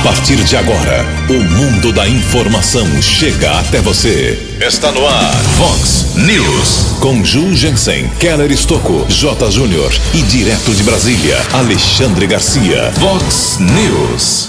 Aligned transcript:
A 0.00 0.02
partir 0.02 0.42
de 0.44 0.56
agora, 0.56 1.04
o 1.28 1.34
mundo 1.34 1.92
da 1.92 2.08
informação 2.08 2.86
chega 3.02 3.60
até 3.60 3.82
você. 3.82 4.56
Está 4.58 4.90
no 4.92 5.06
ar, 5.06 5.34
Fox 5.58 6.14
News. 6.16 6.96
Com 7.00 7.22
Ju 7.22 7.54
Jensen, 7.54 8.08
Keller 8.18 8.50
Estocco, 8.50 9.04
J. 9.10 9.50
Júnior 9.50 9.92
e 10.14 10.22
direto 10.22 10.74
de 10.74 10.82
Brasília, 10.84 11.36
Alexandre 11.52 12.26
Garcia. 12.26 12.90
Fox 12.92 13.58
News. 13.60 14.48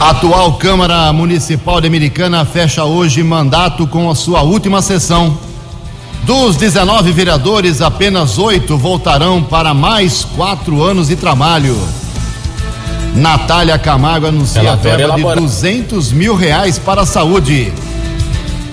A 0.00 0.10
atual 0.10 0.54
Câmara 0.54 1.12
Municipal 1.12 1.80
de 1.80 1.86
Americana 1.86 2.44
fecha 2.44 2.84
hoje 2.84 3.22
mandato 3.22 3.86
com 3.86 4.10
a 4.10 4.16
sua 4.16 4.42
última 4.42 4.82
sessão. 4.82 5.38
Dos 6.24 6.56
19 6.56 7.12
vereadores, 7.12 7.80
apenas 7.80 8.36
oito 8.36 8.76
voltarão 8.76 9.44
para 9.44 9.72
mais 9.72 10.24
quatro 10.24 10.82
anos 10.82 11.06
de 11.06 11.14
trabalho. 11.14 11.78
Natália 13.14 13.78
Camargo 13.78 14.26
anuncia 14.26 14.60
Relatório 14.60 14.98
verba 14.98 15.14
de 15.14 15.20
elaborado. 15.20 15.40
200 15.42 16.12
mil 16.12 16.34
reais 16.34 16.78
para 16.78 17.02
a 17.02 17.06
saúde. 17.06 17.72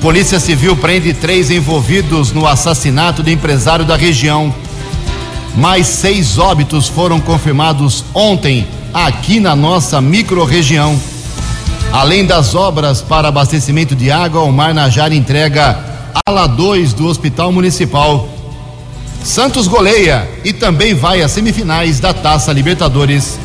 Polícia 0.02 0.40
Civil 0.40 0.76
prende 0.76 1.14
três 1.14 1.52
envolvidos 1.52 2.32
no 2.32 2.48
assassinato 2.48 3.22
de 3.22 3.32
empresário 3.32 3.86
da 3.86 3.96
região. 3.96 4.54
Mais 5.56 5.86
seis 5.86 6.40
óbitos 6.40 6.88
foram 6.88 7.22
confirmados 7.22 8.04
ontem 8.16 8.66
aqui 8.92 9.40
na 9.40 9.56
nossa 9.56 10.02
microrregião. 10.02 11.00
Além 11.92 12.26
das 12.26 12.56
obras 12.56 13.00
para 13.00 13.28
abastecimento 13.28 13.96
de 13.96 14.10
água, 14.10 14.42
o 14.42 14.52
Mar 14.52 14.74
Najara 14.74 15.14
entrega 15.14 15.78
ala 16.26 16.48
2 16.48 16.94
do 16.94 17.06
Hospital 17.06 17.52
Municipal. 17.52 18.28
Santos 19.24 19.68
goleia 19.68 20.28
e 20.44 20.52
também 20.52 20.96
vai 20.96 21.22
às 21.22 21.32
semifinais 21.32 22.00
da 22.00 22.12
Taça 22.12 22.52
Libertadores. 22.52 23.38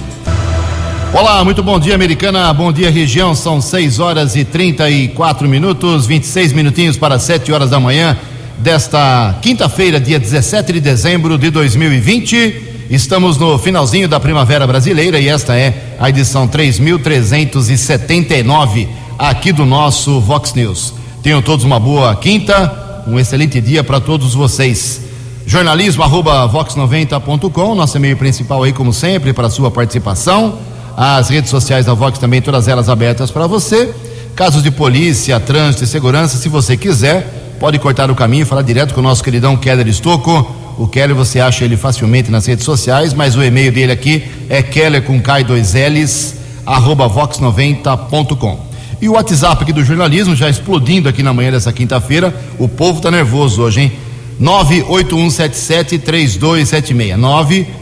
Olá, 1.18 1.42
muito 1.42 1.62
bom 1.62 1.80
dia, 1.80 1.94
americana. 1.94 2.52
Bom 2.52 2.70
dia, 2.70 2.90
região. 2.90 3.34
São 3.34 3.58
6 3.58 4.00
horas 4.00 4.36
e 4.36 4.44
34 4.44 5.48
minutos, 5.48 6.04
26 6.04 6.52
minutinhos 6.52 6.98
para 6.98 7.18
7 7.18 7.50
horas 7.50 7.70
da 7.70 7.80
manhã 7.80 8.18
desta 8.58 9.34
quinta-feira, 9.40 9.98
dia 9.98 10.20
17 10.20 10.74
de 10.74 10.80
dezembro 10.80 11.38
de 11.38 11.48
2020. 11.48 12.88
Estamos 12.90 13.38
no 13.38 13.58
finalzinho 13.58 14.06
da 14.06 14.20
primavera 14.20 14.66
brasileira 14.66 15.18
e 15.18 15.26
esta 15.26 15.56
é 15.56 15.94
a 15.98 16.10
edição 16.10 16.46
3379 16.46 18.86
aqui 19.18 19.52
do 19.52 19.64
nosso 19.64 20.20
Vox 20.20 20.52
News. 20.52 20.92
Tenham 21.22 21.40
todos 21.40 21.64
uma 21.64 21.80
boa 21.80 22.14
quinta, 22.14 23.02
um 23.08 23.18
excelente 23.18 23.58
dia 23.58 23.82
para 23.82 24.00
todos 24.00 24.34
vocês. 24.34 25.00
Jornalismo 25.46 26.02
arroba 26.02 26.46
vox90.com, 26.46 27.74
nosso 27.74 27.96
e-mail 27.96 28.18
principal 28.18 28.64
aí, 28.64 28.72
como 28.74 28.92
sempre, 28.92 29.32
para 29.32 29.48
sua 29.48 29.70
participação. 29.70 30.75
As 30.96 31.28
redes 31.28 31.50
sociais 31.50 31.84
da 31.84 31.92
Vox 31.92 32.18
também, 32.18 32.40
todas 32.40 32.68
elas 32.68 32.88
abertas 32.88 33.30
para 33.30 33.46
você. 33.46 33.94
Casos 34.34 34.62
de 34.62 34.70
polícia, 34.70 35.38
trânsito 35.38 35.84
e 35.84 35.86
segurança, 35.86 36.38
se 36.38 36.48
você 36.48 36.74
quiser, 36.74 37.54
pode 37.60 37.78
cortar 37.78 38.10
o 38.10 38.14
caminho 38.14 38.40
e 38.42 38.46
falar 38.46 38.62
direto 38.62 38.94
com 38.94 39.00
o 39.00 39.02
nosso 39.02 39.22
queridão 39.22 39.58
Keller 39.58 39.86
Estocco. 39.88 40.50
O 40.78 40.86
Keller 40.86 41.14
você 41.14 41.38
acha 41.38 41.66
ele 41.66 41.76
facilmente 41.76 42.30
nas 42.30 42.46
redes 42.46 42.64
sociais, 42.64 43.12
mas 43.12 43.36
o 43.36 43.42
e-mail 43.42 43.70
dele 43.70 43.92
aqui 43.92 44.24
é 44.48 44.62
keller 44.62 45.02
com 45.02 45.16
e 45.16 45.44
dois 45.44 45.74
L's, 45.74 46.36
arroba 46.64 47.10
vox90.com. 47.10 48.58
E 49.00 49.08
o 49.08 49.12
WhatsApp 49.12 49.62
aqui 49.62 49.72
do 49.74 49.84
jornalismo 49.84 50.34
já 50.34 50.48
explodindo 50.48 51.10
aqui 51.10 51.22
na 51.22 51.34
manhã 51.34 51.50
dessa 51.50 51.72
quinta-feira. 51.72 52.34
O 52.58 52.68
povo 52.68 53.02
tá 53.02 53.10
nervoso 53.10 53.60
hoje, 53.60 53.82
hein? 53.82 53.92
981773276. 54.40 57.18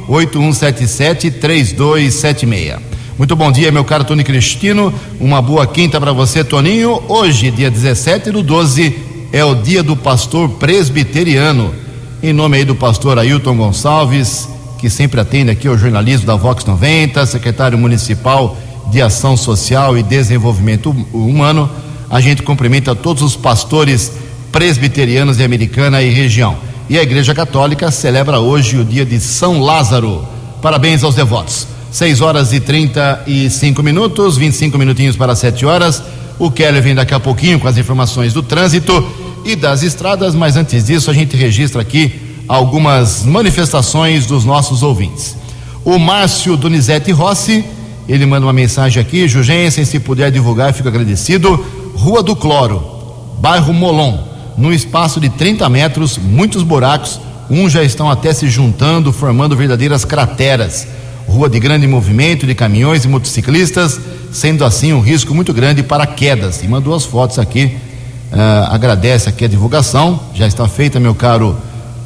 981773276. 0.08 2.93
Muito 3.16 3.36
bom 3.36 3.52
dia, 3.52 3.70
meu 3.70 3.84
caro 3.84 4.02
Tony 4.02 4.24
Cristino. 4.24 4.92
Uma 5.20 5.40
boa 5.40 5.64
quinta 5.68 6.00
para 6.00 6.12
você, 6.12 6.42
Toninho. 6.42 7.00
Hoje, 7.08 7.48
dia 7.48 7.70
17 7.70 8.32
do 8.32 8.42
12, 8.42 8.92
é 9.32 9.44
o 9.44 9.54
dia 9.54 9.84
do 9.84 9.96
pastor 9.96 10.48
presbiteriano. 10.48 11.72
Em 12.20 12.32
nome 12.32 12.56
aí 12.56 12.64
do 12.64 12.74
pastor 12.74 13.16
Ailton 13.16 13.56
Gonçalves, 13.56 14.48
que 14.80 14.90
sempre 14.90 15.20
atende 15.20 15.52
aqui 15.52 15.68
ao 15.68 15.78
jornalismo 15.78 16.26
da 16.26 16.34
Vox 16.34 16.64
90, 16.64 17.24
secretário 17.26 17.78
municipal 17.78 18.56
de 18.90 19.00
Ação 19.00 19.36
Social 19.36 19.96
e 19.96 20.02
Desenvolvimento 20.02 20.90
Humano, 21.12 21.70
a 22.10 22.20
gente 22.20 22.42
cumprimenta 22.42 22.96
todos 22.96 23.22
os 23.22 23.36
pastores 23.36 24.10
presbiterianos 24.50 25.36
de 25.36 25.44
Americana 25.44 26.02
e 26.02 26.10
região. 26.10 26.56
E 26.90 26.98
a 26.98 27.02
Igreja 27.04 27.32
Católica 27.32 27.92
celebra 27.92 28.40
hoje 28.40 28.76
o 28.76 28.84
dia 28.84 29.06
de 29.06 29.20
São 29.20 29.60
Lázaro. 29.60 30.26
Parabéns 30.60 31.04
aos 31.04 31.14
devotos. 31.14 31.73
6 31.94 32.20
horas 32.22 32.52
e 32.52 32.58
35 32.58 33.80
minutos, 33.80 34.36
25 34.36 34.76
minutinhos 34.76 35.16
para 35.16 35.36
7 35.36 35.64
horas. 35.64 36.02
O 36.40 36.50
Keller 36.50 36.82
vem 36.82 36.92
daqui 36.92 37.14
a 37.14 37.20
pouquinho 37.20 37.60
com 37.60 37.68
as 37.68 37.78
informações 37.78 38.32
do 38.32 38.42
trânsito 38.42 39.06
e 39.44 39.54
das 39.54 39.84
estradas, 39.84 40.34
mas 40.34 40.56
antes 40.56 40.86
disso 40.86 41.08
a 41.08 41.14
gente 41.14 41.36
registra 41.36 41.80
aqui 41.80 42.12
algumas 42.48 43.22
manifestações 43.22 44.26
dos 44.26 44.44
nossos 44.44 44.82
ouvintes. 44.82 45.36
O 45.84 45.96
Márcio 45.96 46.56
Donizete 46.56 47.12
Rossi, 47.12 47.64
ele 48.08 48.26
manda 48.26 48.44
uma 48.44 48.52
mensagem 48.52 49.00
aqui, 49.00 49.28
Jugensen, 49.28 49.84
se 49.84 50.00
puder 50.00 50.32
divulgar, 50.32 50.72
fico 50.72 50.88
agradecido. 50.88 51.64
Rua 51.94 52.24
do 52.24 52.34
Cloro, 52.34 52.82
bairro 53.38 53.72
Molon, 53.72 54.18
num 54.58 54.72
espaço 54.72 55.20
de 55.20 55.28
30 55.28 55.68
metros, 55.68 56.18
muitos 56.18 56.64
buracos, 56.64 57.20
uns 57.48 57.70
já 57.70 57.84
estão 57.84 58.10
até 58.10 58.32
se 58.32 58.48
juntando, 58.48 59.12
formando 59.12 59.54
verdadeiras 59.54 60.04
crateras. 60.04 60.88
Rua 61.26 61.48
de 61.48 61.58
grande 61.58 61.86
movimento 61.86 62.46
de 62.46 62.54
caminhões 62.54 63.04
e 63.04 63.08
motociclistas, 63.08 63.98
sendo 64.32 64.64
assim 64.64 64.92
um 64.92 65.00
risco 65.00 65.34
muito 65.34 65.52
grande 65.52 65.82
para 65.82 66.06
quedas. 66.06 66.62
E 66.62 66.68
mandou 66.68 66.94
as 66.94 67.04
fotos 67.04 67.38
aqui, 67.38 67.76
ah, 68.32 68.68
agradece 68.70 69.28
aqui 69.28 69.44
a 69.44 69.48
divulgação, 69.48 70.20
já 70.34 70.46
está 70.46 70.68
feita, 70.68 71.00
meu 71.00 71.14
caro 71.14 71.56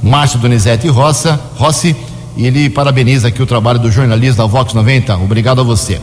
Márcio 0.02 0.38
Donizete 0.38 0.88
Roça, 0.88 1.40
Rossi, 1.56 1.96
e 2.36 2.46
ele 2.46 2.70
parabeniza 2.70 3.28
aqui 3.28 3.42
o 3.42 3.46
trabalho 3.46 3.80
do 3.80 3.90
jornalista 3.90 4.42
da 4.42 4.46
Vox 4.46 4.72
90. 4.72 5.16
Obrigado 5.16 5.60
a 5.60 5.64
você. 5.64 6.00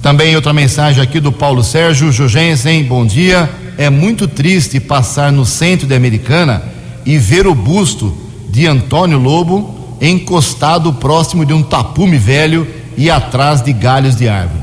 Também 0.00 0.34
outra 0.34 0.52
mensagem 0.52 1.02
aqui 1.02 1.20
do 1.20 1.30
Paulo 1.30 1.62
Sérgio 1.62 2.10
Jugensen, 2.10 2.84
bom 2.84 3.04
dia. 3.04 3.50
É 3.76 3.90
muito 3.90 4.26
triste 4.26 4.80
passar 4.80 5.30
no 5.30 5.44
centro 5.44 5.86
de 5.86 5.94
Americana 5.94 6.62
e 7.04 7.18
ver 7.18 7.46
o 7.46 7.54
busto 7.54 8.16
de 8.48 8.66
Antônio 8.66 9.18
Lobo 9.18 9.77
encostado 10.00 10.92
próximo 10.92 11.44
de 11.44 11.52
um 11.52 11.62
tapume 11.62 12.18
velho 12.18 12.66
e 12.96 13.10
atrás 13.10 13.62
de 13.62 13.72
galhos 13.72 14.16
de 14.16 14.28
árvore. 14.28 14.62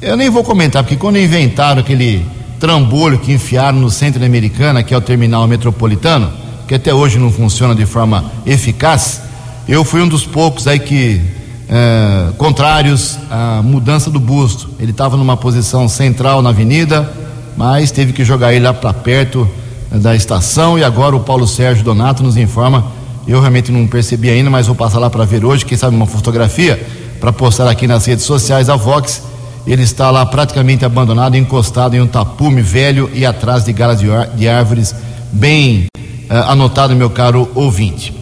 Eu 0.00 0.16
nem 0.16 0.30
vou 0.30 0.44
comentar, 0.44 0.82
porque 0.82 0.96
quando 0.96 1.18
inventaram 1.18 1.80
aquele 1.80 2.24
trambolho 2.60 3.18
que 3.18 3.32
enfiaram 3.32 3.78
no 3.78 3.90
centro 3.90 4.24
Americana, 4.24 4.82
que 4.82 4.94
é 4.94 4.96
o 4.96 5.00
terminal 5.00 5.46
metropolitano, 5.46 6.30
que 6.66 6.74
até 6.74 6.92
hoje 6.92 7.18
não 7.18 7.30
funciona 7.30 7.74
de 7.74 7.86
forma 7.86 8.24
eficaz, 8.44 9.22
eu 9.68 9.84
fui 9.84 10.00
um 10.00 10.08
dos 10.08 10.24
poucos 10.24 10.66
aí 10.66 10.78
que 10.78 11.20
eh, 11.68 12.32
contrários 12.38 13.18
à 13.28 13.60
mudança 13.62 14.10
do 14.10 14.20
busto. 14.20 14.70
Ele 14.78 14.92
estava 14.92 15.16
numa 15.16 15.36
posição 15.36 15.88
central 15.88 16.40
na 16.40 16.50
avenida, 16.50 17.12
mas 17.56 17.90
teve 17.90 18.12
que 18.12 18.24
jogar 18.24 18.54
ele 18.54 18.64
lá 18.64 18.72
para 18.72 18.92
perto 18.94 19.48
eh, 19.92 19.98
da 19.98 20.14
estação 20.14 20.78
e 20.78 20.84
agora 20.84 21.16
o 21.16 21.20
Paulo 21.20 21.46
Sérgio 21.46 21.84
Donato 21.84 22.22
nos 22.22 22.36
informa. 22.36 22.92
Eu 23.26 23.40
realmente 23.40 23.72
não 23.72 23.86
percebi 23.86 24.30
ainda, 24.30 24.48
mas 24.48 24.66
vou 24.66 24.76
passar 24.76 24.98
lá 24.98 25.10
para 25.10 25.24
ver 25.24 25.44
hoje, 25.44 25.64
quem 25.64 25.76
sabe 25.76 25.96
uma 25.96 26.06
fotografia 26.06 26.80
para 27.20 27.32
postar 27.32 27.68
aqui 27.68 27.86
nas 27.86 28.04
redes 28.06 28.24
sociais 28.24 28.68
da 28.68 28.76
Vox. 28.76 29.22
Ele 29.66 29.82
está 29.82 30.10
lá 30.12 30.24
praticamente 30.24 30.84
abandonado, 30.84 31.36
encostado 31.36 31.96
em 31.96 32.00
um 32.00 32.06
tapume 32.06 32.62
velho 32.62 33.10
e 33.12 33.26
atrás 33.26 33.64
de 33.64 33.72
galhos 33.72 33.98
de, 33.98 34.06
de 34.36 34.48
árvores, 34.48 34.94
bem 35.32 35.86
eh, 36.30 36.44
anotado, 36.46 36.94
meu 36.94 37.10
caro 37.10 37.50
ouvinte. 37.52 38.14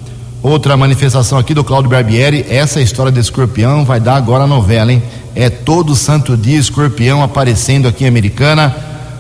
Outra 0.43 0.77
manifestação 0.77 1.39
aqui 1.39 1.53
do 1.53 1.63
Cláudio 1.63 1.91
Barbieri, 1.91 2.47
essa 2.49 2.81
história 2.81 3.13
do 3.13 3.21
escorpião 3.21 3.85
vai 3.85 4.01
dar 4.01 4.17
agora 4.17 4.45
a 4.45 4.47
novela, 4.47 4.91
hein? 4.91 5.03
É 5.35 5.51
todo 5.51 5.95
santo 5.95 6.37
dia 6.37 6.59
escorpião 6.59 7.23
aparecendo 7.23 7.89
aqui 7.89 8.05
em 8.05 8.09
Americana. 8.09 8.75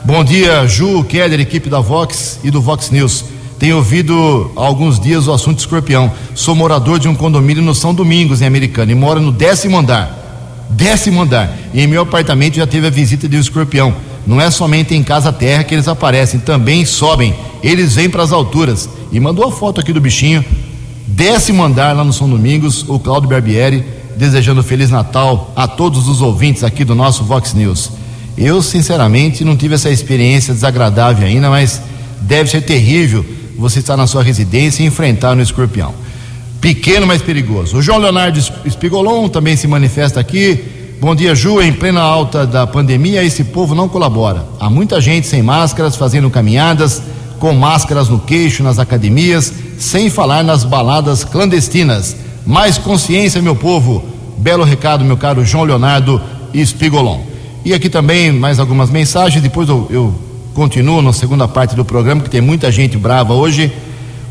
Bom 0.05 0.23
dia, 0.23 0.67
Ju, 0.67 1.05
Keller, 1.05 1.41
equipe 1.41 1.69
da 1.69 1.81
Vox 1.81 2.41
e 2.43 2.51
do 2.51 2.61
Vox 2.61 2.91
News. 2.91 3.25
Tenho 3.59 3.77
ouvido 3.77 4.51
há 4.57 4.65
alguns 4.65 4.99
dias 4.99 5.29
o 5.29 5.33
assunto 5.33 5.61
escorpião. 5.61 6.13
Sou 6.35 6.55
morador 6.55 6.99
de 6.99 7.09
um 7.09 7.15
condomínio 7.15 7.63
no 7.63 7.75
São 7.75 7.95
Domingos, 7.95 8.43
em 8.43 8.47
Americana, 8.47 8.91
e 8.93 8.95
moro 8.95 9.21
no 9.21 9.31
décimo 9.31 9.79
andar. 9.79 10.67
Décimo 10.71 11.23
andar. 11.23 11.57
E 11.73 11.81
em 11.81 11.87
meu 11.87 12.03
apartamento 12.03 12.57
já 12.57 12.67
teve 12.67 12.87
a 12.87 12.91
visita 12.91 13.29
de 13.29 13.37
um 13.37 13.41
escorpião. 13.41 13.95
Não 14.27 14.41
é 14.41 14.51
somente 14.51 14.95
em 14.95 15.03
casa 15.03 15.33
terra 15.33 15.63
que 15.63 15.75
eles 15.75 15.87
aparecem, 15.87 16.41
também 16.41 16.85
sobem. 16.85 17.35
Eles 17.63 17.95
vêm 17.95 18.11
para 18.11 18.23
as 18.23 18.33
alturas. 18.33 18.89
E 19.13 19.21
mandou 19.21 19.47
a 19.47 19.53
foto 19.53 19.81
aqui 19.81 19.93
do 19.93 20.01
bichinho. 20.01 20.45
Décimo 21.07 21.63
andar 21.63 21.95
lá 21.95 22.03
no 22.03 22.13
São 22.13 22.29
Domingos, 22.29 22.85
o 22.89 22.99
Cláudio 22.99 23.29
Barbieri, 23.29 23.85
desejando 24.17 24.63
Feliz 24.63 24.91
Natal 24.91 25.53
a 25.55 25.69
todos 25.69 26.09
os 26.09 26.21
ouvintes 26.21 26.65
aqui 26.65 26.85
do 26.85 26.95
nosso 26.95 27.23
Vox 27.23 27.55
News. 27.55 27.93
Eu, 28.37 28.61
sinceramente, 28.61 29.45
não 29.45 29.57
tive 29.57 29.77
essa 29.77 29.91
experiência 29.91 30.53
desagradável 30.53 31.27
ainda, 31.27 31.49
mas 31.49 31.81
deve 32.21 32.51
ser 32.51 32.63
terrível 32.63 33.25
você 33.57 33.79
estar 33.79 33.97
na 33.97 34.07
sua 34.07 34.23
residência 34.23 34.83
e 34.83 34.87
enfrentar 34.87 35.37
um 35.37 35.41
escorpião. 35.41 35.95
Pequeno, 36.61 37.07
mas 37.07 37.23
perigoso. 37.23 37.77
O 37.77 37.83
João 37.83 37.99
Leonardo 37.99 38.39
Espigolon 38.65 39.29
também 39.29 39.57
se 39.57 39.67
manifesta 39.67 40.19
aqui. 40.19 40.65
Bom 41.01 41.15
dia, 41.15 41.35
Ju. 41.35 41.61
Em 41.61 41.73
plena 41.73 42.01
alta 42.01 42.47
da 42.47 42.67
pandemia, 42.67 43.23
esse 43.23 43.45
povo 43.45 43.75
não 43.75 43.89
colabora. 43.89 44.47
Há 44.59 44.71
muita 44.71 45.01
gente 45.01 45.27
sem 45.27 45.43
máscaras, 45.43 45.97
fazendo 45.97 46.31
caminhadas, 46.31 47.03
com 47.39 47.53
máscaras 47.53 48.09
no 48.09 48.19
queixo, 48.19 48.63
nas 48.63 48.79
academias, 48.79 49.53
sem 49.79 50.09
falar 50.09 50.43
nas 50.43 50.65
baladas 50.65 51.23
clandestinas. 51.23 52.17
Mais 52.47 52.79
consciência, 52.79 53.43
meu 53.43 53.55
povo. 53.55 54.03
Belo 54.39 54.65
recado, 54.65 55.05
meu 55.05 55.17
caro 55.17 55.45
João 55.45 55.65
Leonardo 55.65 56.21
Espigolon. 56.55 57.21
E 57.65 57.75
aqui 57.75 57.91
também 57.91 58.33
mais 58.33 58.59
algumas 58.59 58.91
mensagens, 58.91 59.43
depois 59.43 59.69
eu, 59.69 59.87
eu 59.91 60.15
continuo 60.55 61.03
na 61.03 61.13
segunda 61.13 61.49
parte 61.49 61.75
do 61.75 61.85
programa, 61.85 62.23
que 62.23 62.31
tem 62.31 62.41
muita 62.41 62.71
gente 62.71 62.97
brava 62.97 63.35
hoje. 63.35 63.73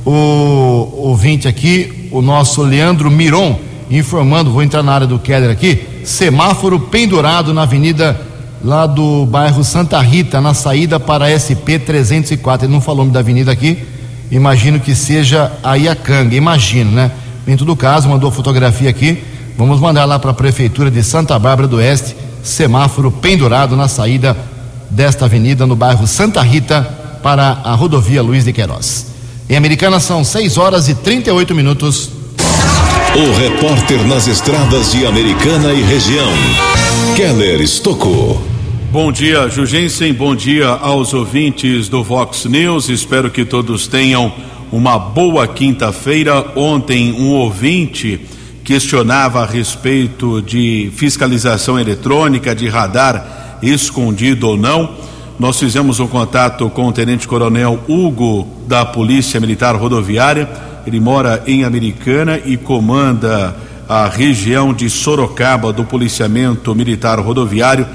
O 0.06 0.90
ouvinte 1.10 1.48
aqui, 1.48 2.10
o 2.12 2.22
nosso 2.22 2.62
Leandro 2.64 3.12
Miron, 3.12 3.60
informando, 3.92 4.50
vou 4.50 4.64
entrar 4.64 4.82
na 4.82 4.94
área 4.94 5.08
do 5.08 5.20
Keller 5.20 5.50
aqui, 5.50 5.84
semáforo 6.06 6.80
pendurado 6.80 7.54
na 7.54 7.64
avenida 7.64 8.20
lá 8.64 8.86
do 8.86 9.26
bairro 9.26 9.64
Santa 9.64 10.00
Rita, 10.00 10.40
na 10.40 10.54
saída 10.54 10.98
para 11.00 11.28
SP 11.36 11.78
304. 11.78 12.66
Ele 12.66 12.74
não 12.74 12.82
falou 12.82 13.06
da 13.06 13.20
avenida 13.20 13.52
aqui, 13.52 13.84
imagino 14.32 14.80
que 14.80 14.96
seja 14.96 15.52
a 15.62 15.76
Iacanga, 15.76 16.36
imagino, 16.36 16.92
né? 16.92 17.12
Em 17.46 17.58
todo 17.58 17.76
caso, 17.76 18.08
mandou 18.08 18.32
fotografia 18.32 18.90
aqui, 18.90 19.22
vamos 19.58 19.82
mandar 19.82 20.06
lá 20.06 20.18
para 20.18 20.32
a 20.32 20.34
Prefeitura 20.34 20.90
de 20.90 21.04
Santa 21.04 21.38
Bárbara 21.38 21.68
do 21.68 21.78
Oeste, 21.78 22.16
semáforo 22.42 23.12
pendurado 23.12 23.76
na 23.76 23.90
saída 23.90 24.36
desta 24.94 25.26
avenida 25.26 25.66
no 25.66 25.76
bairro 25.76 26.06
Santa 26.06 26.42
Rita 26.42 26.82
para 27.24 27.62
a 27.64 27.74
rodovia 27.74 28.22
Luiz 28.22 28.46
de 28.46 28.54
Queiroz. 28.54 29.08
Em 29.50 29.56
Americana 29.56 30.00
são 30.00 30.24
6 30.24 30.58
horas 30.58 30.88
e 30.88 30.96
38 30.96 31.54
minutos. 31.56 32.10
O 33.16 33.38
repórter 33.38 34.06
nas 34.06 34.28
estradas 34.28 34.92
de 34.92 35.06
Americana 35.06 35.74
e 35.74 35.82
região, 35.82 36.32
Keller 37.16 37.62
Estocou. 37.62 38.42
Bom 38.92 39.12
dia, 39.12 39.50
Jugensen. 39.50 40.14
Bom 40.14 40.36
dia 40.36 40.68
aos 40.68 41.14
ouvintes 41.14 41.90
do 41.90 42.04
Vox 42.04 42.46
News. 42.46 42.90
Espero 42.90 43.32
que 43.32 43.44
todos 43.44 43.88
tenham 43.88 44.32
uma 44.72 45.00
boa 45.00 45.48
quinta-feira. 45.48 46.46
Ontem, 46.56 47.12
um 47.14 47.30
ouvinte 47.32 48.22
questionava 48.64 49.42
a 49.42 49.46
respeito 49.46 50.42
de 50.42 50.92
fiscalização 50.96 51.80
eletrônica, 51.80 52.56
de 52.56 52.68
radar 52.68 53.43
escondido 53.64 54.48
ou 54.48 54.58
não. 54.58 54.90
Nós 55.40 55.60
fizemos 55.60 56.00
um 56.00 56.08
contato 56.08 56.70
com 56.70 56.88
o 56.88 56.92
Tenente 56.92 57.28
Coronel 57.28 57.80
Hugo 57.88 58.48
da 58.68 58.86
Polícia 58.86 59.40
Militar 59.40 59.76
Rodoviária. 59.76 60.48
Ele 60.86 61.00
mora 61.00 61.42
em 61.48 61.64
Americana 61.64 62.40
e 62.46 62.56
comanda 62.56 63.56
a 63.88 64.08
região 64.08 64.74
de 64.74 64.90
Sorocaba 64.90 65.74
do 65.74 65.84
Policiamento 65.84 66.74
Militar 66.76 67.20
Rodoviário, 67.20 67.86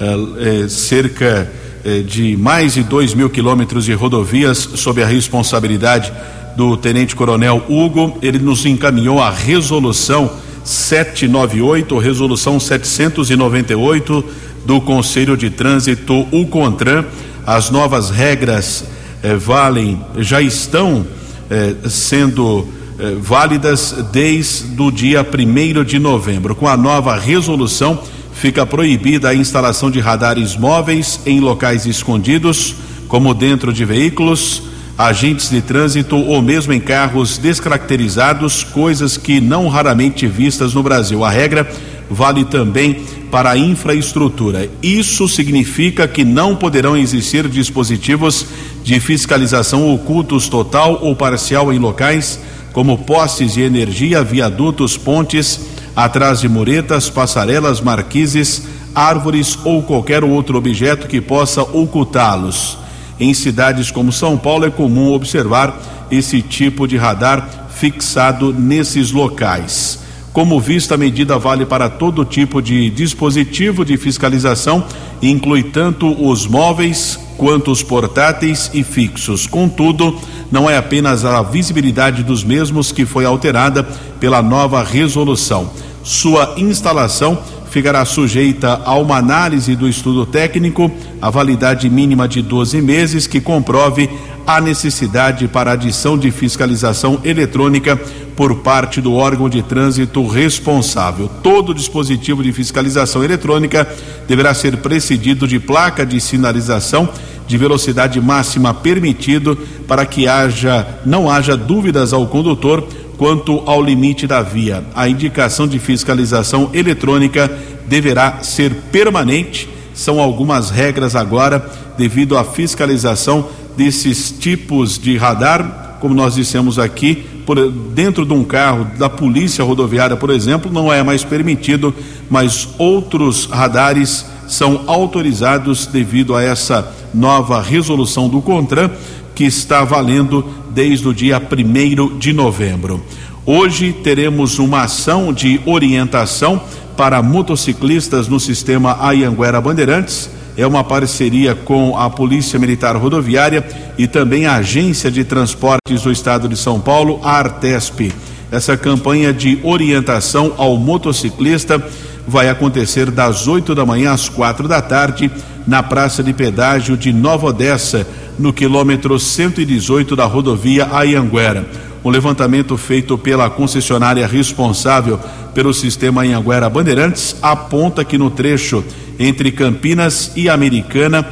é, 0.00 0.64
é, 0.64 0.68
cerca 0.68 1.50
é, 1.84 2.00
de 2.00 2.36
mais 2.36 2.74
de 2.74 2.82
2 2.82 3.14
mil 3.14 3.30
quilômetros 3.30 3.84
de 3.84 3.92
rodovias 3.92 4.58
sob 4.74 5.02
a 5.02 5.06
responsabilidade 5.06 6.12
do 6.56 6.76
Tenente 6.76 7.16
Coronel 7.16 7.62
Hugo. 7.68 8.18
Ele 8.20 8.38
nos 8.38 8.66
encaminhou 8.66 9.20
a 9.20 9.30
resolução 9.30 10.30
798, 10.64 11.98
resolução 11.98 12.60
798 12.60 14.24
do 14.70 14.80
Conselho 14.80 15.36
de 15.36 15.50
Trânsito, 15.50 16.28
o 16.30 16.46
CONTRAN. 16.46 17.04
As 17.44 17.70
novas 17.70 18.08
regras 18.08 18.84
eh, 19.20 19.34
valem, 19.34 20.00
já 20.18 20.40
estão 20.40 21.04
eh, 21.50 21.74
sendo 21.88 22.68
eh, 22.96 23.16
válidas 23.20 23.96
desde 24.12 24.80
o 24.80 24.92
dia 24.92 25.26
1 25.26 25.82
de 25.82 25.98
novembro. 25.98 26.54
Com 26.54 26.68
a 26.68 26.76
nova 26.76 27.16
resolução, 27.16 28.00
fica 28.32 28.64
proibida 28.64 29.30
a 29.30 29.34
instalação 29.34 29.90
de 29.90 29.98
radares 29.98 30.56
móveis 30.56 31.18
em 31.26 31.40
locais 31.40 31.84
escondidos, 31.84 32.76
como 33.08 33.34
dentro 33.34 33.72
de 33.72 33.84
veículos, 33.84 34.62
agentes 34.96 35.50
de 35.50 35.60
trânsito 35.60 36.16
ou 36.16 36.40
mesmo 36.40 36.72
em 36.72 36.78
carros 36.78 37.38
descaracterizados, 37.38 38.62
coisas 38.62 39.16
que 39.16 39.40
não 39.40 39.66
raramente 39.66 40.28
vistas 40.28 40.74
no 40.74 40.82
Brasil. 40.84 41.24
A 41.24 41.30
regra 41.30 41.68
vale 42.10 42.44
também 42.44 43.02
para 43.30 43.52
a 43.52 43.56
infraestrutura. 43.56 44.68
Isso 44.82 45.28
significa 45.28 46.08
que 46.08 46.24
não 46.24 46.56
poderão 46.56 46.96
existir 46.96 47.48
dispositivos 47.48 48.44
de 48.82 48.98
fiscalização 48.98 49.94
ocultos 49.94 50.48
total 50.48 50.98
ou 51.00 51.14
parcial 51.14 51.72
em 51.72 51.78
locais 51.78 52.40
como 52.72 52.98
postes 52.98 53.54
de 53.54 53.62
energia, 53.62 54.22
viadutos, 54.22 54.96
pontes, 54.96 55.60
atrás 55.94 56.40
de 56.40 56.48
muretas, 56.48 57.10
passarelas, 57.10 57.80
marquises, 57.80 58.62
árvores 58.94 59.58
ou 59.64 59.82
qualquer 59.82 60.24
outro 60.24 60.58
objeto 60.58 61.06
que 61.06 61.20
possa 61.20 61.62
ocultá-los. 61.62 62.78
Em 63.18 63.34
cidades 63.34 63.90
como 63.90 64.12
São 64.12 64.36
Paulo 64.36 64.64
é 64.64 64.70
comum 64.70 65.12
observar 65.12 66.08
esse 66.10 66.42
tipo 66.42 66.88
de 66.88 66.96
radar 66.96 67.68
fixado 67.74 68.52
nesses 68.52 69.10
locais. 69.10 70.00
Como 70.32 70.60
vista, 70.60 70.94
a 70.94 70.98
medida 70.98 71.38
vale 71.38 71.66
para 71.66 71.88
todo 71.90 72.24
tipo 72.24 72.62
de 72.62 72.88
dispositivo 72.88 73.84
de 73.84 73.96
fiscalização, 73.96 74.84
inclui 75.20 75.64
tanto 75.64 76.06
os 76.24 76.46
móveis 76.46 77.18
quanto 77.36 77.72
os 77.72 77.82
portáteis 77.82 78.70
e 78.72 78.84
fixos. 78.84 79.46
Contudo, 79.46 80.16
não 80.50 80.70
é 80.70 80.76
apenas 80.76 81.24
a 81.24 81.42
visibilidade 81.42 82.22
dos 82.22 82.44
mesmos 82.44 82.92
que 82.92 83.04
foi 83.04 83.24
alterada 83.24 83.82
pela 84.20 84.40
nova 84.40 84.84
resolução. 84.84 85.68
Sua 86.04 86.54
instalação 86.56 87.36
ficará 87.70 88.04
sujeita 88.04 88.82
a 88.84 88.94
uma 88.94 89.16
análise 89.16 89.74
do 89.74 89.88
estudo 89.88 90.26
técnico, 90.26 90.90
a 91.22 91.30
validade 91.30 91.88
mínima 91.88 92.26
de 92.28 92.42
12 92.42 92.80
meses, 92.82 93.26
que 93.26 93.40
comprove 93.40 94.10
a 94.56 94.60
necessidade 94.60 95.46
para 95.46 95.72
adição 95.72 96.18
de 96.18 96.30
fiscalização 96.30 97.20
eletrônica 97.24 97.96
por 98.34 98.56
parte 98.56 99.00
do 99.00 99.14
órgão 99.14 99.48
de 99.48 99.62
trânsito 99.62 100.26
responsável. 100.26 101.30
Todo 101.42 101.74
dispositivo 101.74 102.42
de 102.42 102.52
fiscalização 102.52 103.22
eletrônica 103.22 103.86
deverá 104.26 104.52
ser 104.52 104.78
precedido 104.78 105.46
de 105.46 105.60
placa 105.60 106.04
de 106.04 106.20
sinalização 106.20 107.08
de 107.46 107.56
velocidade 107.56 108.20
máxima 108.20 108.72
permitido 108.72 109.56
para 109.86 110.06
que 110.06 110.26
haja 110.26 110.86
não 111.04 111.30
haja 111.30 111.56
dúvidas 111.56 112.12
ao 112.12 112.26
condutor 112.26 112.86
quanto 113.16 113.62
ao 113.66 113.82
limite 113.82 114.26
da 114.26 114.40
via. 114.40 114.82
A 114.94 115.08
indicação 115.08 115.68
de 115.68 115.78
fiscalização 115.78 116.70
eletrônica 116.72 117.50
deverá 117.86 118.42
ser 118.42 118.74
permanente. 118.90 119.68
São 119.92 120.18
algumas 120.18 120.70
regras 120.70 121.14
agora 121.14 121.64
devido 121.98 122.38
à 122.38 122.44
fiscalização 122.44 123.48
desses 123.76 124.30
tipos 124.30 124.98
de 124.98 125.16
radar, 125.16 125.98
como 126.00 126.14
nós 126.14 126.34
dissemos 126.34 126.78
aqui, 126.78 127.24
por 127.46 127.70
dentro 127.70 128.24
de 128.24 128.32
um 128.32 128.44
carro 128.44 128.86
da 128.98 129.08
polícia 129.08 129.64
rodoviária, 129.64 130.16
por 130.16 130.30
exemplo, 130.30 130.72
não 130.72 130.92
é 130.92 131.02
mais 131.02 131.24
permitido, 131.24 131.94
mas 132.30 132.68
outros 132.78 133.46
radares 133.46 134.24
são 134.46 134.84
autorizados 134.86 135.86
devido 135.86 136.34
a 136.36 136.42
essa 136.42 136.92
nova 137.14 137.60
resolução 137.60 138.28
do 138.28 138.40
CONTRAN 138.40 138.90
que 139.34 139.44
está 139.44 139.84
valendo 139.84 140.44
desde 140.70 141.08
o 141.08 141.14
dia 141.14 141.40
1 141.40 142.18
de 142.18 142.32
novembro. 142.32 143.02
Hoje 143.46 143.92
teremos 143.92 144.58
uma 144.58 144.82
ação 144.82 145.32
de 145.32 145.60
orientação 145.64 146.60
para 146.96 147.22
motociclistas 147.22 148.28
no 148.28 148.38
sistema 148.38 148.98
Ayanguera 149.00 149.60
Bandeirantes. 149.60 150.30
É 150.60 150.66
uma 150.66 150.84
parceria 150.84 151.54
com 151.54 151.96
a 151.96 152.10
Polícia 152.10 152.58
Militar 152.58 152.94
Rodoviária 152.94 153.66
e 153.96 154.06
também 154.06 154.44
a 154.44 154.56
Agência 154.56 155.10
de 155.10 155.24
Transportes 155.24 156.02
do 156.02 156.12
Estado 156.12 156.46
de 156.46 156.54
São 156.54 156.78
Paulo, 156.78 157.18
a 157.22 157.30
Artesp. 157.38 158.12
Essa 158.52 158.76
campanha 158.76 159.32
de 159.32 159.58
orientação 159.62 160.52
ao 160.58 160.76
motociclista 160.76 161.82
vai 162.28 162.50
acontecer 162.50 163.10
das 163.10 163.48
8 163.48 163.74
da 163.74 163.86
manhã 163.86 164.12
às 164.12 164.28
quatro 164.28 164.68
da 164.68 164.82
tarde 164.82 165.30
na 165.66 165.82
Praça 165.82 166.22
de 166.22 166.34
Pedágio 166.34 166.94
de 166.94 167.10
Nova 167.10 167.46
Odessa, 167.46 168.06
no 168.38 168.52
quilômetro 168.52 169.18
118 169.18 170.14
da 170.14 170.26
rodovia 170.26 170.88
Ayanguera. 170.92 171.64
Um 172.04 172.10
levantamento 172.10 172.76
feito 172.76 173.16
pela 173.16 173.48
concessionária 173.48 174.26
responsável 174.26 175.18
pelo 175.54 175.72
sistema 175.72 176.22
Anhanguera 176.22 176.68
Bandeirantes 176.68 177.34
aponta 177.40 178.04
que 178.04 178.18
no 178.18 178.30
trecho 178.30 178.84
entre 179.20 179.52
Campinas 179.52 180.32
e 180.34 180.48
Americana, 180.48 181.24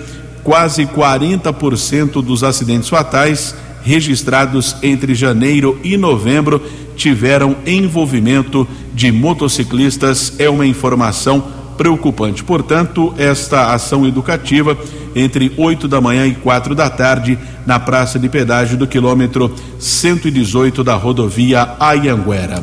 quase 0.45 0.85
40% 0.85 2.23
dos 2.23 2.45
acidentes 2.45 2.91
fatais 2.91 3.55
registrados 3.83 4.77
entre 4.83 5.15
janeiro 5.15 5.81
e 5.83 5.97
novembro 5.97 6.63
tiveram 6.95 7.57
envolvimento 7.67 8.69
de 8.93 9.11
motociclistas. 9.11 10.35
É 10.39 10.51
uma 10.51 10.67
informação 10.67 11.43
preocupante. 11.79 12.45
Portanto, 12.45 13.15
esta 13.17 13.73
ação 13.73 14.07
educativa 14.07 14.77
entre 15.15 15.53
8 15.57 15.89
da 15.89 16.01
manhã 16.01 16.27
e 16.27 16.35
4 16.35 16.75
da 16.75 16.91
tarde 16.91 17.39
na 17.65 17.79
praça 17.79 18.19
de 18.19 18.29
pedágio 18.29 18.77
do 18.77 18.87
quilômetro 18.87 19.55
118 19.79 20.85
da 20.85 20.95
rodovia 20.95 21.77
Ayanguera. 21.81 22.63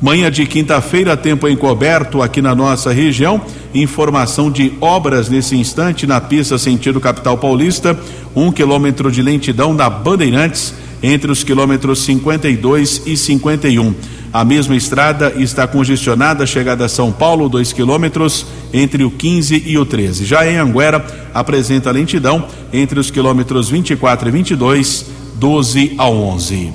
Manhã 0.00 0.30
de 0.30 0.44
quinta-feira, 0.44 1.16
tempo 1.16 1.48
encoberto 1.48 2.20
aqui 2.20 2.42
na 2.42 2.54
nossa 2.54 2.92
região. 2.92 3.40
Informação 3.76 4.50
de 4.50 4.72
obras 4.80 5.28
nesse 5.28 5.54
instante 5.54 6.06
na 6.06 6.18
pista 6.18 6.56
sentido 6.56 6.98
capital 6.98 7.36
paulista. 7.36 7.94
Um 8.34 8.50
quilômetro 8.50 9.12
de 9.12 9.20
lentidão 9.20 9.76
da 9.76 9.90
Bandeirantes 9.90 10.72
entre 11.02 11.30
os 11.30 11.44
quilômetros 11.44 12.02
52 12.04 13.02
e 13.04 13.14
51. 13.18 13.94
A 14.32 14.44
mesma 14.46 14.74
estrada 14.74 15.30
está 15.36 15.66
congestionada, 15.66 16.46
chegada 16.46 16.86
a 16.86 16.88
São 16.88 17.12
Paulo, 17.12 17.50
2 17.50 17.74
quilômetros 17.74 18.46
entre 18.72 19.04
o 19.04 19.10
15 19.10 19.64
e 19.66 19.76
o 19.76 19.84
13. 19.84 20.24
Já 20.24 20.50
em 20.50 20.56
Anguera, 20.56 21.04
apresenta 21.34 21.90
lentidão 21.90 22.46
entre 22.72 22.98
os 22.98 23.10
quilômetros 23.10 23.68
24 23.68 24.30
e 24.30 24.32
22, 24.32 25.04
12 25.34 25.94
a 25.98 26.08
11. 26.08 26.72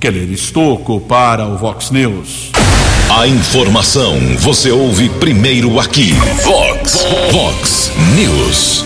Keller 0.00 0.30
Estocco 0.30 0.98
para 0.98 1.46
o 1.46 1.58
Vox 1.58 1.90
News. 1.90 2.57
A 3.10 3.26
informação 3.26 4.18
você 4.38 4.70
ouve 4.70 5.08
primeiro 5.08 5.80
aqui. 5.80 6.12
Vox, 6.44 7.06
Vox 7.32 7.90
News. 8.14 8.84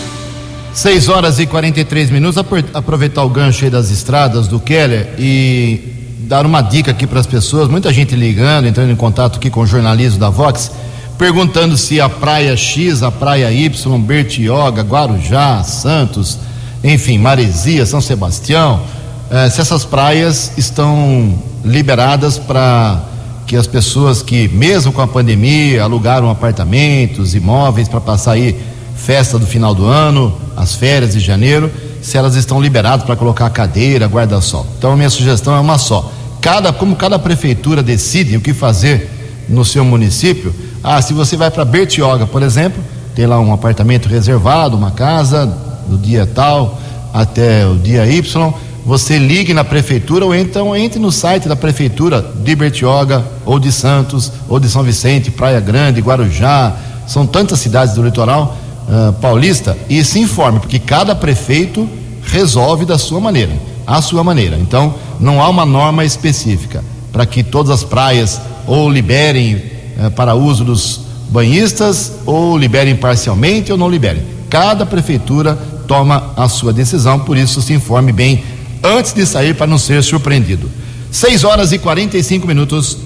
6 0.73 1.09
horas 1.09 1.39
e 1.39 1.45
43 1.45 2.09
minutos. 2.09 2.41
Aproveitar 2.73 3.23
o 3.23 3.29
gancho 3.29 3.65
aí 3.65 3.69
das 3.69 3.91
estradas 3.91 4.47
do 4.47 4.61
Keller 4.61 5.09
e 5.19 6.17
dar 6.19 6.45
uma 6.45 6.61
dica 6.61 6.91
aqui 6.91 7.05
para 7.05 7.19
as 7.19 7.27
pessoas. 7.27 7.67
Muita 7.67 7.91
gente 7.91 8.15
ligando, 8.15 8.65
entrando 8.65 8.91
em 8.91 8.95
contato 8.95 9.35
aqui 9.35 9.49
com 9.49 9.59
o 9.59 9.67
jornalismo 9.67 10.17
da 10.17 10.29
Vox, 10.29 10.71
perguntando 11.17 11.77
se 11.77 11.99
a 11.99 12.07
praia 12.07 12.55
X, 12.55 13.03
a 13.03 13.11
praia 13.11 13.51
Y, 13.51 14.01
Bertioga, 14.01 14.83
Guarujá, 14.83 15.63
Santos, 15.63 16.39
enfim, 16.81 17.17
Maresia, 17.17 17.85
São 17.85 17.99
Sebastião, 17.99 18.81
eh, 19.29 19.49
se 19.49 19.59
essas 19.59 19.83
praias 19.83 20.53
estão 20.57 21.37
liberadas 21.63 22.37
para 22.37 23.12
que 23.53 23.57
as 23.57 23.67
pessoas 23.67 24.23
que, 24.23 24.47
mesmo 24.47 24.91
com 24.91 24.99
a 24.99 25.05
pandemia, 25.05 25.83
alugaram 25.83 26.27
apartamentos, 26.27 27.35
imóveis 27.35 27.87
para 27.87 28.01
passar 28.01 28.31
aí 28.31 28.59
festa 28.95 29.37
do 29.37 29.45
final 29.45 29.75
do 29.75 29.85
ano, 29.85 30.35
as 30.57 30.73
férias 30.73 31.13
de 31.13 31.19
janeiro, 31.19 31.69
se 32.01 32.17
elas 32.17 32.33
estão 32.33 32.59
liberadas 32.59 33.05
para 33.05 33.15
colocar 33.15 33.47
cadeira, 33.51 34.07
guarda-sol. 34.07 34.65
Então, 34.75 34.97
minha 34.97 35.09
sugestão 35.11 35.55
é 35.55 35.59
uma 35.59 35.77
só 35.77 36.11
cada, 36.41 36.73
como 36.73 36.95
cada 36.95 37.19
prefeitura 37.19 37.83
decide 37.83 38.35
o 38.35 38.41
que 38.41 38.55
fazer 38.55 39.07
no 39.47 39.63
seu 39.63 39.85
município, 39.85 40.51
ah, 40.83 40.99
se 40.99 41.13
você 41.13 41.37
vai 41.37 41.51
para 41.51 41.63
Bertioga, 41.63 42.25
por 42.25 42.41
exemplo, 42.41 42.83
tem 43.13 43.27
lá 43.27 43.39
um 43.39 43.53
apartamento 43.53 44.09
reservado, 44.09 44.75
uma 44.75 44.89
casa, 44.89 45.45
do 45.87 45.95
dia 45.95 46.25
tal 46.25 46.81
até 47.13 47.67
o 47.67 47.75
dia 47.75 48.07
Y, 48.07 48.53
você 48.85 49.17
ligue 49.17 49.53
na 49.53 49.63
prefeitura 49.63 50.25
ou 50.25 50.35
então 50.35 50.75
entre 50.75 50.99
no 50.99 51.11
site 51.11 51.47
da 51.47 51.55
prefeitura 51.55 52.21
de 52.21 52.55
Bertioga, 52.55 53.23
ou 53.45 53.59
de 53.59 53.71
Santos, 53.71 54.31
ou 54.47 54.59
de 54.59 54.69
São 54.69 54.83
Vicente, 54.83 55.31
Praia 55.31 55.59
Grande, 55.59 56.01
Guarujá, 56.01 56.75
são 57.07 57.25
tantas 57.25 57.59
cidades 57.59 57.93
do 57.93 58.03
litoral 58.03 58.57
uh, 58.87 59.13
paulista, 59.13 59.77
e 59.89 60.03
se 60.03 60.19
informe, 60.19 60.59
porque 60.59 60.79
cada 60.79 61.15
prefeito 61.15 61.87
resolve 62.23 62.85
da 62.85 62.97
sua 62.97 63.19
maneira 63.19 63.53
à 63.85 64.01
sua 64.01 64.23
maneira. 64.23 64.57
Então, 64.57 64.95
não 65.19 65.41
há 65.41 65.49
uma 65.49 65.65
norma 65.65 66.03
específica 66.03 66.83
para 67.11 67.25
que 67.25 67.43
todas 67.43 67.71
as 67.71 67.83
praias 67.83 68.41
ou 68.65 68.89
liberem 68.89 69.61
eh, 69.97 70.09
para 70.09 70.33
uso 70.35 70.63
dos 70.63 71.01
banhistas, 71.29 72.13
ou 72.25 72.57
liberem 72.57 72.95
parcialmente 72.95 73.71
ou 73.71 73.77
não 73.77 73.89
liberem. 73.89 74.23
Cada 74.49 74.85
prefeitura 74.85 75.57
toma 75.87 76.31
a 76.37 76.47
sua 76.47 76.71
decisão, 76.71 77.19
por 77.19 77.37
isso 77.37 77.61
se 77.61 77.73
informe 77.73 78.11
bem 78.11 78.43
antes 78.83 79.13
de 79.13 79.25
sair 79.25 79.55
para 79.55 79.65
não 79.65 79.77
ser 79.77 80.03
surpreendido. 80.03 80.69
6 81.09 81.43
horas 81.43 81.71
e 81.71 81.79
45 81.79 82.45
minutos. 82.45 82.97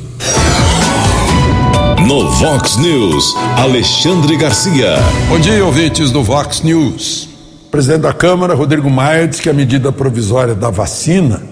No 2.08 2.30
Vox 2.32 2.78
News, 2.78 3.36
Alexandre 3.58 4.36
Garcia. 4.38 4.96
Bom 5.30 5.40
dia, 5.40 5.64
ouvintes 5.64 6.10
do 6.10 6.24
Vox 6.24 6.62
News. 6.62 7.30
O 7.68 7.70
presidente 7.70 8.02
da 8.02 8.14
Câmara, 8.14 8.56
Rodrigo 8.56 8.90
Maia, 8.90 9.28
disse 9.28 9.42
que 9.42 9.50
a 9.50 9.54
medida 9.54 9.92
provisória 9.92 10.56
da 10.56 10.70
vacina 10.70 11.44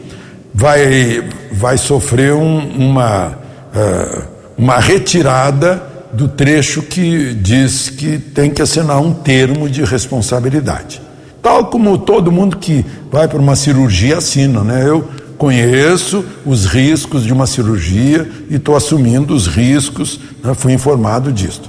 vai, 0.53 1.29
vai 1.51 1.77
sofrer 1.77 2.33
um, 2.33 2.57
uma, 2.57 3.37
uh, 3.75 4.23
uma 4.57 4.79
retirada 4.79 5.83
do 6.13 6.29
trecho 6.29 6.81
que 6.81 7.33
diz 7.33 7.89
que 7.89 8.17
tem 8.17 8.49
que 8.49 8.61
assinar 8.61 9.01
um 9.01 9.13
termo 9.13 9.69
de 9.69 9.83
responsabilidade. 9.83 11.04
Tal 11.45 11.65
como 11.65 11.95
todo 11.95 12.31
mundo 12.31 12.57
que 12.57 12.83
vai 13.11 13.27
para 13.27 13.37
uma 13.37 13.55
cirurgia 13.55 14.17
assina, 14.17 14.63
né? 14.63 14.83
Eu 14.83 15.07
conheço 15.37 16.25
os 16.43 16.65
riscos 16.65 17.23
de 17.23 17.31
uma 17.31 17.45
cirurgia 17.45 18.27
e 18.49 18.55
estou 18.55 18.75
assumindo 18.75 19.35
os 19.35 19.45
riscos, 19.45 20.19
né? 20.43 20.55
fui 20.55 20.73
informado 20.73 21.31
disso. 21.31 21.61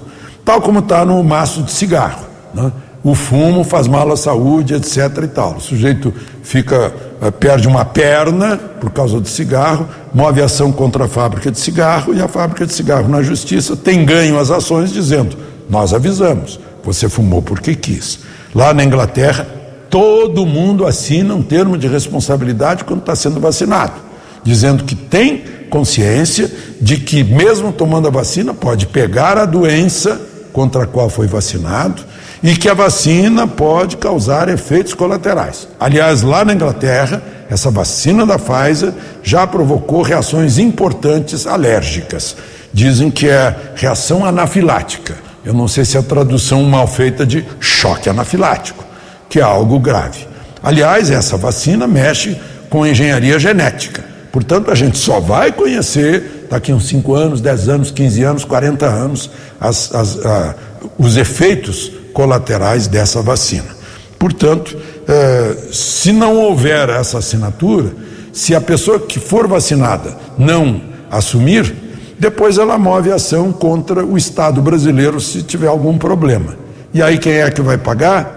Tal 0.43 0.63
como 0.63 0.79
está 0.79 1.05
no 1.05 1.23
maço 1.23 1.63
de 1.63 1.73
cigarro. 1.73 2.25
Né? 2.55 2.73
o 3.05 3.15
fumo 3.15 3.63
faz 3.65 3.87
mal 3.87 4.11
à 4.11 4.17
saúde, 4.17 4.73
etc. 4.73 4.97
e 5.25 5.29
tal. 5.29 5.57
O 5.57 5.61
sujeito 5.61 6.13
fica, 6.43 6.95
eh, 7.21 7.31
perde 7.31 7.69
uma 7.69 7.85
perna 7.85 8.57
por 8.57 8.91
causa 8.91 9.21
do 9.21 9.29
cigarro, 9.29 9.87
move 10.15 10.41
ação 10.41 10.73
contra 10.73 11.05
a 11.05 11.09
fábrica 11.09 11.51
de 11.51 11.61
cigarro 11.61 12.15
e 12.15 12.23
a 12.23 12.27
fábrica 12.27 12.65
de 12.65 12.73
cigarro 12.73 13.09
na 13.09 13.21
justiça 13.23 13.77
tem 13.77 14.07
ganho 14.07 14.39
as 14.39 14.51
ações 14.51 14.91
dizendo: 14.91 15.37
nós 15.69 15.93
avisamos, 15.93 16.59
você 16.83 17.11
fumou 17.11 17.43
porque 17.43 17.75
quis. 17.75 18.21
Lá 18.55 18.73
na 18.73 18.83
Inglaterra, 18.83 19.47
todo 19.91 20.47
mundo 20.47 20.87
assina 20.87 21.35
um 21.35 21.43
termo 21.43 21.77
de 21.77 21.89
responsabilidade 21.89 22.85
quando 22.85 23.01
está 23.01 23.15
sendo 23.15 23.41
vacinado, 23.41 23.95
dizendo 24.43 24.85
que 24.85 24.95
tem 24.95 25.45
consciência 25.71 26.51
de 26.81 26.99
que, 26.99 27.25
mesmo 27.25 27.73
tomando 27.73 28.09
a 28.09 28.11
vacina, 28.11 28.55
pode 28.55 28.87
pegar 28.87 29.37
a 29.37 29.45
doença 29.45 30.21
contra 30.53 30.85
a 30.85 30.87
qual 30.87 31.11
foi 31.11 31.27
vacinado 31.27 32.03
e 32.43 32.57
que 32.57 32.69
a 32.69 32.75
vacina 32.75 33.47
pode 33.47 33.97
causar 33.97 34.49
efeitos 34.49 34.95
colaterais. 34.95 35.69
Aliás, 35.79 36.23
lá 36.23 36.45
na 36.45 36.55
Inglaterra, 36.55 37.23
essa 37.51 37.71
vacina 37.71 38.25
da 38.25 38.39
Pfizer 38.39 38.93
já 39.23 39.47
provocou 39.47 40.03
reações 40.03 40.59
importantes 40.59 41.47
alérgicas. 41.47 42.37
Dizem 42.73 43.11
que 43.11 43.29
é 43.29 43.55
reação 43.75 44.25
anafilática. 44.25 45.15
Eu 45.45 45.55
não 45.55 45.69
sei 45.69 45.85
se 45.85 45.97
é 45.97 46.01
a 46.01 46.03
tradução 46.03 46.63
mal 46.65 46.87
feita 46.87 47.27
de 47.27 47.45
choque 47.61 48.09
anafilático, 48.09 48.85
que 49.29 49.39
é 49.39 49.43
algo 49.43 49.79
grave. 49.79 50.27
Aliás, 50.63 51.11
essa 51.11 51.37
vacina 51.37 51.87
mexe 51.87 52.37
com 52.69 52.87
engenharia 52.87 53.39
genética. 53.39 54.05
Portanto, 54.33 54.71
a 54.71 54.75
gente 54.75 54.99
só 54.99 55.21
vai 55.21 55.53
conhecer 55.53 56.47
daqui 56.51 56.73
a 56.73 56.75
uns 56.75 56.87
5 56.89 57.15
anos, 57.15 57.41
10 57.41 57.69
anos, 57.69 57.91
15 57.91 58.23
anos, 58.23 58.45
40 58.45 58.87
anos 58.87 59.31
as, 59.61 59.95
as, 59.95 60.27
a, 60.27 60.55
os 60.99 61.17
efeitos 61.17 61.93
colaterais 62.13 62.87
dessa 62.87 63.23
vacina. 63.23 63.77
Portanto, 64.19 64.77
eh, 65.09 65.57
se 65.73 66.13
não 66.13 66.37
houver 66.37 66.89
essa 66.89 67.19
assinatura, 67.19 67.93
se 68.33 68.55
a 68.55 68.61
pessoa 68.61 68.99
que 68.99 69.19
for 69.19 69.47
vacinada 69.47 70.17
não 70.37 70.81
assumir, 71.11 71.75
depois 72.19 72.59
ela 72.59 72.79
move 72.79 73.13
ação 73.13 73.53
contra 73.53 74.05
o 74.05 74.17
Estado 74.17 74.61
brasileiro 74.61 75.21
se 75.21 75.43
tiver 75.43 75.69
algum 75.69 75.97
problema. 75.99 76.57
E 76.93 77.03
aí 77.03 77.19
quem 77.19 77.35
é 77.35 77.51
que 77.51 77.61
vai 77.61 77.79
pagar? 77.79 78.36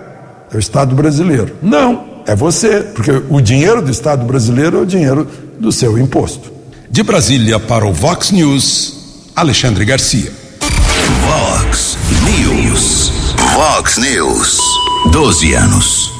É 0.51 0.55
o 0.55 0.59
Estado 0.59 0.95
brasileiro. 0.95 1.55
Não, 1.61 2.23
é 2.25 2.35
você, 2.35 2.81
porque 2.95 3.11
o 3.29 3.39
dinheiro 3.39 3.81
do 3.81 3.91
Estado 3.91 4.25
brasileiro 4.25 4.77
é 4.77 4.81
o 4.81 4.85
dinheiro 4.85 5.27
do 5.59 5.71
seu 5.71 5.97
imposto. 5.97 6.51
De 6.89 7.03
Brasília 7.03 7.59
para 7.59 7.85
o 7.85 7.93
Vox 7.93 8.31
News, 8.31 9.31
Alexandre 9.35 9.85
Garcia. 9.85 10.31
Vox 11.21 11.97
News. 12.23 13.11
Vox 13.53 13.97
News. 13.97 14.59
12 15.11 15.53
anos. 15.53 16.11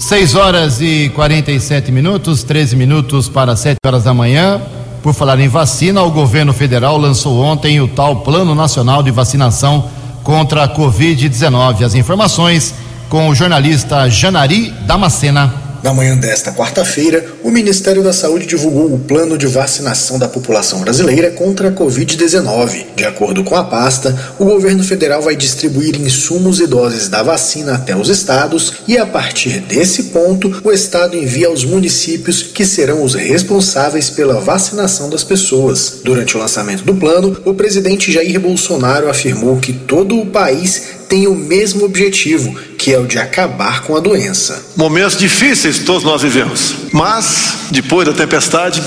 6 0.00 0.34
horas 0.34 0.80
e 0.80 1.10
47 1.14 1.92
minutos, 1.92 2.42
13 2.42 2.74
minutos 2.74 3.28
para 3.28 3.54
7 3.54 3.78
horas 3.86 4.02
da 4.02 4.12
manhã. 4.12 4.60
Por 5.02 5.14
falar 5.14 5.38
em 5.38 5.48
vacina, 5.48 6.02
o 6.02 6.10
governo 6.10 6.52
federal 6.52 6.98
lançou 6.98 7.38
ontem 7.40 7.80
o 7.80 7.86
tal 7.86 8.22
Plano 8.22 8.54
Nacional 8.54 9.02
de 9.02 9.12
Vacinação 9.12 9.88
contra 10.24 10.64
a 10.64 10.68
Covid-19. 10.68 11.84
As 11.84 11.94
informações 11.94 12.74
com 13.12 13.28
o 13.28 13.34
jornalista 13.34 14.08
Janari 14.08 14.70
Damascena. 14.86 15.52
Na 15.82 15.92
manhã 15.92 16.16
desta 16.16 16.50
quarta-feira, 16.50 17.22
o 17.42 17.50
Ministério 17.50 18.02
da 18.02 18.10
Saúde 18.10 18.46
divulgou 18.46 18.94
o 18.94 18.98
plano 18.98 19.36
de 19.36 19.46
vacinação 19.46 20.18
da 20.18 20.28
população 20.28 20.80
brasileira 20.80 21.30
contra 21.32 21.68
a 21.68 21.72
Covid-19. 21.72 22.86
De 22.96 23.04
acordo 23.04 23.44
com 23.44 23.54
a 23.54 23.64
pasta, 23.64 24.18
o 24.38 24.46
governo 24.46 24.82
federal 24.82 25.20
vai 25.20 25.36
distribuir 25.36 26.00
insumos 26.00 26.58
e 26.58 26.66
doses 26.66 27.10
da 27.10 27.22
vacina 27.22 27.74
até 27.74 27.94
os 27.94 28.08
estados 28.08 28.72
e, 28.88 28.96
a 28.96 29.04
partir 29.04 29.60
desse 29.60 30.04
ponto, 30.04 30.62
o 30.64 30.72
estado 30.72 31.14
envia 31.14 31.48
aos 31.48 31.66
municípios 31.66 32.42
que 32.42 32.64
serão 32.64 33.02
os 33.02 33.12
responsáveis 33.12 34.08
pela 34.08 34.40
vacinação 34.40 35.10
das 35.10 35.22
pessoas. 35.22 36.00
Durante 36.02 36.34
o 36.34 36.40
lançamento 36.40 36.82
do 36.82 36.94
plano, 36.94 37.36
o 37.44 37.52
presidente 37.52 38.10
Jair 38.10 38.40
Bolsonaro 38.40 39.10
afirmou 39.10 39.58
que 39.58 39.74
todo 39.74 40.18
o 40.18 40.24
país 40.24 41.01
tem 41.12 41.26
o 41.26 41.34
mesmo 41.34 41.84
objetivo, 41.84 42.58
que 42.78 42.90
é 42.90 42.98
o 42.98 43.06
de 43.06 43.18
acabar 43.18 43.82
com 43.82 43.94
a 43.94 44.00
doença. 44.00 44.64
Momentos 44.74 45.18
difíceis 45.18 45.80
todos 45.80 46.04
nós 46.04 46.22
vivemos, 46.22 46.74
mas 46.90 47.66
depois 47.70 48.08
da 48.08 48.14
tempestade, 48.14 48.82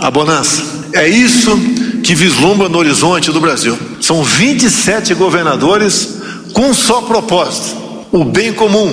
a 0.00 0.10
bonança. 0.10 0.60
É 0.92 1.06
isso 1.06 1.56
que 2.02 2.16
vislumbra 2.16 2.68
no 2.68 2.78
horizonte 2.78 3.30
do 3.30 3.40
Brasil. 3.40 3.78
São 4.00 4.24
27 4.24 5.14
governadores 5.14 6.16
com 6.52 6.62
um 6.62 6.74
só 6.74 7.02
propósito: 7.02 7.76
o 8.10 8.24
bem 8.24 8.52
comum, 8.52 8.92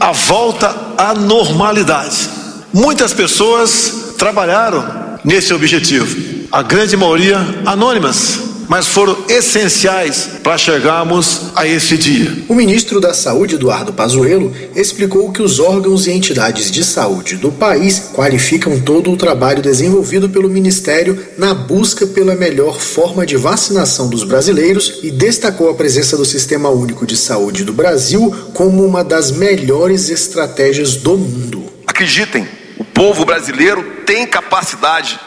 a 0.00 0.10
volta 0.10 0.74
à 0.96 1.12
normalidade. 1.12 2.30
Muitas 2.72 3.12
pessoas 3.12 4.14
trabalharam 4.16 5.18
nesse 5.22 5.52
objetivo, 5.52 6.46
a 6.50 6.62
grande 6.62 6.96
maioria 6.96 7.36
anônimas 7.66 8.47
mas 8.68 8.86
foram 8.86 9.16
essenciais 9.28 10.28
para 10.42 10.58
chegarmos 10.58 11.46
a 11.56 11.66
esse 11.66 11.96
dia. 11.96 12.44
O 12.48 12.54
ministro 12.54 13.00
da 13.00 13.14
Saúde, 13.14 13.54
Eduardo 13.54 13.92
Pazuello, 13.92 14.54
explicou 14.76 15.32
que 15.32 15.42
os 15.42 15.58
órgãos 15.58 16.06
e 16.06 16.12
entidades 16.12 16.70
de 16.70 16.84
saúde 16.84 17.36
do 17.36 17.50
país 17.50 18.10
qualificam 18.14 18.78
todo 18.78 19.10
o 19.10 19.16
trabalho 19.16 19.62
desenvolvido 19.62 20.28
pelo 20.28 20.48
ministério 20.48 21.18
na 21.38 21.54
busca 21.54 22.06
pela 22.06 22.34
melhor 22.34 22.78
forma 22.78 23.24
de 23.24 23.36
vacinação 23.36 24.08
dos 24.08 24.22
brasileiros 24.22 25.00
e 25.02 25.10
destacou 25.10 25.70
a 25.70 25.74
presença 25.74 26.16
do 26.16 26.24
Sistema 26.24 26.68
Único 26.68 27.06
de 27.06 27.16
Saúde 27.16 27.64
do 27.64 27.72
Brasil 27.72 28.34
como 28.52 28.84
uma 28.84 29.02
das 29.02 29.30
melhores 29.30 30.10
estratégias 30.10 30.96
do 30.96 31.16
mundo. 31.16 31.64
Acreditem, 31.86 32.46
o 32.78 32.84
povo 32.84 33.24
brasileiro 33.24 33.82
tem 34.04 34.26
capacidade 34.26 35.18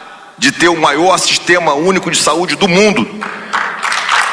de 0.42 0.50
ter 0.50 0.66
o 0.66 0.76
maior 0.76 1.16
sistema 1.18 1.72
único 1.72 2.10
de 2.10 2.20
saúde 2.20 2.56
do 2.56 2.66
mundo, 2.66 3.08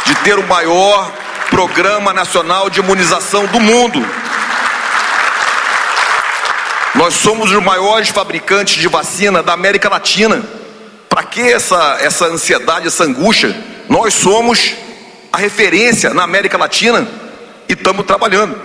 de 0.07 0.15
ter 0.23 0.39
o 0.39 0.47
maior 0.47 1.13
programa 1.51 2.11
nacional 2.11 2.67
de 2.67 2.79
imunização 2.79 3.45
do 3.45 3.59
mundo. 3.59 4.03
Nós 6.95 7.13
somos 7.13 7.51
os 7.51 7.63
maiores 7.63 8.09
fabricantes 8.09 8.81
de 8.81 8.87
vacina 8.87 9.43
da 9.43 9.53
América 9.53 9.87
Latina. 9.87 10.43
Para 11.07 11.21
que 11.21 11.41
essa, 11.41 11.99
essa 12.01 12.25
ansiedade, 12.25 12.87
essa 12.87 13.03
angústia? 13.03 13.55
Nós 13.87 14.15
somos 14.15 14.73
a 15.31 15.37
referência 15.37 16.11
na 16.11 16.23
América 16.23 16.57
Latina 16.57 17.07
e 17.69 17.73
estamos 17.73 18.03
trabalhando. 18.07 18.59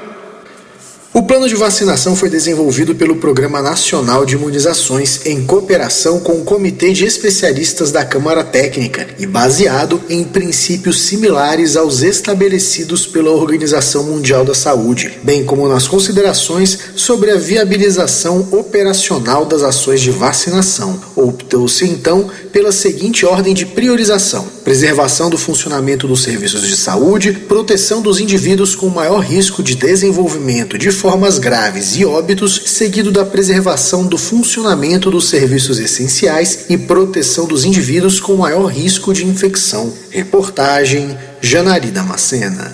O 1.14 1.22
plano 1.22 1.48
de 1.48 1.54
vacinação 1.54 2.16
foi 2.16 2.28
desenvolvido 2.28 2.92
pelo 2.92 3.14
Programa 3.14 3.62
Nacional 3.62 4.26
de 4.26 4.34
Imunizações 4.34 5.24
em 5.24 5.44
cooperação 5.44 6.18
com 6.18 6.32
o 6.32 6.44
Comitê 6.44 6.92
de 6.92 7.04
Especialistas 7.04 7.92
da 7.92 8.04
Câmara 8.04 8.42
Técnica 8.42 9.06
e 9.16 9.24
baseado 9.24 10.00
em 10.10 10.24
princípios 10.24 11.02
similares 11.02 11.76
aos 11.76 12.02
estabelecidos 12.02 13.06
pela 13.06 13.30
Organização 13.30 14.02
Mundial 14.02 14.44
da 14.44 14.56
Saúde, 14.56 15.16
bem 15.22 15.44
como 15.44 15.68
nas 15.68 15.86
considerações 15.86 16.76
sobre 16.96 17.30
a 17.30 17.36
viabilização 17.36 18.48
operacional 18.50 19.44
das 19.44 19.62
ações 19.62 20.00
de 20.00 20.10
vacinação. 20.10 21.00
Optou-se 21.14 21.84
então 21.84 22.28
pela 22.52 22.72
seguinte 22.72 23.24
ordem 23.24 23.54
de 23.54 23.66
priorização: 23.66 24.48
preservação 24.64 25.30
do 25.30 25.38
funcionamento 25.38 26.08
dos 26.08 26.24
serviços 26.24 26.66
de 26.66 26.76
saúde, 26.76 27.30
proteção 27.46 28.02
dos 28.02 28.18
indivíduos 28.18 28.74
com 28.74 28.88
maior 28.88 29.20
risco 29.20 29.62
de 29.62 29.76
desenvolvimento 29.76 30.76
de 30.76 30.90
formas 31.04 31.38
graves 31.38 31.96
e 31.96 32.06
óbitos, 32.06 32.62
seguido 32.64 33.12
da 33.12 33.26
preservação 33.26 34.06
do 34.06 34.16
funcionamento 34.16 35.10
dos 35.10 35.28
serviços 35.28 35.78
essenciais 35.78 36.64
e 36.70 36.78
proteção 36.78 37.46
dos 37.46 37.66
indivíduos 37.66 38.18
com 38.18 38.36
maior 38.36 38.64
risco 38.68 39.12
de 39.12 39.22
infecção. 39.26 39.92
Reportagem 40.10 41.14
Janari 41.42 41.90
Damascena. 41.90 42.72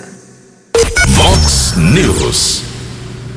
Vox 1.09 1.73
News. 1.75 2.61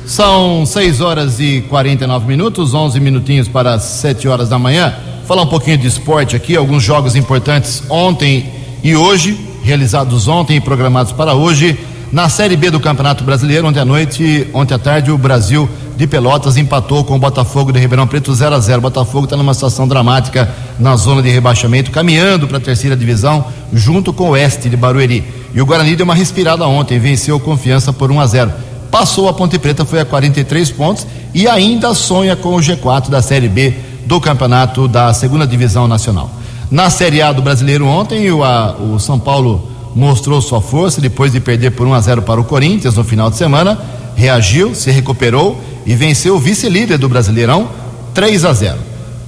São 0.07 0.65
6 0.65 1.01
horas 1.01 1.41
e 1.41 1.65
49 1.67 2.25
minutos, 2.25 2.73
11 2.73 2.97
minutinhos 3.01 3.49
para 3.49 3.77
7 3.77 4.29
horas 4.29 4.47
da 4.47 4.57
manhã. 4.57 4.97
Falar 5.27 5.41
um 5.41 5.47
pouquinho 5.47 5.77
de 5.77 5.87
esporte 5.87 6.37
aqui, 6.37 6.55
alguns 6.55 6.81
jogos 6.81 7.17
importantes 7.17 7.83
ontem 7.89 8.49
e 8.81 8.95
hoje, 8.95 9.37
realizados 9.61 10.29
ontem 10.29 10.55
e 10.55 10.61
programados 10.61 11.11
para 11.11 11.33
hoje. 11.33 11.77
Na 12.15 12.29
Série 12.29 12.55
B 12.55 12.71
do 12.71 12.79
Campeonato 12.79 13.25
Brasileiro, 13.25 13.67
ontem 13.67 13.81
à 13.81 13.83
noite, 13.83 14.47
ontem 14.53 14.73
à 14.73 14.79
tarde, 14.79 15.11
o 15.11 15.17
Brasil 15.17 15.67
de 15.97 16.07
Pelotas 16.07 16.55
empatou 16.55 17.03
com 17.03 17.17
o 17.17 17.19
Botafogo 17.19 17.73
de 17.73 17.79
Ribeirão 17.79 18.07
Preto 18.07 18.33
0 18.33 18.55
a 18.55 18.59
0 18.61 18.79
O 18.79 18.81
Botafogo 18.83 19.25
está 19.25 19.35
numa 19.35 19.53
situação 19.53 19.85
dramática 19.85 20.49
na 20.79 20.95
zona 20.95 21.21
de 21.21 21.27
rebaixamento, 21.27 21.91
caminhando 21.91 22.47
para 22.47 22.55
a 22.55 22.61
terceira 22.61 22.95
divisão, 22.95 23.43
junto 23.73 24.13
com 24.13 24.27
o 24.27 24.29
Oeste 24.29 24.69
de 24.69 24.77
Barueri. 24.77 25.25
E 25.53 25.61
o 25.61 25.65
Guarani 25.65 25.93
deu 25.93 26.05
uma 26.05 26.15
respirada 26.15 26.65
ontem, 26.65 26.97
venceu 26.99 27.37
confiança 27.37 27.91
por 27.91 28.09
1 28.09 28.21
a 28.21 28.27
0 28.27 28.53
Passou 28.89 29.27
a 29.27 29.33
Ponte 29.33 29.59
Preta, 29.59 29.83
foi 29.83 29.99
a 29.99 30.05
43 30.05 30.71
pontos 30.71 31.05
e 31.33 31.49
ainda 31.49 31.93
sonha 31.93 32.37
com 32.37 32.55
o 32.55 32.59
G4 32.59 33.09
da 33.09 33.21
Série 33.21 33.49
B 33.49 33.73
do 34.05 34.21
Campeonato 34.21 34.87
da 34.87 35.13
Segunda 35.13 35.45
Divisão 35.45 35.85
Nacional. 35.85 36.31
Na 36.71 36.89
Série 36.89 37.21
A 37.21 37.33
do 37.33 37.41
Brasileiro 37.41 37.85
ontem, 37.85 38.31
o, 38.31 38.41
a, 38.41 38.71
o 38.71 38.97
São 39.01 39.19
Paulo 39.19 39.74
mostrou 39.95 40.41
sua 40.41 40.61
força 40.61 40.99
depois 40.99 41.31
de 41.31 41.39
perder 41.39 41.71
por 41.71 41.87
1 41.87 41.93
a 41.93 42.01
0 42.01 42.21
para 42.23 42.41
o 42.41 42.43
Corinthians 42.43 42.95
no 42.95 43.03
final 43.03 43.29
de 43.29 43.37
semana, 43.37 43.79
reagiu, 44.15 44.75
se 44.75 44.91
recuperou 44.91 45.59
e 45.85 45.95
venceu 45.95 46.35
o 46.35 46.39
vice-líder 46.39 46.97
do 46.97 47.07
Brasileirão 47.07 47.69
3 48.13 48.43
a 48.43 48.53
0. 48.53 48.77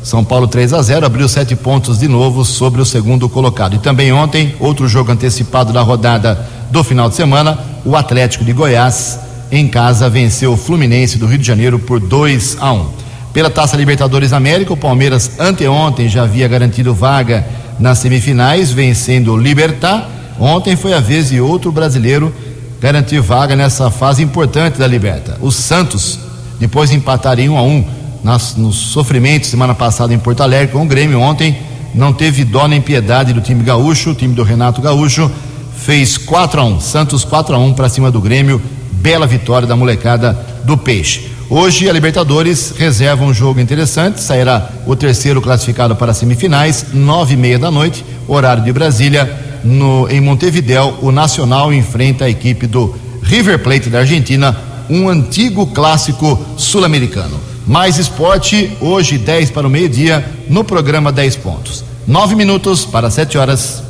São 0.04 0.24
Paulo 0.24 0.48
3 0.48 0.74
a 0.74 0.82
0 0.82 1.06
abriu 1.06 1.28
sete 1.28 1.56
pontos 1.56 2.00
de 2.00 2.08
novo 2.08 2.46
sobre 2.46 2.82
o 2.82 2.86
segundo 2.86 3.28
colocado. 3.28 3.76
E 3.76 3.80
também 3.80 4.12
ontem, 4.12 4.56
outro 4.60 4.88
jogo 4.88 5.12
antecipado 5.12 5.74
da 5.74 5.82
rodada 5.82 6.48
do 6.70 6.84
final 6.84 7.10
de 7.10 7.16
semana, 7.16 7.58
o 7.84 7.96
Atlético 7.96 8.46
de 8.46 8.54
Goiás 8.54 9.20
em 9.52 9.68
casa 9.68 10.10
venceu 10.10 10.54
o 10.54 10.58
Fluminense 10.58 11.18
do 11.18 11.26
Rio 11.26 11.38
de 11.38 11.48
Janeiro 11.48 11.80
por 11.80 12.00
2 12.00 12.58
a 12.60 12.72
1. 12.74 12.86
Pela 13.34 13.50
Taça 13.50 13.78
Libertadores 13.78 14.34
América, 14.34 14.74
o 14.74 14.78
Palmeiras 14.78 15.40
anteontem 15.40 16.10
já 16.10 16.24
havia 16.24 16.48
garantido 16.48 16.94
vaga 16.94 17.46
nas 17.80 18.00
semifinais, 18.00 18.72
vencendo 18.72 19.34
o 19.34 19.38
Libertar 19.38 20.17
Ontem 20.40 20.76
foi 20.76 20.94
a 20.94 21.00
vez 21.00 21.30
de 21.30 21.42
outro 21.42 21.72
brasileiro 21.72 22.34
garantir 22.80 23.20
vaga 23.20 23.56
nessa 23.56 23.90
fase 23.90 24.22
importante 24.22 24.78
da 24.78 24.86
Liberta. 24.86 25.38
O 25.42 25.52
Santos, 25.52 26.20
depois 26.60 26.90
de 26.92 26.96
empatar 26.96 27.40
em 27.40 27.50
1 27.50 27.58
a 27.58 27.64
1 27.64 27.86
nas, 28.24 28.56
nos 28.56 28.76
sofrimentos 28.76 29.50
semana 29.50 29.74
passada 29.74 30.14
em 30.14 30.20
Porto 30.20 30.42
Alegre 30.42 30.74
com 30.74 30.84
o 30.84 30.88
Grêmio 30.88 31.20
ontem, 31.20 31.58
não 31.94 32.14
teve 32.14 32.44
dó 32.44 32.68
nem 32.68 32.82
piedade 32.82 33.34
do 33.34 33.42
time 33.42 33.64
gaúcho, 33.64 34.12
o 34.12 34.16
time 34.16 34.36
do 34.36 34.44
Renato 34.44 34.82
Gaúcho 34.82 35.32
fez 35.76 36.18
4 36.18 36.62
a 36.62 36.64
1, 36.64 36.80
Santos 36.82 37.24
4 37.24 37.56
a 37.56 37.58
1 37.58 37.74
para 37.74 37.90
cima 37.90 38.12
do 38.12 38.22
Grêmio, 38.22 38.62
bela 38.92 39.26
vitória 39.26 39.68
da 39.68 39.76
molecada 39.76 40.38
do 40.64 40.78
Peixe. 40.78 41.32
Hoje 41.50 41.90
a 41.90 41.94
Libertadores 41.94 42.74
reserva 42.78 43.24
um 43.24 43.34
jogo 43.34 43.60
interessante, 43.60 44.22
sairá 44.22 44.70
o 44.86 44.96
terceiro 44.96 45.42
classificado 45.42 45.96
para 45.96 46.12
as 46.12 46.18
semifinais, 46.18 46.88
nove 46.94 47.34
e 47.34 47.38
meia 47.38 47.58
da 47.58 47.72
noite, 47.72 48.06
horário 48.28 48.64
de 48.64 48.74
Brasília 48.74 49.47
no, 49.64 50.08
em 50.10 50.22
Montevidéu, 50.22 50.98
o 51.02 51.12
Nacional 51.12 51.74
enfrenta 51.74 52.26
a 52.26 52.30
equipe 52.30 52.68
do 52.68 52.96
River 53.22 53.60
Plate 53.60 53.90
da 53.90 54.00
Argentina, 54.00 54.56
um 54.90 55.10
antigo 55.10 55.68
clássico 55.68 56.40
sul-americano. 56.58 57.40
Mais 57.66 57.98
esporte, 57.98 58.72
hoje 58.80 59.18
10 59.18 59.52
para 59.52 59.68
o 59.68 59.70
meio-dia, 59.70 60.26
no 60.50 60.64
programa 60.64 61.12
10 61.12 61.36
pontos. 61.38 61.84
9 62.08 62.36
minutos 62.36 62.86
para 62.86 63.10
7 63.10 63.38
horas. 63.38 63.84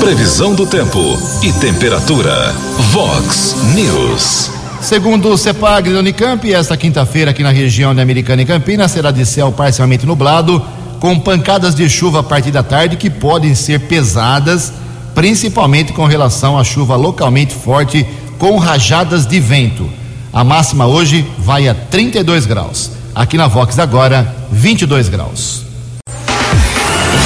Previsão 0.00 0.54
do 0.54 0.66
tempo 0.66 0.98
e 1.42 1.52
temperatura. 1.52 2.54
Vox 2.92 3.56
News. 3.74 4.50
Segundo 4.80 5.28
o 5.28 5.36
CEPAG 5.36 5.92
da 5.92 5.98
Unicamp, 5.98 6.50
esta 6.50 6.76
quinta-feira 6.76 7.32
aqui 7.32 7.42
na 7.42 7.50
região 7.50 7.94
de 7.94 8.00
Americana 8.00 8.40
e 8.40 8.46
Campinas 8.46 8.92
será 8.92 9.10
de 9.10 9.26
céu 9.26 9.52
parcialmente 9.52 10.06
nublado 10.06 10.64
com 11.00 11.18
pancadas 11.18 11.74
de 11.74 11.88
chuva 11.88 12.20
a 12.20 12.22
partir 12.22 12.50
da 12.50 12.62
tarde 12.62 12.96
que 12.96 13.10
podem 13.10 13.54
ser 13.54 13.80
pesadas, 13.80 14.72
principalmente 15.14 15.92
com 15.92 16.04
relação 16.04 16.58
à 16.58 16.64
chuva 16.64 16.96
localmente 16.96 17.54
forte 17.54 18.06
com 18.38 18.58
rajadas 18.58 19.26
de 19.26 19.40
vento. 19.40 19.88
A 20.32 20.44
máxima 20.44 20.86
hoje 20.86 21.26
vai 21.38 21.68
a 21.68 21.74
32 21.74 22.46
graus. 22.46 22.90
Aqui 23.14 23.36
na 23.36 23.48
Vox 23.48 23.78
agora, 23.78 24.34
22 24.52 25.08
graus. 25.08 25.64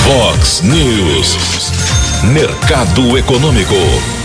Vox 0.04 0.62
News. 0.62 1.36
Mercado 2.24 3.18
Econômico. 3.18 4.21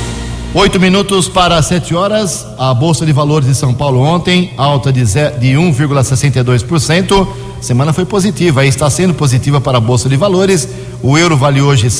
Oito 0.60 0.80
minutos 0.80 1.30
para 1.30 1.62
sete 1.62 1.94
horas. 1.94 2.44
A 2.58 2.74
Bolsa 2.74 3.06
de 3.06 3.14
Valores 3.14 3.48
de 3.48 3.54
São 3.54 3.76
Paulo 3.76 4.00
ontem, 4.00 4.56
alta 4.58 4.92
de, 4.92 5.04
de 5.04 5.54
1,62%. 5.54 7.28
Semana 7.62 7.94
foi 7.94 8.06
positiva, 8.06 8.62
aí 8.62 8.68
está 8.68 8.90
sendo 8.90 9.14
positiva 9.14 9.62
para 9.62 9.78
a 9.78 9.80
Bolsa 9.80 10.10
de 10.10 10.18
Valores. 10.18 10.68
O 11.04 11.16
euro 11.16 11.38
vale 11.38 11.62
hoje 11.62 11.92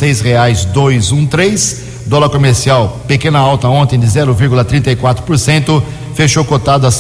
um 1.12 1.28
três. 1.28 1.84
Dólar 2.08 2.30
comercial, 2.30 3.00
pequena 3.08 3.38
alta 3.38 3.68
ontem 3.68 4.00
de 4.00 4.08
0,34%, 4.08 5.84
fechou 6.16 6.44
cotado 6.44 6.88
a 6.88 6.92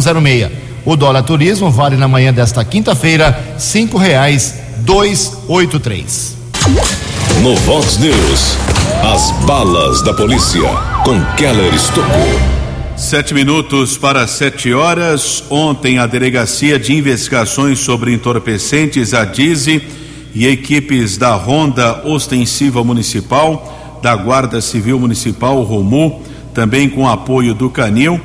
zero 0.00 0.22
meia. 0.22 0.50
O 0.82 0.96
dólar 0.96 1.24
turismo 1.24 1.70
vale 1.70 1.98
na 1.98 2.08
manhã 2.08 2.32
desta 2.32 2.64
quinta-feira 2.64 3.38
oito 5.46 5.78
três. 5.78 6.43
No 7.42 7.54
Vox 7.56 7.98
News, 7.98 8.56
as 9.02 9.30
balas 9.44 10.00
da 10.00 10.14
polícia 10.14 10.62
com 11.04 11.22
Keller 11.36 11.74
Estocou. 11.74 12.40
Sete 12.96 13.34
minutos 13.34 13.98
para 13.98 14.26
sete 14.26 14.72
horas. 14.72 15.44
Ontem, 15.50 15.98
a 15.98 16.06
Delegacia 16.06 16.78
de 16.78 16.94
Investigações 16.94 17.80
sobre 17.80 18.14
Entorpecentes, 18.14 19.12
a 19.12 19.26
DIZE, 19.26 19.82
e 20.34 20.46
equipes 20.46 21.18
da 21.18 21.34
Ronda 21.34 22.00
Ostensiva 22.06 22.82
Municipal, 22.82 24.00
da 24.02 24.16
Guarda 24.16 24.62
Civil 24.62 24.98
Municipal, 24.98 25.62
Romu, 25.64 26.22
também 26.54 26.88
com 26.88 27.06
apoio 27.06 27.52
do 27.52 27.68
Canil. 27.68 28.18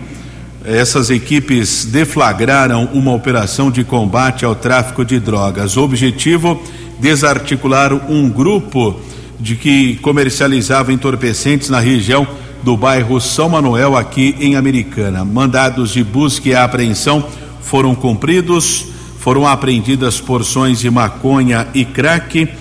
Essas 0.64 1.10
equipes 1.10 1.84
deflagraram 1.84 2.88
uma 2.94 3.14
operação 3.14 3.70
de 3.70 3.84
combate 3.84 4.46
ao 4.46 4.56
tráfico 4.56 5.04
de 5.04 5.20
drogas. 5.20 5.76
O 5.76 5.84
objetivo 5.84 6.62
desarticularam 7.00 8.02
um 8.10 8.30
grupo 8.30 9.00
de 9.40 9.56
que 9.56 9.96
comercializava 9.98 10.92
entorpecentes 10.92 11.70
na 11.70 11.80
região 11.80 12.28
do 12.62 12.76
bairro 12.76 13.22
São 13.22 13.48
Manuel, 13.50 13.96
aqui 13.96 14.36
em 14.40 14.56
Americana. 14.56 15.24
Mandados 15.24 15.92
de 15.92 16.04
busca 16.04 16.50
e 16.50 16.56
apreensão 16.56 17.24
foram 17.62 17.94
cumpridos, 17.96 18.88
foram 19.18 19.48
apreendidas 19.48 20.20
porções 20.20 20.80
de 20.80 20.90
maconha 20.90 21.68
e 21.74 21.86
crack, 21.86 22.44
R$ 22.44 22.52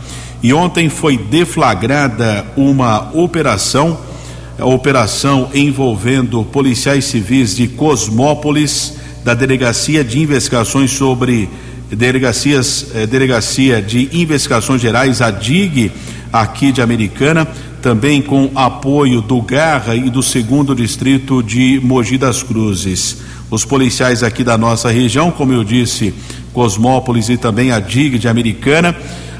E 0.45 0.55
ontem 0.55 0.89
foi 0.89 1.17
deflagrada 1.17 2.47
uma 2.57 3.11
operação, 3.15 3.99
operação 4.61 5.51
envolvendo 5.53 6.45
policiais 6.45 7.07
civis 7.07 7.57
de 7.57 7.67
Cosmópolis, 7.67 8.95
da 9.25 9.35
Delegacia 9.35 10.05
de 10.05 10.21
Investigações 10.21 10.93
sobre 10.93 11.49
Delegacias, 11.91 12.87
eh, 12.95 13.07
Delegacia 13.09 13.83
de 13.83 14.09
Investigações 14.13 14.81
Gerais, 14.81 15.21
a 15.21 15.33
DIG, 15.33 15.91
aqui 16.33 16.73
de 16.73 16.81
Americana, 16.81 17.47
também 17.83 18.23
com 18.23 18.51
apoio 18.55 19.21
do 19.21 19.43
Garra 19.43 19.95
e 19.95 20.09
do 20.09 20.23
segundo 20.23 20.75
distrito 20.75 21.43
de 21.43 21.81
Mogi 21.83 22.17
das 22.17 22.43
Cruzes. 22.43 23.19
Os 23.51 23.65
policiais 23.65 24.23
aqui 24.23 24.43
da 24.43 24.57
nossa 24.57 24.91
região, 24.91 25.31
como 25.31 25.53
eu 25.53 25.63
disse, 25.63 26.15
Cosmópolis 26.53 27.29
e 27.29 27.37
também 27.37 27.71
a 27.71 27.81
DIG 27.81 28.19
de 28.19 28.29
Americana, 28.29 28.97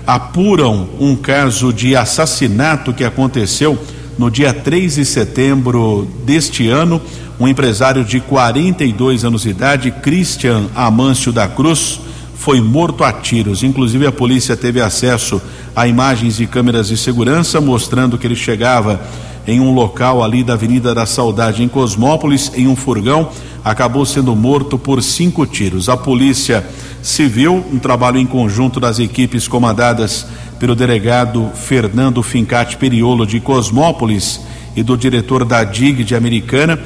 apuram 0.07 0.89
um 1.01 1.17
caso 1.17 1.73
de 1.73 1.97
assassinato 1.97 2.93
que 2.93 3.05
aconteceu 3.05 3.79
no 4.19 4.31
dia 4.31 4.53
3 4.53 4.97
de 4.97 5.05
setembro 5.05 6.07
deste 6.25 6.69
ano. 6.69 7.01
Um 7.41 7.49
empresário 7.49 8.05
de 8.05 8.21
42 8.21 9.25
anos 9.25 9.43
de 9.43 9.51
idade, 9.51 9.91
Christian 9.91 10.67
Amâncio 10.75 11.33
da 11.33 11.49
Cruz, 11.49 12.01
foi 12.43 12.61
morto 12.61 13.05
a 13.05 13.13
tiros. 13.13 13.63
Inclusive, 13.63 14.05
a 14.05 14.11
polícia 14.11 14.57
teve 14.57 14.81
acesso 14.81 15.41
a 15.77 15.87
imagens 15.87 16.37
de 16.37 16.45
câmeras 16.45 16.89
de 16.89 16.97
segurança 16.97 17.61
mostrando 17.61 18.19
que 18.19 18.27
ele 18.27 18.35
chegava 18.35 19.01
em 19.47 19.61
um 19.61 19.73
local 19.73 20.25
ali 20.25 20.43
da 20.43 20.55
Avenida 20.55 20.93
da 20.93 21.07
Saudade, 21.07 21.63
em 21.63 21.69
Cosmópolis, 21.69 22.51
em 22.57 22.67
um 22.67 22.75
furgão, 22.75 23.29
acabou 23.65 24.05
sendo 24.05 24.35
morto 24.35 24.77
por 24.77 25.01
cinco 25.05 25.47
tiros. 25.47 25.89
A 25.89 25.97
polícia 25.97 26.67
civil, 27.01 27.65
um 27.73 27.79
trabalho 27.79 28.19
em 28.19 28.27
conjunto 28.27 28.81
das 28.81 28.99
equipes 28.99 29.47
comandadas 29.47 30.27
pelo 30.59 30.75
delegado 30.75 31.49
Fernando 31.55 32.25
Fincati 32.25 32.77
Periolo 32.77 33.25
de 33.25 33.39
Cosmópolis 33.39 34.41
e 34.75 34.83
do 34.83 34.97
diretor 34.97 35.45
da 35.45 35.63
DIG 35.63 36.03
de 36.03 36.17
Americana, 36.17 36.77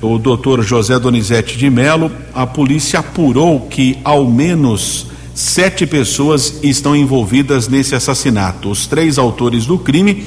o 0.00 0.18
doutor 0.18 0.62
José 0.62 0.98
Donizete 0.98 1.56
de 1.56 1.68
Melo, 1.68 2.10
a 2.34 2.46
polícia 2.46 3.00
apurou 3.00 3.60
que 3.62 3.98
ao 4.04 4.24
menos 4.26 5.06
sete 5.34 5.86
pessoas 5.86 6.60
estão 6.62 6.94
envolvidas 6.94 7.68
nesse 7.68 7.94
assassinato. 7.94 8.70
Os 8.70 8.86
três 8.86 9.18
autores 9.18 9.66
do 9.66 9.78
crime, 9.78 10.24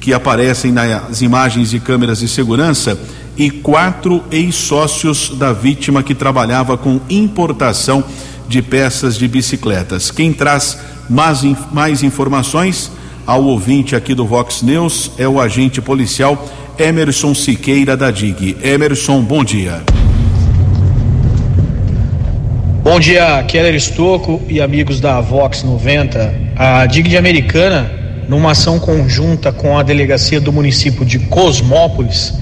que 0.00 0.12
aparecem 0.12 0.72
nas 0.72 1.22
imagens 1.22 1.70
de 1.70 1.78
câmeras 1.78 2.18
de 2.20 2.28
segurança, 2.28 2.98
e 3.36 3.50
quatro 3.50 4.22
ex-sócios 4.30 5.30
da 5.36 5.52
vítima 5.52 6.02
que 6.02 6.14
trabalhava 6.14 6.76
com 6.76 7.00
importação 7.08 8.04
de 8.48 8.60
peças 8.60 9.16
de 9.16 9.26
bicicletas. 9.26 10.10
Quem 10.10 10.32
traz 10.32 10.78
mais, 11.08 11.42
mais 11.72 12.02
informações 12.02 12.90
ao 13.26 13.44
ouvinte 13.44 13.94
aqui 13.94 14.14
do 14.14 14.26
Vox 14.26 14.62
News 14.62 15.12
é 15.16 15.28
o 15.28 15.40
agente 15.40 15.80
policial 15.80 16.46
Emerson 16.78 17.34
Siqueira 17.34 17.96
da 17.96 18.10
DIG. 18.10 18.56
Emerson, 18.62 19.22
bom 19.22 19.44
dia. 19.44 19.82
Bom 22.82 22.98
dia, 22.98 23.42
Keller 23.44 23.74
Estocco 23.74 24.40
e 24.48 24.60
amigos 24.60 24.98
da 25.00 25.20
Vox 25.20 25.62
90. 25.62 26.34
A 26.56 26.86
DIG 26.86 27.10
de 27.10 27.16
Americana, 27.16 27.90
numa 28.28 28.52
ação 28.52 28.80
conjunta 28.80 29.52
com 29.52 29.78
a 29.78 29.82
delegacia 29.82 30.40
do 30.40 30.52
município 30.52 31.04
de 31.04 31.20
Cosmópolis, 31.20 32.34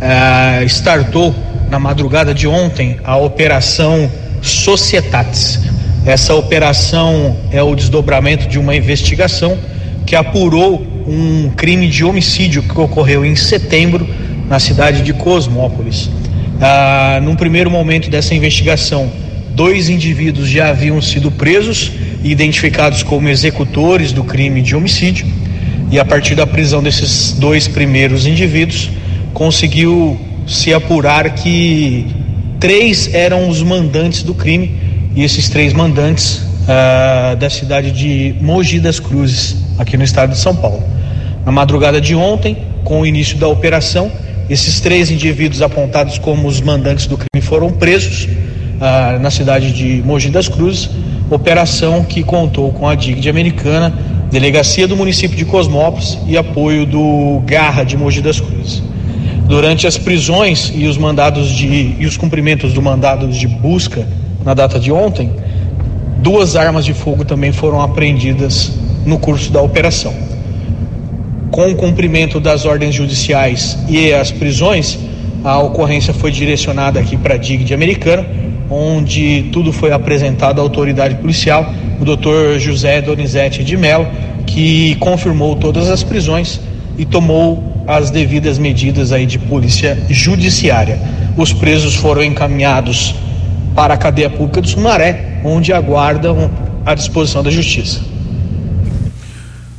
eh, 0.00 0.64
startou 0.66 1.34
na 1.70 1.78
madrugada 1.78 2.34
de 2.34 2.48
ontem 2.48 2.98
a 3.04 3.16
operação 3.16 4.10
Societatis. 4.42 5.60
Essa 6.04 6.34
operação 6.34 7.36
é 7.50 7.62
o 7.62 7.74
desdobramento 7.74 8.46
de 8.46 8.58
uma 8.58 8.74
investigação 8.74 9.56
que 10.06 10.16
apurou 10.16 10.86
um 11.06 11.50
crime 11.50 11.88
de 11.88 12.04
homicídio 12.04 12.62
que 12.62 12.78
ocorreu 12.78 13.24
em 13.24 13.36
setembro 13.36 14.08
na 14.48 14.58
cidade 14.58 15.02
de 15.02 15.12
Cosmópolis. 15.12 16.10
Ah, 16.60 17.20
num 17.22 17.34
primeiro 17.34 17.70
momento 17.70 18.10
dessa 18.10 18.34
investigação, 18.34 19.10
dois 19.50 19.88
indivíduos 19.88 20.48
já 20.48 20.70
haviam 20.70 21.00
sido 21.00 21.30
presos 21.30 21.92
e 22.22 22.30
identificados 22.30 23.02
como 23.02 23.28
executores 23.28 24.12
do 24.12 24.24
crime 24.24 24.62
de 24.62 24.74
homicídio. 24.74 25.26
E 25.90 25.98
a 25.98 26.04
partir 26.04 26.34
da 26.34 26.46
prisão 26.46 26.82
desses 26.82 27.32
dois 27.32 27.68
primeiros 27.68 28.26
indivíduos, 28.26 28.90
conseguiu 29.32 30.18
se 30.46 30.72
apurar 30.72 31.34
que 31.34 32.06
três 32.58 33.12
eram 33.12 33.48
os 33.48 33.62
mandantes 33.62 34.22
do 34.22 34.34
crime 34.34 34.74
e 35.14 35.22
esses 35.22 35.48
três 35.48 35.72
mandantes 35.72 36.36
uh, 36.64 37.36
da 37.36 37.48
cidade 37.48 37.92
de 37.92 38.34
Mogi 38.40 38.80
das 38.80 38.98
Cruzes, 38.98 39.56
aqui 39.78 39.96
no 39.96 40.04
estado 40.04 40.30
de 40.30 40.38
São 40.38 40.54
Paulo. 40.54 40.82
Na 41.44 41.52
madrugada 41.52 42.00
de 42.00 42.14
ontem, 42.14 42.56
com 42.84 43.00
o 43.00 43.06
início 43.06 43.36
da 43.38 43.48
operação, 43.48 44.10
esses 44.48 44.80
três 44.80 45.10
indivíduos 45.10 45.62
apontados 45.62 46.18
como 46.18 46.46
os 46.46 46.60
mandantes 46.60 47.06
do 47.06 47.16
crime 47.16 47.44
foram 47.44 47.70
presos 47.70 48.24
uh, 48.24 49.18
na 49.20 49.30
cidade 49.30 49.72
de 49.72 50.02
Mogi 50.04 50.30
das 50.30 50.48
Cruzes, 50.48 50.90
operação 51.30 52.04
que 52.04 52.22
contou 52.22 52.70
com 52.72 52.88
a 52.88 52.94
DIG 52.94 53.20
de 53.20 53.30
Americana, 53.30 53.92
delegacia 54.30 54.86
do 54.86 54.96
município 54.96 55.36
de 55.36 55.44
Cosmópolis 55.44 56.18
e 56.26 56.36
apoio 56.36 56.84
do 56.84 57.42
Garra 57.46 57.84
de 57.84 57.96
Mogi 57.96 58.20
das 58.20 58.40
Cruzes. 58.40 58.82
Durante 59.46 59.86
as 59.86 59.98
prisões 59.98 60.72
e 60.74 60.86
os 60.86 60.96
mandados 60.96 61.50
de 61.50 61.96
e 61.98 62.06
os 62.06 62.16
cumprimentos 62.16 62.72
do 62.72 62.80
mandado 62.80 63.28
de 63.28 63.46
busca 63.46 64.06
na 64.44 64.54
data 64.54 64.78
de 64.78 64.90
ontem, 64.90 65.30
duas 66.18 66.56
armas 66.56 66.84
de 66.84 66.94
fogo 66.94 67.24
também 67.24 67.52
foram 67.52 67.80
apreendidas 67.80 68.72
no 69.04 69.18
curso 69.18 69.52
da 69.52 69.60
operação. 69.60 70.14
Com 71.50 71.70
o 71.70 71.74
cumprimento 71.76 72.40
das 72.40 72.64
ordens 72.64 72.94
judiciais 72.94 73.78
e 73.88 74.12
as 74.12 74.32
prisões, 74.32 74.98
a 75.44 75.58
ocorrência 75.58 76.12
foi 76.12 76.30
direcionada 76.30 76.98
aqui 76.98 77.16
para 77.16 77.34
a 77.34 77.36
DIG 77.36 77.64
de 77.64 77.74
Americana, 77.74 78.26
onde 78.70 79.50
tudo 79.52 79.72
foi 79.72 79.92
apresentado 79.92 80.58
à 80.58 80.62
autoridade 80.62 81.16
policial, 81.16 81.72
o 82.00 82.04
doutor 82.04 82.58
José 82.58 83.00
Donizete 83.02 83.62
de 83.62 83.76
Mello, 83.76 84.06
que 84.46 84.96
confirmou 84.96 85.54
todas 85.54 85.90
as 85.90 86.02
prisões 86.02 86.60
e 86.98 87.04
tomou 87.04 87.62
as 87.86 88.10
devidas 88.10 88.58
medidas 88.58 89.12
aí 89.12 89.26
de 89.26 89.38
polícia 89.38 89.98
judiciária. 90.08 90.98
Os 91.36 91.52
presos 91.52 91.94
foram 91.94 92.22
encaminhados 92.22 93.14
para 93.74 93.94
a 93.94 93.96
cadeia 93.96 94.30
pública 94.30 94.60
do 94.60 94.68
Sumaré, 94.68 95.40
onde 95.44 95.72
aguardam 95.72 96.50
a 96.86 96.94
disposição 96.94 97.42
da 97.42 97.50
justiça. 97.50 98.13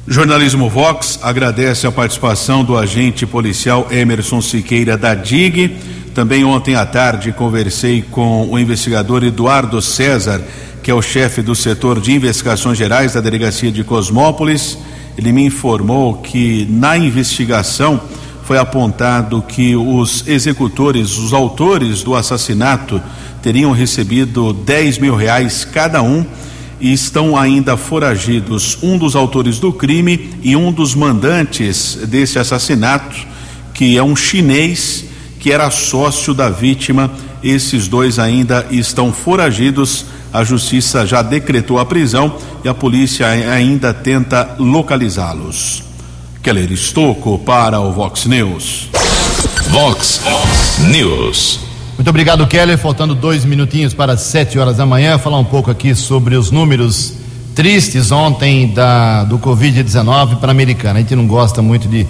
Jornalismo 0.08 0.70
Vox 0.70 1.20
agradece 1.22 1.88
a 1.88 1.92
participação 1.92 2.64
do 2.64 2.78
agente 2.78 3.26
policial 3.26 3.88
Emerson 3.92 4.42
Siqueira 4.42 4.98
da 4.98 5.16
DIG. 5.16 5.78
Também 6.14 6.44
ontem 6.44 6.76
à 6.76 6.86
tarde 6.86 7.32
conversei 7.32 8.02
com 8.02 8.48
o 8.50 8.60
investigador 8.60 9.24
Eduardo 9.24 9.82
César, 9.82 10.42
que 10.84 10.92
é 10.92 10.94
o 10.94 11.02
chefe 11.02 11.42
do 11.42 11.56
setor 11.56 12.00
de 12.00 12.14
investigações 12.14 12.78
gerais 12.78 13.14
da 13.14 13.22
delegacia 13.22 13.72
de 13.72 13.84
Cosmópolis 13.84 14.78
ele 15.18 15.32
me 15.32 15.46
informou 15.46 16.16
que 16.16 16.68
na 16.70 16.98
investigação 16.98 18.00
foi 18.44 18.58
apontado 18.58 19.42
que 19.42 19.76
os 19.76 20.28
executores, 20.28 21.18
os 21.18 21.34
autores 21.34 22.04
do 22.04 22.14
assassinato, 22.14 23.02
teriam 23.42 23.72
recebido 23.72 24.54
10 24.54 24.98
mil 25.00 25.16
reais 25.16 25.66
cada 25.66 26.02
um 26.02 26.26
e 26.80 26.92
estão 26.94 27.38
ainda 27.38 27.78
foragidos 27.78 28.78
um 28.82 28.98
dos 28.98 29.16
autores 29.16 29.60
do 29.60 29.72
crime 29.72 30.32
e 30.42 30.56
um 30.56 30.72
dos 30.72 30.94
mandantes 30.96 31.98
desse 32.08 32.38
assassinato, 32.38 33.16
que 33.74 33.98
é 33.98 34.04
um 34.04 34.16
chinês 34.16 35.06
que 35.40 35.52
era 35.52 35.70
sócio 35.70 36.34
da 36.34 36.50
vítima. 36.50 37.12
Esses 37.44 37.88
dois 37.88 38.18
ainda 38.18 38.66
estão 38.72 39.14
foragidos. 39.14 40.06
A 40.34 40.44
justiça 40.44 41.06
já 41.06 41.22
decretou 41.22 41.80
a 41.80 41.86
prisão 41.86 42.36
e 42.64 42.68
a 42.68 42.74
polícia 42.74 43.28
ainda 43.28 43.94
tenta 43.94 44.56
localizá-los. 44.58 45.84
Keller 46.42 46.72
Estocco 46.72 47.40
para 47.40 47.80
o 47.80 47.92
Vox 47.92 48.26
News. 48.26 48.90
Vox 49.70 50.22
News. 50.92 51.65
Muito 51.98 52.10
obrigado, 52.10 52.46
Keller. 52.46 52.78
Faltando 52.78 53.16
dois 53.16 53.46
minutinhos 53.46 53.94
para 53.94 54.18
sete 54.18 54.60
horas 54.60 54.76
da 54.76 54.86
manhã, 54.86 55.18
falar 55.18 55.38
um 55.40 55.46
pouco 55.46 55.72
aqui 55.72 55.96
sobre 55.96 56.36
os 56.36 56.52
números 56.52 57.14
tristes 57.56 58.12
ontem 58.12 58.68
da, 58.74 59.24
do 59.24 59.40
Covid-19 59.40 60.36
para 60.36 60.50
a 60.50 60.52
americana. 60.52 61.00
A 61.00 61.02
gente 61.02 61.16
não 61.16 61.26
gosta 61.26 61.62
muito 61.62 61.88
de 61.88 62.06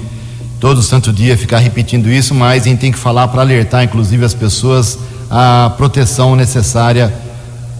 todo 0.59 0.81
santo 0.81 1.13
dia 1.13 1.37
ficar 1.37 1.59
repetindo 1.59 2.09
isso, 2.09 2.33
mas 2.33 2.63
a 2.63 2.69
gente 2.69 2.79
tem 2.79 2.91
que 2.91 2.97
falar 2.97 3.27
para 3.27 3.41
alertar, 3.41 3.83
inclusive, 3.83 4.25
as 4.25 4.33
pessoas 4.33 4.97
a 5.29 5.71
proteção 5.77 6.35
necessária 6.35 7.13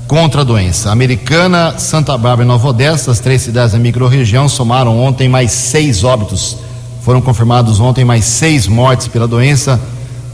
contra 0.08 0.42
a 0.42 0.44
doença. 0.44 0.92
Americana, 0.92 1.74
Santa 1.80 2.16
Bárbara 2.16 2.44
e 2.44 2.48
Nova 2.48 2.68
Odessa, 2.68 3.10
as 3.10 3.20
três 3.20 3.42
cidades 3.42 3.74
da 3.74 3.80
microrregião, 3.80 4.48
somaram 4.48 5.00
ontem 5.00 5.28
mais 5.28 5.52
seis 5.52 6.04
óbitos. 6.04 6.58
Foram 7.02 7.20
confirmados 7.20 7.80
ontem 7.80 8.06
mais 8.06 8.26
seis 8.26 8.68
mortes 8.68 9.08
pela 9.08 9.28
doença 9.28 9.82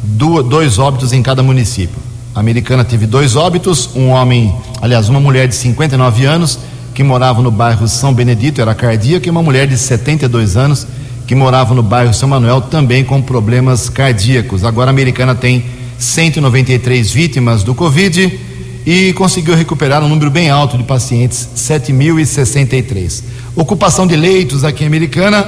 dois 0.04 0.80
óbitos 0.80 1.14
em 1.14 1.22
cada 1.22 1.44
município. 1.44 1.98
A 2.34 2.40
americana 2.40 2.84
teve 2.84 3.06
dois 3.06 3.36
óbitos, 3.36 3.90
um 3.96 4.10
homem, 4.10 4.54
aliás, 4.82 5.10
uma 5.10 5.20
mulher 5.20 5.48
de 5.48 5.56
59 5.56 6.26
anos 6.26 6.60
que 6.94 7.04
morava 7.04 7.42
no 7.42 7.52
bairro 7.52 7.88
São 7.88 8.14
Benedito, 8.14 8.62
era 8.62 8.74
cardíaca, 8.74 9.28
e 9.28 9.32
uma 9.32 9.44
mulher 9.44 9.68
de 9.68 9.78
72 9.78 10.58
anos 10.58 10.88
que 11.28 11.36
morava 11.36 11.74
no 11.74 11.84
bairro 11.84 12.14
São 12.14 12.28
Manuel 12.28 12.62
também 12.62 13.04
com 13.04 13.22
problemas 13.22 13.90
cardíacos. 13.90 14.64
Agora 14.64 14.90
a 14.90 14.94
americana 14.94 15.36
tem 15.36 15.66
193 15.98 17.12
vítimas 17.12 17.64
do 17.64 17.76
Covid 17.76 18.40
e 18.86 19.14
conseguiu 19.14 19.56
recuperar 19.56 20.04
um 20.04 20.10
número 20.10 20.32
bem 20.32 20.50
alto 20.50 20.78
de 20.78 20.84
pacientes, 20.84 21.48
7.063. 21.56 23.24
Ocupação 23.56 24.08
de 24.08 24.16
leitos 24.16 24.64
aqui 24.64 24.84
em 24.84 24.88
Americana, 24.88 25.46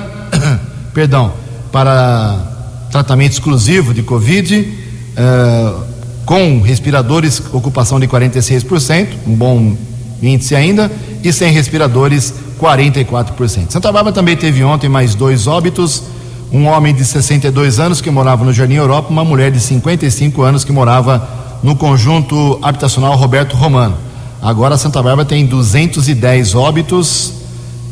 perdão, 0.94 1.34
para 1.72 2.53
tratamento 2.94 3.32
exclusivo 3.32 3.92
de 3.92 4.04
Covid, 4.04 4.56
uh, 4.60 5.84
com 6.26 6.62
respiradores, 6.62 7.42
ocupação 7.52 8.00
de 8.00 8.08
46%, 8.08 9.08
um 9.26 9.34
bom 9.34 9.76
índice 10.22 10.56
ainda, 10.56 10.92
e 11.24 11.34
sem 11.34 11.52
respiradores, 11.52 12.32
44%. 12.62 13.72
Santa 13.72 13.92
Bárbara 13.92 14.14
também 14.14 14.38
teve 14.38 14.64
ontem 14.64 14.88
mais 14.88 15.16
dois 15.16 15.48
óbitos, 15.48 16.04
um 16.52 16.68
homem 16.68 16.94
de 16.94 17.04
62 17.04 17.80
anos 17.80 18.00
que 18.00 18.12
morava 18.12 18.46
no 18.46 18.54
Jardim 18.54 18.76
Europa, 18.76 19.10
uma 19.10 19.26
mulher 19.26 19.52
de 19.52 19.60
55 19.60 20.44
anos 20.44 20.64
que 20.64 20.72
morava 20.72 21.28
no 21.64 21.76
conjunto 21.76 22.60
habitacional 22.62 23.16
Roberto 23.16 23.56
Romano. 23.56 23.98
Agora 24.40 24.78
Santa 24.78 25.02
Bárbara 25.02 25.28
tem 25.28 25.48
210 25.48 26.54
óbitos, 26.54 27.34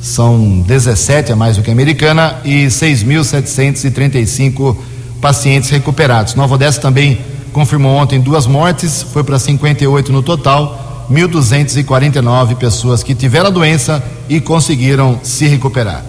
são 0.01 0.61
17 0.61 1.31
a 1.31 1.35
mais 1.35 1.57
do 1.57 1.63
que 1.63 1.69
a 1.69 1.73
americana 1.73 2.37
e 2.43 2.65
6.735 2.65 4.75
pacientes 5.21 5.69
recuperados. 5.69 6.33
Nova 6.33 6.55
Odessa 6.55 6.81
também 6.81 7.21
confirmou 7.53 7.95
ontem 7.95 8.19
duas 8.19 8.47
mortes, 8.47 9.03
foi 9.03 9.23
para 9.23 9.37
58 9.37 10.11
no 10.11 10.23
total, 10.23 11.05
1.249 11.11 12.55
pessoas 12.55 13.03
que 13.03 13.13
tiveram 13.13 13.47
a 13.47 13.51
doença 13.51 14.03
e 14.27 14.41
conseguiram 14.41 15.19
se 15.21 15.45
recuperar. 15.45 16.03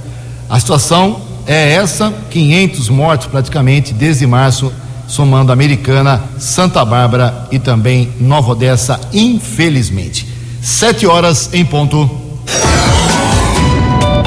A 0.48 0.58
situação 0.58 1.20
é 1.46 1.72
essa: 1.72 2.12
500 2.30 2.88
mortos 2.88 3.26
praticamente 3.26 3.92
desde 3.92 4.26
março, 4.26 4.72
somando 5.06 5.52
Americana, 5.52 6.22
Santa 6.38 6.82
Bárbara 6.84 7.48
e 7.50 7.58
também 7.58 8.10
Nova 8.20 8.52
Odessa, 8.52 9.00
infelizmente. 9.12 10.26
Sete 10.62 11.06
horas 11.06 11.50
em 11.52 11.64
ponto. 11.64 12.21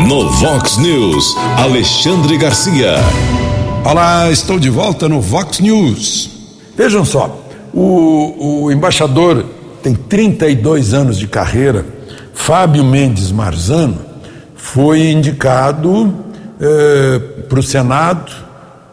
No 0.03 0.29
Vox 0.29 0.77
News, 0.77 1.36
Alexandre 1.58 2.38
Garcia. 2.38 2.95
Olá, 3.84 4.29
estou 4.29 4.60
de 4.60 4.69
volta 4.69 5.10
no 5.10 5.19
Vox 5.19 5.60
News. 5.60 6.29
Vejam 6.75 7.03
só, 7.03 7.39
o, 7.73 8.65
o 8.65 8.71
embaixador 8.71 9.45
tem 9.81 9.95
32 9.95 10.93
anos 10.93 11.17
de 11.17 11.27
carreira, 11.27 11.86
Fábio 12.34 12.84
Mendes 12.84 13.31
Marzano, 13.31 13.99
foi 14.55 15.10
indicado 15.10 16.13
eh, 16.60 17.19
para 17.49 17.60
o 17.60 17.63
Senado 17.63 18.31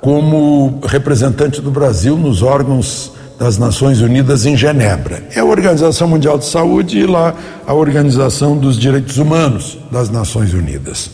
como 0.01 0.81
representante 0.85 1.61
do 1.61 1.71
Brasil 1.71 2.17
nos 2.17 2.43
órgãos 2.43 3.12
das 3.43 3.59
Nações 3.59 4.01
Unidas 4.01 4.47
em 4.47 4.57
Genebra. 4.57 5.25
É 5.35 5.41
a 5.41 5.45
Organização 5.45 6.07
Mundial 6.07 6.39
de 6.39 6.45
Saúde 6.45 7.01
e 7.01 7.07
lá 7.07 7.35
a 7.67 7.75
Organização 7.75 8.57
dos 8.57 8.79
Direitos 8.79 9.19
Humanos 9.19 9.79
das 9.91 10.09
Nações 10.09 10.55
Unidas. 10.55 11.11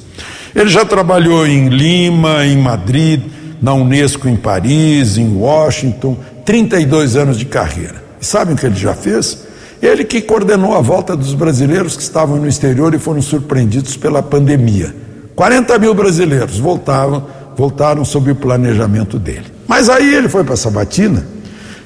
Ele 0.55 0.69
já 0.69 0.85
trabalhou 0.85 1.47
em 1.47 1.71
Lima, 1.71 2.45
em 2.45 2.59
Madrid, 2.59 3.23
na 3.63 3.73
Unesco 3.73 4.29
em 4.29 4.37
Paris, 4.37 5.17
em 5.17 5.39
Washington, 5.39 6.19
32 6.45 7.17
anos 7.17 7.39
de 7.39 7.47
carreira. 7.47 8.05
E 8.21 8.27
sabem 8.27 8.55
o 8.55 8.59
que 8.59 8.67
ele 8.67 8.77
já 8.77 8.93
fez? 8.93 9.47
Ele 9.81 10.05
que 10.05 10.21
coordenou 10.21 10.77
a 10.77 10.83
volta 10.83 11.17
dos 11.17 11.33
brasileiros 11.33 11.97
que 11.97 12.03
estavam 12.03 12.37
no 12.37 12.47
exterior 12.47 12.93
e 12.93 12.99
foram 12.99 13.23
surpreendidos 13.23 13.97
pela 13.97 14.23
pandemia. 14.23 14.95
40 15.35 15.79
mil 15.79 15.95
brasileiros 15.95 16.59
voltavam, 16.59 17.27
voltaram 17.57 18.05
sob 18.05 18.31
o 18.33 18.37
planejamento 18.37 19.19
dele. 19.19 19.47
Mas 19.67 19.89
aí 19.89 20.15
ele 20.15 20.29
foi 20.29 20.45
para 20.45 20.57
Sabatina 20.57 21.38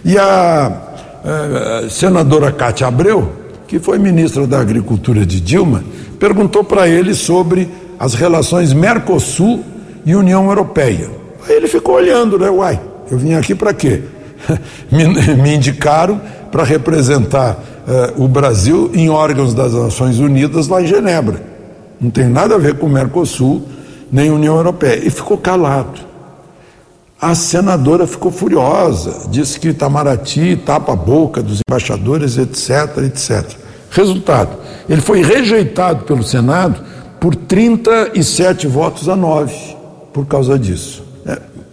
e 0.05 0.19
a, 0.19 0.73
a, 1.25 1.79
a 1.79 1.91
senadora 1.91 2.51
Cátia 2.51 2.87
Abreu, 2.87 3.33
que 3.67 3.79
foi 3.79 3.99
ministra 3.99 4.47
da 4.47 4.61
Agricultura 4.61 5.25
de 5.25 5.41
Dilma, 5.41 5.83
perguntou 6.19 6.63
para 6.63 6.89
ele 6.89 7.15
sobre 7.15 7.69
as 7.99 8.15
relações 8.15 8.73
Mercosul 8.73 9.65
e 10.05 10.15
União 10.15 10.47
Europeia. 10.49 11.09
Aí 11.49 11.57
ele 11.57 11.69
ficou 11.69 11.95
olhando, 11.95 12.39
né? 12.39 12.51
Uai, 12.51 12.81
eu 13.11 13.19
vim 13.19 13.35
aqui 13.35 13.55
para 13.55 13.73
quê? 13.73 14.03
me, 14.91 15.07
me, 15.37 15.55
indicaram 15.55 16.21
para 16.51 16.65
representar 16.65 17.53
uh, 17.87 18.23
o 18.23 18.29
Brasil 18.29 18.91
em 18.93 19.09
órgãos 19.09 19.55
das 19.55 19.73
Nações 19.73 20.19
Unidas 20.19 20.69
lá 20.69 20.83
em 20.83 20.87
Genebra. 20.87 21.43
Não 22.01 22.11
tem 22.11 22.27
nada 22.27 22.57
a 22.57 22.59
ver 22.59 22.75
com 22.75 22.87
o 22.87 22.91
Mercosul 22.91 23.63
nem 24.11 24.31
União 24.31 24.57
Europeia. 24.57 25.01
E 25.07 25.11
ficou 25.11 25.39
calado. 25.39 26.01
A 27.23 27.37
senadora 27.37 28.05
ficou 28.05 28.33
furiosa, 28.33 29.29
disse 29.31 29.61
que 29.61 29.69
Itamaraty 29.69 30.57
tapa 30.57 30.93
a 30.93 30.97
boca 30.97 31.41
dos 31.41 31.61
embaixadores, 31.65 32.37
etc, 32.37 32.99
etc. 33.07 33.49
Resultado: 33.93 34.57
ele 34.89 35.01
foi 35.01 35.23
rejeitado 35.23 36.05
pelo 36.05 36.25
Senado 36.25 36.83
por 37.21 37.37
37 37.37 38.67
votos 38.67 39.09
a 39.09 39.15
9 39.15 39.55
por 40.13 40.27
causa 40.27 40.59
disso. 40.59 41.05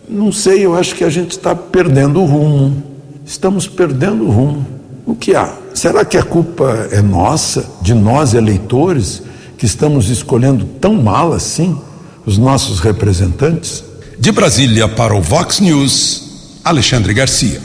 Não 0.08 0.32
sei, 0.32 0.64
eu 0.64 0.76
acho 0.76 0.94
que 0.94 1.04
a 1.04 1.10
gente 1.10 1.32
está 1.32 1.56
perdendo 1.56 2.22
o 2.22 2.26
rumo. 2.26 2.84
Estamos 3.26 3.68
perdendo 3.68 4.26
o 4.26 4.30
rumo. 4.30 4.68
O 5.04 5.16
que 5.16 5.36
há? 5.36 5.52
Será 5.74 6.06
que 6.06 6.18
a 6.18 6.24
culpa 6.24 6.88
é 6.92 7.02
nossa, 7.02 7.66
de 7.82 7.96
nós 7.96 8.36
eleitores, 8.36 9.24
que 9.58 9.66
estamos 9.66 10.10
escolhendo 10.10 10.64
tão 10.80 10.94
mal 10.94 11.34
assim 11.34 11.76
os 12.24 12.38
nossos 12.38 12.80
representantes? 12.80 13.89
De 14.20 14.34
Brasília 14.34 14.86
para 14.86 15.16
o 15.16 15.22
Vox 15.22 15.62
News, 15.62 16.24
Alexandre 16.62 17.14
Garcia. 17.14 17.62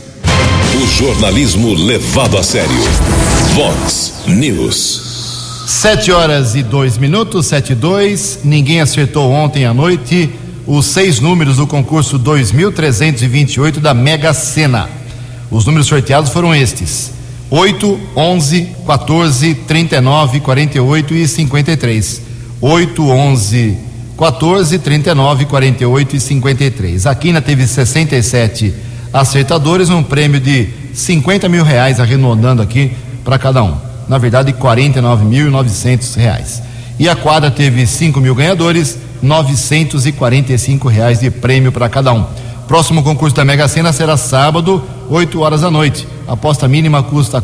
O 0.80 0.86
jornalismo 0.86 1.74
levado 1.74 2.38
a 2.38 2.44
sério. 2.44 2.70
Vox 3.54 4.22
News. 4.28 5.64
Sete 5.66 6.12
horas 6.12 6.54
e 6.54 6.62
dois 6.62 6.96
minutos, 6.96 7.46
sete 7.46 7.72
e 7.72 7.74
dois. 7.74 8.38
Ninguém 8.44 8.80
acertou 8.80 9.32
ontem 9.32 9.64
à 9.64 9.74
noite 9.74 10.30
os 10.64 10.86
seis 10.86 11.18
números 11.18 11.56
do 11.56 11.66
concurso 11.66 12.18
2328 12.18 13.80
da 13.80 13.92
Mega 13.92 14.32
Sena. 14.32 14.88
Os 15.50 15.66
números 15.66 15.88
sorteados 15.88 16.30
foram 16.30 16.54
estes: 16.54 17.10
8, 17.50 18.00
11, 18.14 18.68
14, 18.86 19.54
39, 19.66 20.38
48 20.38 21.14
e 21.14 21.26
53. 21.26 22.22
8, 22.60 23.02
11, 23.02 23.78
14, 24.16 24.78
39, 24.78 25.44
48 25.46 26.16
e 26.16 26.20
53. 26.20 27.06
A 27.06 27.14
Quina 27.14 27.40
teve 27.40 27.66
67 27.66 28.72
acertadores, 29.12 29.90
um 29.90 30.02
prêmio 30.02 30.40
de 30.40 30.68
50 30.92 31.48
mil 31.48 31.64
reais, 31.64 31.98
arredondando 31.98 32.62
aqui 32.62 32.92
para 33.24 33.38
cada 33.38 33.62
um. 33.62 33.74
Na 34.08 34.18
verdade, 34.18 34.52
49.900 34.52 36.16
reais. 36.16 36.62
E 36.98 37.08
a 37.08 37.16
quadra 37.16 37.50
teve 37.50 37.86
5 37.86 38.20
mil 38.20 38.34
ganhadores 38.34 38.98
945 39.20 40.88
reais 40.88 41.20
de 41.20 41.30
prêmio 41.30 41.72
para 41.72 41.88
cada 41.88 42.12
um. 42.12 42.24
Próximo 42.68 43.02
concurso 43.02 43.34
da 43.34 43.44
Mega 43.44 43.66
Sena 43.66 43.92
será 43.92 44.16
sábado, 44.16 44.82
8 45.10 45.40
horas 45.40 45.62
da 45.62 45.70
noite. 45.70 46.06
A 46.26 46.32
aposta 46.34 46.68
mínima 46.68 47.02
custa 47.02 47.42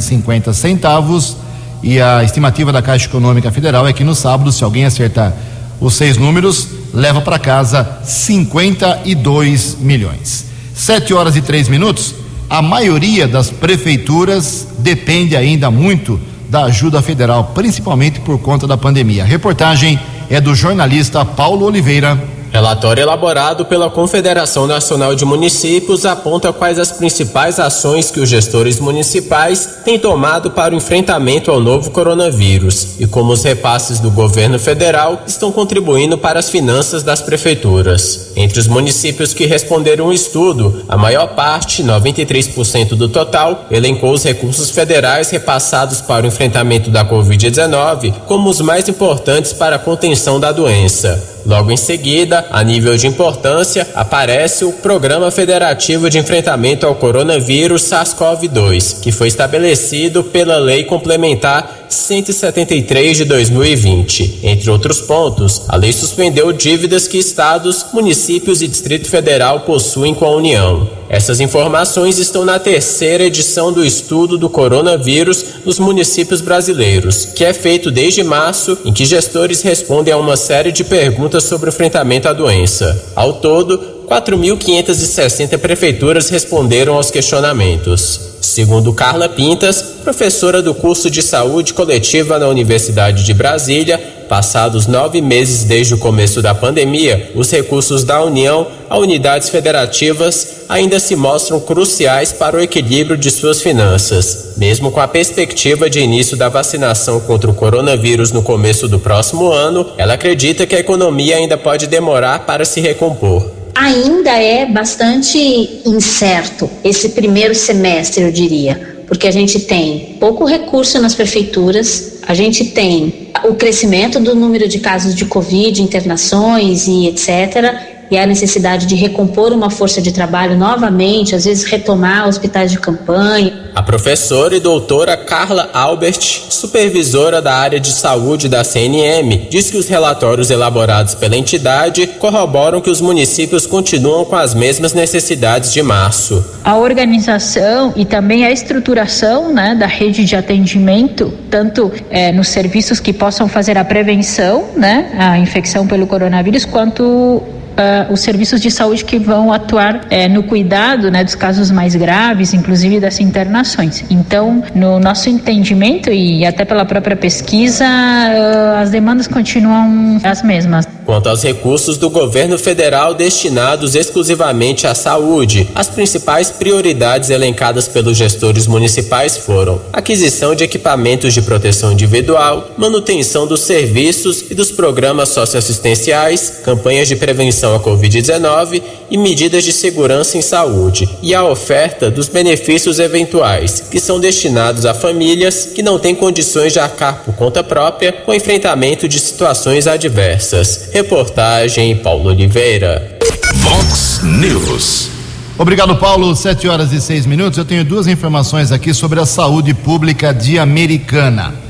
cinquenta 0.00 0.52
centavos 0.52 1.36
e 1.82 2.00
a 2.00 2.24
estimativa 2.24 2.72
da 2.72 2.80
Caixa 2.80 3.06
Econômica 3.06 3.52
Federal 3.52 3.86
é 3.86 3.92
que 3.92 4.02
no 4.02 4.14
sábado, 4.14 4.50
se 4.50 4.64
alguém 4.64 4.86
acertar 4.86 5.32
os 5.80 5.94
seis 5.94 6.16
números, 6.16 6.68
leva 6.92 7.20
para 7.20 7.38
casa 7.38 7.98
52 8.04 9.78
milhões. 9.80 10.46
Sete 10.74 11.14
horas 11.14 11.36
e 11.36 11.42
três 11.42 11.68
minutos. 11.68 12.14
A 12.48 12.60
maioria 12.60 13.26
das 13.26 13.50
prefeituras 13.50 14.68
depende 14.78 15.36
ainda 15.36 15.70
muito 15.70 16.20
da 16.48 16.64
ajuda 16.64 17.02
federal, 17.02 17.52
principalmente 17.54 18.20
por 18.20 18.38
conta 18.38 18.66
da 18.66 18.76
pandemia. 18.76 19.24
A 19.24 19.26
reportagem 19.26 19.98
é 20.30 20.40
do 20.40 20.54
jornalista 20.54 21.24
Paulo 21.24 21.66
Oliveira. 21.66 22.33
Relatório 22.54 23.02
elaborado 23.02 23.64
pela 23.64 23.90
Confederação 23.90 24.64
Nacional 24.64 25.16
de 25.16 25.24
Municípios 25.24 26.06
aponta 26.06 26.52
quais 26.52 26.78
as 26.78 26.92
principais 26.92 27.58
ações 27.58 28.12
que 28.12 28.20
os 28.20 28.28
gestores 28.28 28.78
municipais 28.78 29.68
têm 29.84 29.98
tomado 29.98 30.52
para 30.52 30.72
o 30.72 30.76
enfrentamento 30.76 31.50
ao 31.50 31.58
novo 31.58 31.90
coronavírus 31.90 32.90
e 33.00 33.08
como 33.08 33.32
os 33.32 33.42
repasses 33.42 33.98
do 33.98 34.08
governo 34.08 34.56
federal 34.56 35.24
estão 35.26 35.50
contribuindo 35.50 36.16
para 36.16 36.38
as 36.38 36.48
finanças 36.48 37.02
das 37.02 37.20
prefeituras. 37.20 38.30
Entre 38.36 38.60
os 38.60 38.68
municípios 38.68 39.34
que 39.34 39.46
responderam 39.46 40.06
o 40.06 40.12
estudo, 40.12 40.84
a 40.88 40.96
maior 40.96 41.34
parte, 41.34 41.82
93% 41.82 42.90
do 42.90 43.08
total, 43.08 43.66
elencou 43.68 44.12
os 44.12 44.22
recursos 44.22 44.70
federais 44.70 45.28
repassados 45.28 46.00
para 46.00 46.24
o 46.24 46.28
enfrentamento 46.28 46.88
da 46.88 47.04
Covid-19 47.04 48.14
como 48.28 48.48
os 48.48 48.60
mais 48.60 48.88
importantes 48.88 49.52
para 49.52 49.74
a 49.74 49.80
contenção 49.80 50.38
da 50.38 50.52
doença. 50.52 51.33
Logo 51.44 51.70
em 51.70 51.76
seguida, 51.76 52.46
a 52.50 52.62
nível 52.62 52.96
de 52.96 53.06
importância, 53.06 53.86
aparece 53.94 54.64
o 54.64 54.72
Programa 54.72 55.30
Federativo 55.30 56.08
de 56.08 56.18
Enfrentamento 56.18 56.86
ao 56.86 56.94
Coronavírus 56.94 57.82
SARS-CoV-2, 57.82 59.00
que 59.00 59.12
foi 59.12 59.28
estabelecido 59.28 60.24
pela 60.24 60.56
Lei 60.56 60.84
Complementar 60.84 61.83
173 61.94 63.16
de 63.16 63.24
2020. 63.24 64.40
Entre 64.42 64.70
outros 64.70 65.00
pontos, 65.00 65.62
a 65.68 65.76
lei 65.76 65.92
suspendeu 65.92 66.52
dívidas 66.52 67.08
que 67.08 67.18
estados, 67.18 67.86
municípios 67.92 68.60
e 68.60 68.68
Distrito 68.68 69.08
Federal 69.08 69.60
possuem 69.60 70.14
com 70.14 70.24
a 70.24 70.34
União. 70.36 70.88
Essas 71.08 71.38
informações 71.38 72.18
estão 72.18 72.44
na 72.44 72.58
terceira 72.58 73.24
edição 73.24 73.72
do 73.72 73.84
estudo 73.84 74.36
do 74.36 74.48
coronavírus 74.48 75.44
nos 75.64 75.78
municípios 75.78 76.40
brasileiros, 76.40 77.26
que 77.26 77.44
é 77.44 77.52
feito 77.52 77.90
desde 77.90 78.22
março, 78.24 78.76
em 78.84 78.92
que 78.92 79.04
gestores 79.04 79.62
respondem 79.62 80.12
a 80.12 80.16
uma 80.16 80.36
série 80.36 80.72
de 80.72 80.82
perguntas 80.82 81.44
sobre 81.44 81.68
o 81.68 81.72
enfrentamento 81.72 82.28
à 82.28 82.32
doença. 82.32 83.10
Ao 83.14 83.34
todo, 83.34 83.93
4.560 84.08 85.58
prefeituras 85.58 86.28
responderam 86.28 86.94
aos 86.94 87.10
questionamentos. 87.10 88.34
Segundo 88.40 88.92
Carla 88.92 89.28
Pintas, 89.28 89.82
professora 90.04 90.60
do 90.60 90.74
curso 90.74 91.10
de 91.10 91.22
saúde 91.22 91.72
coletiva 91.72 92.38
na 92.38 92.46
Universidade 92.46 93.24
de 93.24 93.32
Brasília, 93.32 93.98
passados 94.28 94.86
nove 94.86 95.20
meses 95.20 95.64
desde 95.64 95.94
o 95.94 95.98
começo 95.98 96.42
da 96.42 96.54
pandemia, 96.54 97.32
os 97.34 97.50
recursos 97.50 98.04
da 98.04 98.22
União 98.22 98.66
a 98.88 98.98
unidades 98.98 99.48
federativas 99.48 100.64
ainda 100.68 101.00
se 101.00 101.16
mostram 101.16 101.58
cruciais 101.58 102.32
para 102.32 102.56
o 102.56 102.60
equilíbrio 102.60 103.16
de 103.16 103.30
suas 103.30 103.62
finanças. 103.62 104.52
Mesmo 104.56 104.90
com 104.90 105.00
a 105.00 105.08
perspectiva 105.08 105.88
de 105.88 106.00
início 106.00 106.36
da 106.36 106.48
vacinação 106.48 107.20
contra 107.20 107.50
o 107.50 107.54
coronavírus 107.54 108.30
no 108.30 108.42
começo 108.42 108.86
do 108.86 108.98
próximo 108.98 109.50
ano, 109.50 109.86
ela 109.96 110.14
acredita 110.14 110.66
que 110.66 110.76
a 110.76 110.80
economia 110.80 111.36
ainda 111.36 111.56
pode 111.56 111.86
demorar 111.86 112.40
para 112.40 112.64
se 112.64 112.80
recompor 112.80 113.53
ainda 113.74 114.30
é 114.30 114.66
bastante 114.66 115.38
incerto 115.84 116.70
esse 116.82 117.10
primeiro 117.10 117.54
semestre, 117.54 118.22
eu 118.24 118.30
diria, 118.30 118.98
porque 119.06 119.26
a 119.26 119.30
gente 119.30 119.60
tem 119.60 120.16
pouco 120.20 120.44
recurso 120.44 121.00
nas 121.00 121.14
prefeituras, 121.14 122.18
a 122.22 122.34
gente 122.34 122.66
tem 122.66 123.30
o 123.44 123.54
crescimento 123.54 124.20
do 124.20 124.34
número 124.34 124.68
de 124.68 124.78
casos 124.78 125.14
de 125.14 125.24
Covid, 125.26 125.82
internações 125.82 126.86
e 126.86 127.08
etc 127.08 127.93
e 128.10 128.18
a 128.18 128.26
necessidade 128.26 128.86
de 128.86 128.94
recompor 128.94 129.52
uma 129.52 129.70
força 129.70 130.00
de 130.00 130.12
trabalho 130.12 130.56
novamente, 130.56 131.34
às 131.34 131.44
vezes 131.44 131.64
retomar 131.64 132.28
hospitais 132.28 132.70
de 132.70 132.78
campanha. 132.78 133.64
A 133.74 133.82
professora 133.82 134.54
e 134.56 134.60
doutora 134.60 135.16
Carla 135.16 135.68
Albert, 135.72 136.20
supervisora 136.20 137.42
da 137.42 137.54
área 137.54 137.80
de 137.80 137.90
saúde 137.90 138.48
da 138.48 138.62
CNM, 138.62 139.48
diz 139.50 139.70
que 139.70 139.76
os 139.76 139.88
relatórios 139.88 140.50
elaborados 140.50 141.14
pela 141.14 141.36
entidade 141.36 142.06
corroboram 142.18 142.80
que 142.80 142.90
os 142.90 143.00
municípios 143.00 143.66
continuam 143.66 144.24
com 144.24 144.36
as 144.36 144.54
mesmas 144.54 144.92
necessidades 144.92 145.72
de 145.72 145.82
março. 145.82 146.44
A 146.62 146.76
organização 146.76 147.92
e 147.96 148.04
também 148.04 148.44
a 148.44 148.50
estruturação 148.50 149.52
né, 149.52 149.74
da 149.74 149.86
rede 149.86 150.24
de 150.24 150.36
atendimento, 150.36 151.32
tanto 151.50 151.90
é, 152.10 152.30
nos 152.32 152.48
serviços 152.48 153.00
que 153.00 153.12
possam 153.12 153.48
fazer 153.48 153.76
a 153.76 153.84
prevenção, 153.84 154.66
né, 154.76 155.10
a 155.18 155.38
infecção 155.38 155.86
pelo 155.86 156.06
coronavírus, 156.06 156.64
quanto 156.64 157.42
uh, 157.74 158.12
os 158.12 158.20
serviços 158.20 158.60
de 158.60 158.70
saúde 158.70 159.04
que 159.04 159.18
vão 159.18 159.52
atuar 159.52 159.96
uh, 159.96 160.32
no 160.32 160.42
cuidado 160.42 161.10
né, 161.10 161.24
dos 161.24 161.34
casos 161.34 161.70
mais 161.70 161.94
graves, 161.94 162.54
inclusive 162.54 163.00
das 163.00 163.20
internações. 163.20 164.04
Então, 164.10 164.62
no 164.74 164.98
nosso 164.98 165.28
entendimento 165.28 166.10
e 166.10 166.44
até 166.44 166.64
pela 166.64 166.84
própria 166.84 167.16
pesquisa, 167.16 167.84
uh, 167.84 168.80
as 168.80 168.90
demandas 168.90 169.26
continuam 169.26 170.20
as 170.22 170.42
mesmas. 170.42 170.86
Quanto 171.04 171.28
aos 171.28 171.42
recursos 171.42 171.98
do 171.98 172.08
governo 172.08 172.58
federal 172.58 173.14
destinados 173.14 173.94
exclusivamente 173.94 174.86
à 174.86 174.94
saúde, 174.94 175.68
as 175.74 175.88
principais 175.88 176.50
prioridades 176.50 177.28
elencadas 177.28 177.86
pelos 177.86 178.16
gestores 178.16 178.66
municipais 178.66 179.36
foram 179.36 179.80
aquisição 179.92 180.54
de 180.54 180.64
equipamentos 180.64 181.34
de 181.34 181.42
proteção 181.42 181.92
individual, 181.92 182.70
manutenção 182.78 183.46
dos 183.46 183.60
serviços 183.60 184.50
e 184.50 184.54
dos 184.54 184.70
programas 184.70 185.28
socioassistenciais, 185.28 186.60
campanhas 186.64 187.08
de 187.08 187.16
prevenção 187.16 187.63
à 187.72 187.78
Covid-19 187.78 188.82
e 189.08 189.16
medidas 189.16 189.62
de 189.62 189.72
segurança 189.72 190.36
em 190.36 190.42
saúde, 190.42 191.08
e 191.22 191.32
a 191.32 191.44
oferta 191.44 192.10
dos 192.10 192.26
benefícios 192.26 192.98
eventuais, 192.98 193.84
que 193.88 194.00
são 194.00 194.18
destinados 194.18 194.84
a 194.84 194.92
famílias 194.92 195.66
que 195.72 195.84
não 195.84 196.00
têm 196.00 196.16
condições 196.16 196.72
de 196.72 196.80
arcar 196.80 197.22
por 197.24 197.34
conta 197.36 197.62
própria 197.62 198.10
com 198.10 198.34
enfrentamento 198.34 199.06
de 199.06 199.20
situações 199.20 199.86
adversas. 199.86 200.88
Reportagem 200.92 201.94
Paulo 201.98 202.30
Oliveira. 202.30 203.16
Vox 203.54 204.20
News. 204.24 205.10
Obrigado, 205.56 205.94
Paulo. 205.96 206.34
Sete 206.34 206.66
horas 206.66 206.92
e 206.92 207.00
seis 207.00 207.26
minutos. 207.26 207.56
Eu 207.56 207.64
tenho 207.64 207.84
duas 207.84 208.08
informações 208.08 208.72
aqui 208.72 208.92
sobre 208.92 209.20
a 209.20 209.26
saúde 209.26 209.72
pública 209.72 210.34
de 210.34 210.58
Americana. 210.58 211.63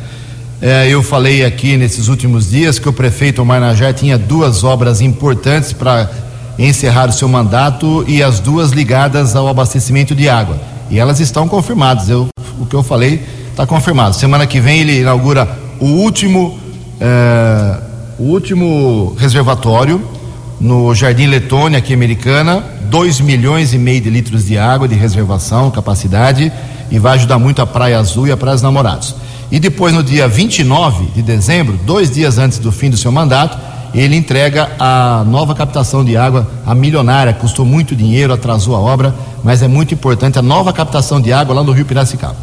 É, 0.67 0.89
eu 0.89 1.03
falei 1.03 1.45
aqui 1.45 1.77
nesses 1.77 2.09
últimos 2.09 2.49
dias 2.49 2.79
que 2.79 2.89
o 2.89 2.93
prefeito 2.93 3.43
Omar 3.43 3.61
tinha 3.93 4.17
duas 4.17 4.65
obras 4.65 5.03
importantes 5.03 5.75
para 5.75 6.11
encerrar 6.59 7.11
o 7.11 7.13
seu 7.13 7.29
mandato 7.29 8.03
e 8.09 8.23
as 8.23 8.41
duas 8.41 8.71
ligadas 8.71 9.37
ao 9.37 9.47
abastecimento 9.47 10.15
de 10.15 10.27
água. 10.27 10.59
E 10.91 10.99
elas 10.99 11.21
estão 11.21 11.47
confirmadas. 11.47 12.09
Eu, 12.09 12.29
o 12.59 12.65
que 12.65 12.75
eu 12.75 12.83
falei 12.83 13.23
está 13.51 13.67
confirmado. 13.67 14.17
Semana 14.17 14.47
que 14.47 14.59
vem 14.59 14.81
ele 14.81 15.01
inaugura 15.01 15.47
o 15.79 15.85
último. 15.85 16.59
É, 16.99 17.77
o 18.19 18.23
último 18.23 19.15
reservatório 19.19 20.03
no 20.59 20.95
Jardim 20.95 21.27
Letônia, 21.27 21.79
aqui 21.79 21.93
americana, 21.93 22.65
2 22.89 23.21
milhões 23.21 23.75
e 23.75 23.79
meio 23.79 24.01
de 24.01 24.09
litros 24.09 24.47
de 24.47 24.57
água 24.57 24.89
de 24.89 24.95
reservação, 24.95 25.71
capacidade, 25.71 26.51
e 26.91 26.99
vai 26.99 27.17
ajudar 27.17 27.39
muito 27.39 27.61
a 27.61 27.67
Praia 27.67 27.99
Azul 27.99 28.29
e 28.29 28.33
a 28.33 28.37
Praia 28.37 28.55
dos 28.55 28.63
Namorados. 28.63 29.15
E 29.55 29.61
depois, 29.61 29.95
no 29.95 30.03
dia 30.03 30.27
29 30.27 31.11
de 31.15 31.23
dezembro, 31.23 31.79
dois 31.87 32.11
dias 32.11 32.39
antes 32.39 32.59
do 32.59 32.73
fim 32.73 32.91
do 32.91 32.97
seu 32.97 33.13
mandato, 33.13 33.57
ele 33.95 34.17
entrega 34.17 34.73
a 34.81 35.23
nova 35.25 35.55
captação 35.55 36.05
de 36.05 36.17
água, 36.17 36.51
a 36.67 36.75
milionária, 36.75 37.33
custou 37.33 37.65
muito 37.65 37.95
dinheiro, 37.95 38.33
atrasou 38.33 38.75
a 38.75 38.81
obra, 38.81 39.15
mas 39.45 39.63
é 39.63 39.69
muito 39.69 39.95
importante 39.95 40.41
a 40.41 40.43
nova 40.43 40.73
captação 40.73 41.21
de 41.21 41.33
água 41.33 41.55
lá 41.55 41.63
no 41.63 41.71
Rio 41.71 41.87
Piracicaba. 41.87 42.35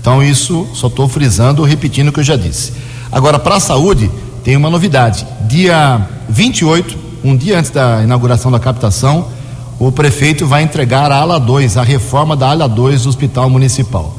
Então, 0.00 0.20
isso 0.20 0.66
só 0.74 0.88
estou 0.88 1.06
frisando, 1.06 1.62
repetindo 1.62 2.08
o 2.08 2.12
que 2.12 2.18
eu 2.18 2.24
já 2.24 2.34
disse. 2.34 2.72
Agora, 3.12 3.38
para 3.38 3.58
a 3.58 3.60
saúde, 3.60 4.10
tem 4.42 4.56
uma 4.56 4.68
novidade. 4.68 5.24
Dia 5.42 6.04
28, 6.28 6.98
um 7.22 7.36
dia 7.36 7.60
antes 7.60 7.70
da 7.70 8.02
inauguração 8.02 8.50
da 8.50 8.58
captação, 8.58 9.28
o 9.78 9.92
prefeito 9.92 10.44
vai 10.44 10.64
entregar 10.64 11.12
a 11.12 11.18
ala 11.18 11.38
2, 11.38 11.76
a 11.76 11.84
reforma 11.84 12.34
da 12.34 12.50
ala 12.50 12.68
2 12.68 13.04
do 13.04 13.08
Hospital 13.08 13.48
Municipal. 13.48 14.16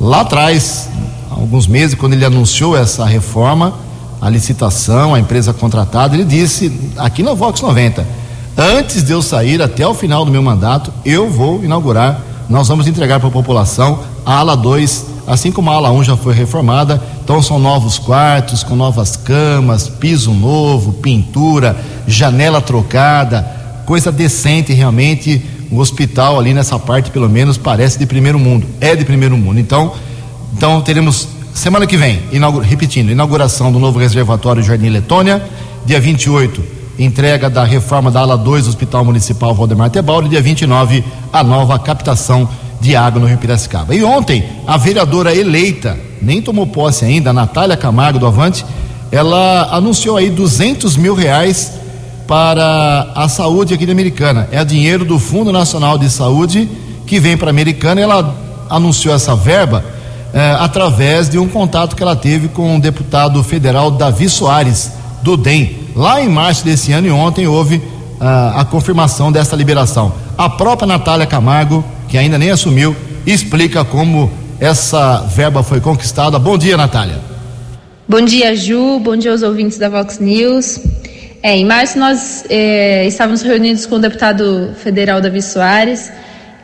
Lá 0.00 0.22
atrás, 0.22 0.88
alguns 1.30 1.66
meses, 1.66 1.94
quando 1.94 2.14
ele 2.14 2.24
anunciou 2.24 2.76
essa 2.76 3.04
reforma, 3.04 3.74
a 4.20 4.28
licitação, 4.28 5.14
a 5.14 5.20
empresa 5.20 5.52
contratada, 5.52 6.14
ele 6.14 6.24
disse 6.24 6.72
aqui 6.96 7.22
na 7.22 7.32
Vox 7.32 7.60
90: 7.60 8.06
antes 8.56 9.02
de 9.02 9.12
eu 9.12 9.22
sair 9.22 9.62
até 9.62 9.86
o 9.86 9.94
final 9.94 10.24
do 10.24 10.30
meu 10.30 10.42
mandato, 10.42 10.92
eu 11.04 11.30
vou 11.30 11.64
inaugurar, 11.64 12.20
nós 12.48 12.68
vamos 12.68 12.86
entregar 12.86 13.18
para 13.20 13.28
a 13.28 13.32
população 13.32 14.00
a 14.26 14.34
ala 14.38 14.56
2 14.56 15.10
assim 15.30 15.52
como 15.52 15.70
a 15.70 15.74
ala 15.74 15.92
1 15.92 16.02
já 16.02 16.16
foi 16.16 16.34
reformada, 16.34 17.00
então 17.22 17.40
são 17.40 17.56
novos 17.56 18.00
quartos, 18.00 18.64
com 18.64 18.74
novas 18.74 19.14
camas, 19.14 19.88
piso 19.88 20.32
novo, 20.32 20.94
pintura, 20.94 21.76
janela 22.04 22.60
trocada, 22.60 23.46
coisa 23.86 24.10
decente 24.10 24.72
realmente. 24.72 25.40
O 25.70 25.78
hospital 25.78 26.36
ali 26.36 26.52
nessa 26.52 26.80
parte, 26.80 27.12
pelo 27.12 27.28
menos, 27.28 27.56
parece 27.56 27.96
de 27.96 28.04
primeiro 28.04 28.40
mundo, 28.40 28.66
é 28.80 28.96
de 28.96 29.04
primeiro 29.04 29.36
mundo. 29.36 29.60
Então, 29.60 29.92
então 30.52 30.80
teremos 30.80 31.28
semana 31.54 31.86
que 31.86 31.96
vem, 31.96 32.20
repetindo, 32.62 33.10
inauguração 33.10 33.70
do 33.72 33.78
novo 33.78 33.98
reservatório 33.98 34.62
Jardim 34.62 34.88
Letônia, 34.88 35.42
dia 35.84 36.00
28, 36.00 36.62
entrega 36.98 37.48
da 37.48 37.64
reforma 37.64 38.10
da 38.10 38.20
ala 38.20 38.36
2 38.36 38.64
do 38.64 38.68
Hospital 38.68 39.04
Municipal 39.04 39.54
Valdemar 39.54 39.90
Tebaldi, 39.90 40.28
dia 40.28 40.42
29, 40.42 41.04
a 41.32 41.42
nova 41.42 41.78
captação 41.78 42.48
de 42.80 42.96
água 42.96 43.20
no 43.20 43.26
Rio 43.26 43.38
Piracicaba. 43.38 43.94
E 43.94 44.02
ontem, 44.02 44.44
a 44.66 44.76
vereadora 44.76 45.34
eleita, 45.34 45.98
nem 46.20 46.40
tomou 46.40 46.66
posse 46.66 47.04
ainda, 47.04 47.32
Natália 47.32 47.76
Camargo 47.76 48.18
do 48.18 48.26
Avante, 48.26 48.64
ela 49.12 49.68
anunciou 49.72 50.16
aí 50.16 50.30
200 50.30 50.96
mil 50.96 51.14
reais 51.14 51.72
para 52.26 53.10
a 53.14 53.28
saúde 53.28 53.74
aqui 53.74 53.84
da 53.84 53.92
Americana. 53.92 54.48
É 54.52 54.64
dinheiro 54.64 55.04
do 55.04 55.18
Fundo 55.18 55.52
Nacional 55.52 55.98
de 55.98 56.08
Saúde 56.08 56.68
que 57.06 57.18
vem 57.18 57.36
para 57.36 57.48
a 57.48 57.50
Americana. 57.50 58.00
Ela 58.00 58.34
anunciou 58.68 59.12
essa 59.12 59.34
verba 59.34 59.84
eh, 60.32 60.56
através 60.58 61.28
de 61.28 61.38
um 61.38 61.48
contato 61.48 61.96
que 61.96 62.02
ela 62.02 62.16
teve 62.16 62.48
com 62.48 62.76
o 62.76 62.80
deputado 62.80 63.42
federal 63.42 63.90
Davi 63.90 64.28
Soares, 64.28 64.92
do 65.22 65.36
DEM. 65.36 65.76
Lá 65.94 66.20
em 66.20 66.28
março 66.28 66.64
desse 66.64 66.92
ano 66.92 67.06
e 67.06 67.10
ontem 67.10 67.46
houve 67.46 67.82
ah, 68.20 68.60
a 68.60 68.64
confirmação 68.64 69.32
dessa 69.32 69.56
liberação. 69.56 70.12
A 70.36 70.48
própria 70.48 70.86
Natália 70.86 71.26
Camargo, 71.26 71.84
que 72.08 72.16
ainda 72.16 72.38
nem 72.38 72.50
assumiu, 72.50 72.94
explica 73.26 73.84
como 73.84 74.30
essa 74.58 75.22
verba 75.22 75.62
foi 75.62 75.80
conquistada. 75.80 76.38
Bom 76.38 76.56
dia, 76.56 76.76
Natália. 76.76 77.18
Bom 78.08 78.20
dia, 78.20 78.54
Ju. 78.54 78.98
Bom 79.00 79.16
dia 79.16 79.30
aos 79.30 79.42
ouvintes 79.42 79.78
da 79.78 79.88
Vox 79.88 80.18
News. 80.18 80.80
É, 81.42 81.56
em 81.56 81.64
março 81.64 81.98
nós 81.98 82.44
é, 82.50 83.06
estávamos 83.06 83.40
reunidos 83.40 83.86
com 83.86 83.96
o 83.96 83.98
deputado 83.98 84.74
federal 84.82 85.22
Davi 85.22 85.40
Soares 85.40 86.10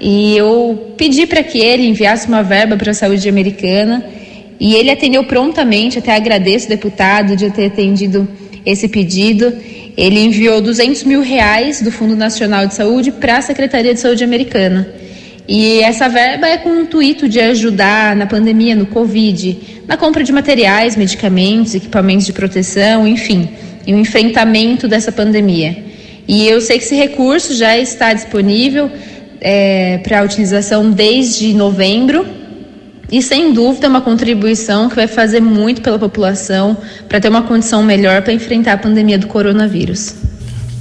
e 0.01 0.37
eu 0.37 0.95
pedi 0.97 1.27
para 1.27 1.43
que 1.43 1.59
ele 1.59 1.87
enviasse 1.87 2.29
uma 2.29 2.43
verba 2.43 2.77
para 2.77 2.91
a 2.91 2.95
saúde 2.95 3.29
americana 3.29 4.05
e 4.61 4.75
ele 4.75 4.91
atendeu 4.91 5.25
prontamente. 5.25 5.99
Até 5.99 6.15
agradeço, 6.15 6.69
deputado, 6.69 7.37
de 7.37 7.51
ter 7.51 7.67
atendido 7.67 8.29
esse 8.65 8.89
pedido. 8.89 9.53
Ele 9.97 10.21
enviou 10.21 10.61
200 10.61 11.05
mil 11.05 11.23
reais 11.23 11.81
do 11.81 11.91
Fundo 11.91 12.15
Nacional 12.15 12.67
de 12.67 12.75
Saúde 12.75 13.11
para 13.11 13.39
a 13.39 13.41
Secretaria 13.41 13.95
de 13.95 14.01
Saúde 14.01 14.23
americana. 14.23 14.87
E 15.49 15.81
essa 15.81 16.09
verba 16.09 16.47
é 16.49 16.59
com 16.59 16.71
o 16.71 16.81
intuito 16.81 17.29
de 17.29 17.39
ajudar 17.39 18.17
na 18.17 18.27
pandemia, 18.27 18.75
no 18.75 18.87
Covid, 18.87 19.57
na 19.87 19.97
compra 19.97 20.25
de 20.25 20.33
materiais, 20.33 20.97
medicamentos, 20.97 21.75
equipamentos 21.75 22.27
de 22.27 22.33
proteção, 22.33 23.07
enfim, 23.07 23.49
e 23.87 23.95
o 23.95 23.99
enfrentamento 23.99 24.89
dessa 24.89 25.13
pandemia. 25.13 25.85
E 26.27 26.49
eu 26.49 26.61
sei 26.61 26.79
que 26.79 26.85
esse 26.85 26.97
recurso 26.97 27.55
já 27.55 27.79
está 27.79 28.13
disponível 28.13 28.91
é, 29.49 29.99
para 29.99 30.25
utilização 30.25 30.91
desde 30.91 31.55
novembro 31.55 32.27
e 33.13 33.23
sem 33.23 33.53
dúvida 33.53 33.87
é 33.87 33.89
uma 33.89 34.01
contribuição 34.01 34.89
que 34.89 34.97
vai 34.97 35.07
fazer 35.07 35.41
muito 35.41 35.81
pela 35.81 36.01
população 36.01 36.77
para 37.09 37.21
ter 37.21 37.29
uma 37.29 37.43
condição 37.43 37.81
melhor 37.81 38.23
para 38.23 38.33
enfrentar 38.33 38.73
a 38.73 38.77
pandemia 38.77 39.17
do 39.17 39.29
coronavírus. 39.29 40.17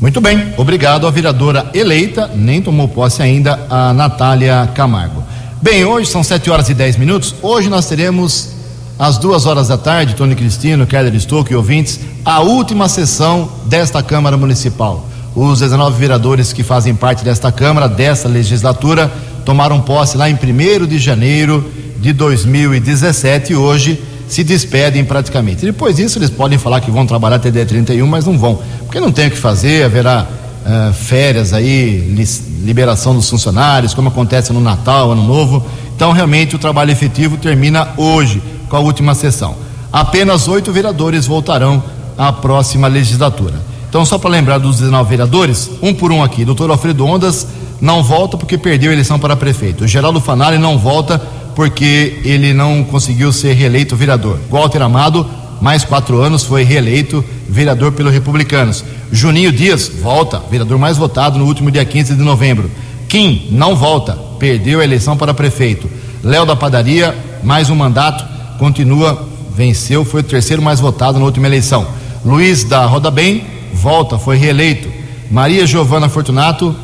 Muito 0.01 0.20
bem, 0.20 0.51
obrigado 0.57 1.05
à 1.05 1.11
vereadora 1.11 1.70
eleita, 1.76 2.28
nem 2.34 2.59
tomou 2.59 2.88
posse 2.88 3.22
ainda, 3.22 3.59
a 3.70 3.93
Natália 3.93 4.68
Camargo. 4.74 5.24
Bem, 5.61 5.86
hoje 5.86 6.09
são 6.09 6.24
7 6.24 6.49
horas 6.49 6.68
e 6.68 6.74
10 6.74 6.97
minutos. 6.97 7.36
Hoje 7.43 7.70
nós 7.70 7.88
teremos, 7.88 8.49
às 8.97 9.20
duas 9.20 9.45
horas 9.45 9.68
da 9.68 9.78
tarde, 9.78 10.16
Tony 10.16 10.34
Cristino, 10.34 10.88
Keller 10.88 11.13
Stouck 11.20 11.53
e 11.53 11.55
ouvintes, 11.55 11.99
a 12.26 12.41
última 12.41 12.89
sessão 12.89 13.47
desta 13.68 14.01
Câmara 14.01 14.36
Municipal. 14.36 15.07
Os 15.36 15.59
19 15.59 15.99
vereadores 15.99 16.53
que 16.53 16.63
fazem 16.63 16.95
parte 16.95 17.23
desta 17.23 17.51
Câmara, 17.51 17.89
desta 17.89 18.29
legislatura, 18.29 19.11
tomaram 19.43 19.81
posse 19.81 20.15
lá 20.15 20.29
em 20.29 20.33
1 20.33 20.88
de 20.88 20.97
janeiro 20.97 21.69
de 21.99 22.13
2017 22.13 23.51
e 23.51 23.55
hoje 23.55 24.01
se 24.29 24.45
despedem 24.45 25.03
praticamente. 25.03 25.65
Depois 25.65 25.97
disso, 25.97 26.17
eles 26.17 26.29
podem 26.29 26.57
falar 26.57 26.79
que 26.79 26.89
vão 26.89 27.05
trabalhar 27.05 27.36
até 27.36 27.51
dia 27.51 27.65
31, 27.65 28.07
mas 28.07 28.25
não 28.25 28.38
vão, 28.38 28.59
porque 28.86 28.99
não 28.99 29.11
tem 29.11 29.27
o 29.27 29.31
que 29.31 29.38
fazer, 29.38 29.83
haverá 29.83 30.25
uh, 30.25 30.93
férias 30.93 31.51
aí, 31.51 32.15
liberação 32.63 33.13
dos 33.13 33.29
funcionários, 33.29 33.93
como 33.93 34.07
acontece 34.07 34.53
no 34.53 34.61
Natal, 34.61 35.11
Ano 35.11 35.23
Novo. 35.23 35.65
Então, 35.93 36.13
realmente, 36.13 36.55
o 36.55 36.59
trabalho 36.59 36.91
efetivo 36.91 37.36
termina 37.36 37.89
hoje, 37.97 38.41
com 38.69 38.77
a 38.77 38.79
última 38.79 39.13
sessão. 39.13 39.55
Apenas 39.91 40.47
oito 40.47 40.71
vereadores 40.71 41.27
voltarão 41.27 41.83
à 42.17 42.31
próxima 42.31 42.88
legislatura. 42.88 43.74
Então, 43.96 44.04
só 44.04 44.18
para 44.18 44.30
lembrar 44.30 44.58
dos 44.58 44.76
19 44.80 45.10
vereadores, 45.10 45.72
um 45.82 45.93
por 45.93 46.12
um 46.12 46.22
aqui. 46.22 46.43
Doutor 46.43 46.70
Alfredo 46.70 47.06
Ondas 47.06 47.48
não 47.80 48.04
volta 48.04 48.36
porque 48.36 48.58
perdeu 48.58 48.89
a 48.89 48.93
eleição 48.93 49.18
para 49.18 49.38
prefeito. 49.38 49.88
Geraldo 49.88 50.20
Fanari 50.20 50.58
não 50.58 50.78
volta 50.78 51.18
porque 51.56 52.20
ele 52.26 52.54
não 52.54 52.84
conseguiu 52.84 53.32
ser 53.32 53.54
reeleito 53.54 53.96
vereador. 53.96 54.38
Walter 54.52 54.82
Amado, 54.82 55.26
mais 55.62 55.86
quatro 55.86 56.20
anos, 56.20 56.43
foi 56.43 56.64
reeleito 56.64 57.24
vereador 57.48 57.93
pelos 57.93 58.12
republicanos. 58.12 58.84
Juninho 59.14 59.50
Dias 59.50 59.88
volta, 59.88 60.43
vereador 60.52 60.78
mais 60.78 60.98
votado 60.98 61.39
no 61.39 61.46
último 61.46 61.72
dia 61.72 61.86
15 61.86 62.16
de 62.16 62.22
novembro. 62.22 62.70
Kim 63.08 63.48
não 63.50 63.78
volta, 63.78 64.20
perdeu 64.38 64.82
a 64.82 64.84
eleição 64.84 65.16
para 65.16 65.34
prefeito. 65.34 65.89
Léo 66.22 66.46
da 66.46 66.54
Padaria, 66.54 67.16
mais 67.41 67.70
um 67.70 67.76
mandato, 67.76 68.26
continua, 68.60 69.26
venceu, 69.56 70.04
foi 70.04 70.20
o 70.20 70.26
terceiro 70.26 70.62
mais 70.62 70.82
votado 70.82 71.18
na 71.18 71.24
última 71.24 71.48
eleição. 71.48 71.88
Luiz 72.26 72.66
da 72.66 72.86
Roda 72.88 73.10
Bem, 73.10 73.55
volta, 73.86 74.17
foi 74.17 74.36
reeleito. 74.36 74.89
Maria 75.29 75.67
Giovana 75.67 76.09
Fortunato, 76.09 76.75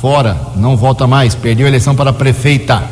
fora, 0.00 0.36
não 0.56 0.76
volta 0.76 1.06
mais, 1.06 1.32
perdeu 1.32 1.66
a 1.66 1.68
eleição 1.68 1.94
para 1.94 2.12
prefeita, 2.12 2.82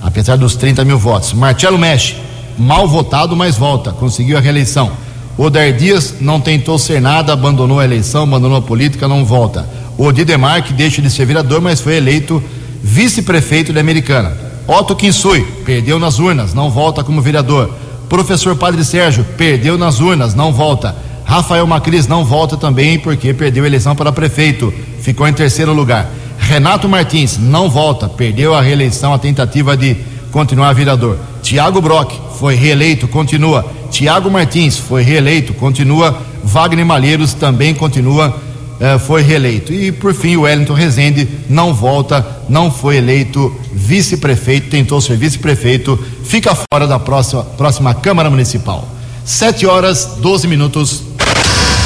apesar 0.00 0.36
dos 0.36 0.56
30 0.56 0.82
mil 0.82 0.98
votos. 0.98 1.34
Marcelo 1.34 1.78
Mexe, 1.78 2.16
mal 2.56 2.88
votado, 2.88 3.36
mas 3.36 3.58
volta, 3.58 3.92
conseguiu 3.92 4.38
a 4.38 4.40
reeleição. 4.40 4.90
Odair 5.36 5.76
Dias 5.76 6.14
não 6.22 6.40
tentou 6.40 6.78
ser 6.78 7.02
nada, 7.02 7.34
abandonou 7.34 7.80
a 7.80 7.84
eleição, 7.84 8.22
abandonou 8.22 8.56
a 8.56 8.62
política, 8.62 9.06
não 9.06 9.26
volta. 9.26 9.68
O 9.98 10.10
Didemar, 10.10 10.62
que 10.62 10.72
deixa 10.72 11.02
de 11.02 11.10
ser 11.10 11.26
vereador, 11.26 11.60
mas 11.60 11.82
foi 11.82 11.96
eleito 11.96 12.42
vice-prefeito 12.82 13.74
de 13.74 13.78
Americana. 13.78 14.34
Otto 14.66 14.96
Kinsui, 14.96 15.42
perdeu 15.66 15.98
nas 15.98 16.18
urnas, 16.18 16.54
não 16.54 16.70
volta 16.70 17.04
como 17.04 17.20
vereador. 17.20 17.74
Professor 18.08 18.56
Padre 18.56 18.82
Sérgio, 18.82 19.22
perdeu 19.36 19.76
nas 19.76 20.00
urnas, 20.00 20.34
não 20.34 20.50
volta. 20.50 20.96
Rafael 21.24 21.66
Macris 21.66 22.06
não 22.06 22.24
volta 22.24 22.56
também 22.56 22.98
porque 22.98 23.32
perdeu 23.32 23.64
a 23.64 23.66
eleição 23.66 23.94
para 23.94 24.12
prefeito, 24.12 24.72
ficou 25.00 25.26
em 25.26 25.32
terceiro 25.32 25.72
lugar. 25.72 26.10
Renato 26.38 26.88
Martins 26.88 27.38
não 27.38 27.70
volta, 27.70 28.08
perdeu 28.08 28.54
a 28.54 28.60
reeleição, 28.60 29.14
a 29.14 29.18
tentativa 29.18 29.76
de 29.76 29.96
continuar 30.30 30.72
vereador. 30.72 31.18
Tiago 31.42 31.80
Brock 31.80 32.12
foi 32.38 32.54
reeleito, 32.54 33.06
continua. 33.06 33.64
Tiago 33.90 34.30
Martins 34.30 34.76
foi 34.76 35.02
reeleito, 35.02 35.54
continua. 35.54 36.20
Wagner 36.42 36.84
Malheiros 36.84 37.34
também 37.34 37.74
continua, 37.74 38.36
eh, 38.80 38.98
foi 38.98 39.22
reeleito. 39.22 39.72
E 39.72 39.92
por 39.92 40.12
fim, 40.12 40.36
o 40.36 40.42
Wellington 40.42 40.74
Rezende 40.74 41.28
não 41.48 41.72
volta, 41.72 42.26
não 42.48 42.70
foi 42.70 42.96
eleito 42.96 43.54
vice-prefeito, 43.72 44.70
tentou 44.70 45.00
ser 45.00 45.16
vice-prefeito, 45.16 45.98
fica 46.24 46.56
fora 46.72 46.86
da 46.86 46.98
próxima, 46.98 47.44
próxima 47.44 47.94
Câmara 47.94 48.28
Municipal. 48.28 48.88
Sete 49.24 49.66
horas, 49.66 50.16
12 50.20 50.48
minutos. 50.48 51.02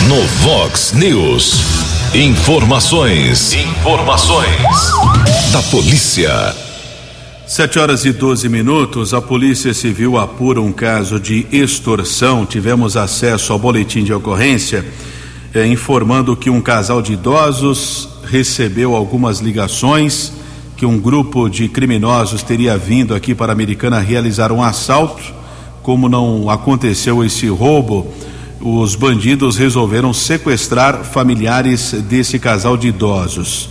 No 0.04 0.22
Vox 0.44 0.92
News. 0.92 2.14
Informações. 2.14 3.54
Informações. 3.54 4.46
Da 5.50 5.60
polícia. 5.62 6.54
Sete 7.44 7.80
horas 7.80 8.04
e 8.04 8.12
12 8.12 8.48
minutos. 8.48 9.12
A 9.12 9.20
Polícia 9.20 9.74
Civil 9.74 10.16
apura 10.16 10.60
um 10.60 10.70
caso 10.70 11.18
de 11.18 11.44
extorsão. 11.50 12.46
Tivemos 12.46 12.96
acesso 12.96 13.52
ao 13.52 13.58
boletim 13.58 14.04
de 14.04 14.12
ocorrência 14.12 14.84
eh, 15.52 15.66
informando 15.66 16.36
que 16.36 16.50
um 16.50 16.60
casal 16.60 17.02
de 17.02 17.14
idosos 17.14 18.08
recebeu 18.26 18.94
algumas 18.94 19.40
ligações 19.40 20.32
que 20.76 20.86
um 20.86 21.00
grupo 21.00 21.48
de 21.48 21.68
criminosos 21.68 22.44
teria 22.44 22.78
vindo 22.78 23.12
aqui 23.12 23.34
para 23.34 23.50
a 23.50 23.54
Americana 23.54 23.98
realizar 23.98 24.52
um 24.52 24.62
assalto. 24.62 25.34
Como 25.82 26.08
não 26.08 26.48
aconteceu 26.48 27.24
esse 27.24 27.48
roubo, 27.48 28.12
os 28.60 28.94
bandidos 28.94 29.56
resolveram 29.56 30.12
sequestrar 30.12 31.04
familiares 31.04 31.92
desse 31.92 32.38
casal 32.38 32.76
de 32.76 32.88
idosos. 32.88 33.68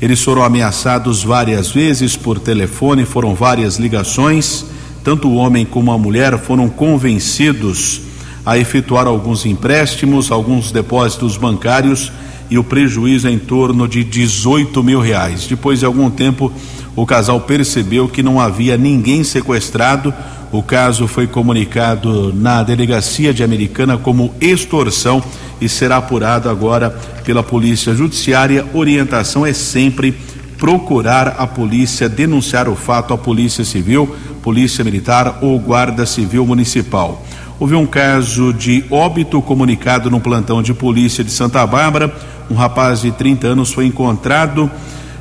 Eles 0.00 0.22
foram 0.22 0.44
ameaçados 0.44 1.24
várias 1.24 1.70
vezes 1.70 2.16
por 2.16 2.38
telefone, 2.38 3.04
foram 3.04 3.34
várias 3.34 3.78
ligações. 3.78 4.64
Tanto 5.02 5.28
o 5.28 5.34
homem 5.34 5.64
como 5.64 5.90
a 5.90 5.98
mulher 5.98 6.38
foram 6.38 6.68
convencidos 6.68 8.02
a 8.46 8.56
efetuar 8.56 9.06
alguns 9.06 9.44
empréstimos, 9.44 10.30
alguns 10.30 10.70
depósitos 10.70 11.36
bancários 11.36 12.12
e 12.50 12.58
o 12.58 12.64
prejuízo 12.64 13.28
é 13.28 13.30
em 13.30 13.38
torno 13.38 13.86
de 13.86 14.02
18 14.02 14.82
mil 14.82 15.00
reais. 15.00 15.46
Depois 15.46 15.80
de 15.80 15.86
algum 15.86 16.10
tempo, 16.10 16.52
o 16.96 17.06
casal 17.06 17.40
percebeu 17.40 18.08
que 18.08 18.22
não 18.22 18.40
havia 18.40 18.76
ninguém 18.76 19.22
sequestrado. 19.22 20.12
O 20.50 20.62
caso 20.62 21.06
foi 21.06 21.26
comunicado 21.26 22.32
na 22.32 22.62
delegacia 22.62 23.34
de 23.34 23.44
Americana 23.44 23.98
como 23.98 24.34
extorsão 24.40 25.22
e 25.60 25.68
será 25.68 25.98
apurado 25.98 26.48
agora 26.48 26.90
pela 27.24 27.42
Polícia 27.42 27.94
Judiciária. 27.94 28.66
Orientação 28.72 29.44
é 29.44 29.52
sempre 29.52 30.14
procurar 30.56 31.36
a 31.38 31.46
polícia, 31.46 32.08
denunciar 32.08 32.68
o 32.68 32.74
fato 32.74 33.14
à 33.14 33.18
Polícia 33.18 33.64
Civil, 33.64 34.14
Polícia 34.42 34.82
Militar 34.82 35.38
ou 35.40 35.58
Guarda 35.58 36.04
Civil 36.04 36.44
Municipal. 36.44 37.24
Houve 37.60 37.74
um 37.74 37.86
caso 37.86 38.52
de 38.52 38.84
óbito 38.90 39.42
comunicado 39.42 40.10
no 40.10 40.20
plantão 40.20 40.62
de 40.62 40.72
polícia 40.72 41.24
de 41.24 41.30
Santa 41.30 41.66
Bárbara. 41.66 42.14
Um 42.50 42.54
rapaz 42.54 43.02
de 43.02 43.12
30 43.12 43.46
anos 43.46 43.72
foi 43.72 43.84
encontrado 43.84 44.70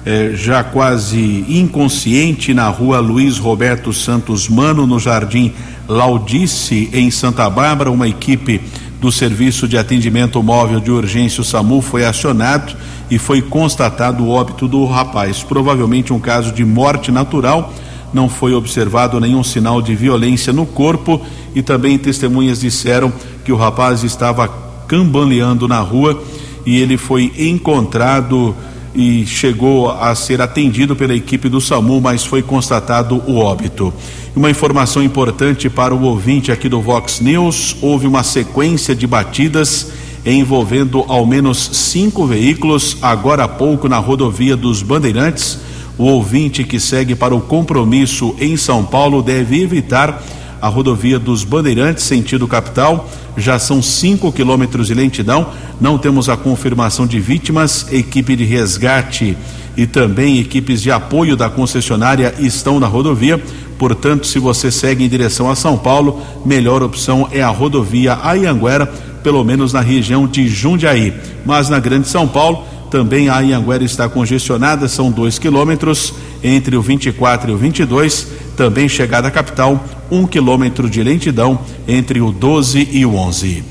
eh, 0.05 0.31
já 0.33 0.63
quase 0.63 1.43
inconsciente 1.49 2.53
na 2.53 2.69
rua 2.69 2.99
Luiz 2.99 3.37
Roberto 3.37 3.91
Santos 3.91 4.47
Mano, 4.47 4.87
no 4.87 4.97
Jardim 4.97 5.53
Laudice, 5.89 6.89
em 6.93 7.11
Santa 7.11 7.49
Bárbara. 7.49 7.91
Uma 7.91 8.07
equipe 8.07 8.61
do 9.01 9.11
Serviço 9.11 9.67
de 9.67 9.77
Atendimento 9.77 10.41
Móvel 10.41 10.79
de 10.79 10.89
Urgência, 10.89 11.41
o 11.41 11.43
SAMU, 11.43 11.81
foi 11.81 12.05
acionado 12.05 12.73
e 13.11 13.17
foi 13.17 13.41
constatado 13.41 14.23
o 14.23 14.29
óbito 14.29 14.65
do 14.65 14.85
rapaz. 14.85 15.43
Provavelmente 15.43 16.13
um 16.13 16.19
caso 16.21 16.53
de 16.53 16.63
morte 16.63 17.11
natural. 17.11 17.73
Não 18.13 18.29
foi 18.29 18.53
observado 18.53 19.19
nenhum 19.19 19.43
sinal 19.43 19.81
de 19.81 19.93
violência 19.93 20.53
no 20.53 20.65
corpo 20.65 21.21
e 21.53 21.61
também 21.61 21.97
testemunhas 21.97 22.61
disseram 22.61 23.11
que 23.43 23.51
o 23.51 23.57
rapaz 23.57 24.01
estava 24.05 24.47
cambaleando 24.87 25.67
na 25.67 25.81
rua 25.81 26.23
e 26.67 26.81
ele 26.81 26.97
foi 26.97 27.31
encontrado 27.37 28.53
e 28.93 29.25
chegou 29.25 29.89
a 29.89 30.13
ser 30.13 30.41
atendido 30.41 30.97
pela 30.97 31.15
equipe 31.15 31.47
do 31.47 31.61
SAMU, 31.61 32.01
mas 32.01 32.25
foi 32.25 32.41
constatado 32.41 33.23
o 33.25 33.37
óbito. 33.37 33.93
Uma 34.35 34.49
informação 34.49 35.01
importante 35.01 35.69
para 35.69 35.95
o 35.95 36.03
ouvinte 36.03 36.51
aqui 36.51 36.67
do 36.67 36.81
Vox 36.81 37.21
News: 37.21 37.77
houve 37.81 38.05
uma 38.05 38.21
sequência 38.21 38.93
de 38.93 39.07
batidas 39.07 39.93
envolvendo 40.25 41.05
ao 41.07 41.25
menos 41.25 41.69
cinco 41.71 42.27
veículos 42.27 42.97
agora 43.01 43.45
há 43.45 43.47
pouco 43.47 43.87
na 43.87 43.97
rodovia 43.97 44.57
dos 44.57 44.83
Bandeirantes. 44.83 45.57
O 45.97 46.03
ouvinte 46.03 46.65
que 46.65 46.81
segue 46.81 47.15
para 47.15 47.33
o 47.33 47.39
compromisso 47.39 48.35
em 48.41 48.57
São 48.57 48.83
Paulo 48.83 49.21
deve 49.21 49.63
evitar 49.63 50.21
a 50.61 50.67
rodovia 50.67 51.17
dos 51.17 51.45
Bandeirantes, 51.45 52.03
sentido 52.03 52.45
capital. 52.45 53.09
Já 53.37 53.59
são 53.59 53.81
cinco 53.81 54.31
quilômetros 54.31 54.87
de 54.87 54.95
lentidão. 54.95 55.51
Não 55.79 55.97
temos 55.97 56.27
a 56.27 56.35
confirmação 56.35 57.05
de 57.05 57.19
vítimas. 57.19 57.85
Equipe 57.91 58.35
de 58.35 58.43
resgate 58.43 59.37
e 59.77 59.85
também 59.85 60.39
equipes 60.39 60.81
de 60.81 60.91
apoio 60.91 61.37
da 61.37 61.49
concessionária 61.49 62.33
estão 62.39 62.79
na 62.79 62.87
rodovia. 62.87 63.41
Portanto, 63.77 64.25
se 64.25 64.39
você 64.39 64.71
segue 64.71 65.05
em 65.05 65.07
direção 65.07 65.49
a 65.51 65.55
São 65.55 65.77
Paulo, 65.77 66.19
melhor 66.43 66.81
opção 66.81 67.29
é 67.31 67.43
a 67.43 67.49
rodovia 67.49 68.17
Ayanguera, 68.23 68.87
pelo 69.23 69.43
menos 69.43 69.71
na 69.71 69.81
região 69.81 70.25
de 70.25 70.47
Jundiaí. 70.47 71.13
Mas 71.45 71.69
na 71.69 71.79
Grande 71.79 72.07
São 72.07 72.27
Paulo, 72.27 72.65
também 72.89 73.29
a 73.29 73.37
Anhanguera 73.37 73.83
está 73.83 74.07
congestionada, 74.09 74.87
são 74.87 75.11
dois 75.11 75.37
quilômetros 75.37 76.13
entre 76.43 76.75
o 76.75 76.81
24 76.81 77.51
e 77.51 77.53
o 77.53 77.57
22. 77.57 78.27
Também 78.55 78.89
chegada 78.89 79.27
à 79.27 79.31
capital, 79.31 79.83
um 80.09 80.25
quilômetro 80.25 80.89
de 80.89 81.03
lentidão 81.03 81.59
entre 81.87 82.21
o 82.21 82.31
12 82.31 82.89
e 82.91 83.05
o 83.05 83.15
11. 83.15 83.63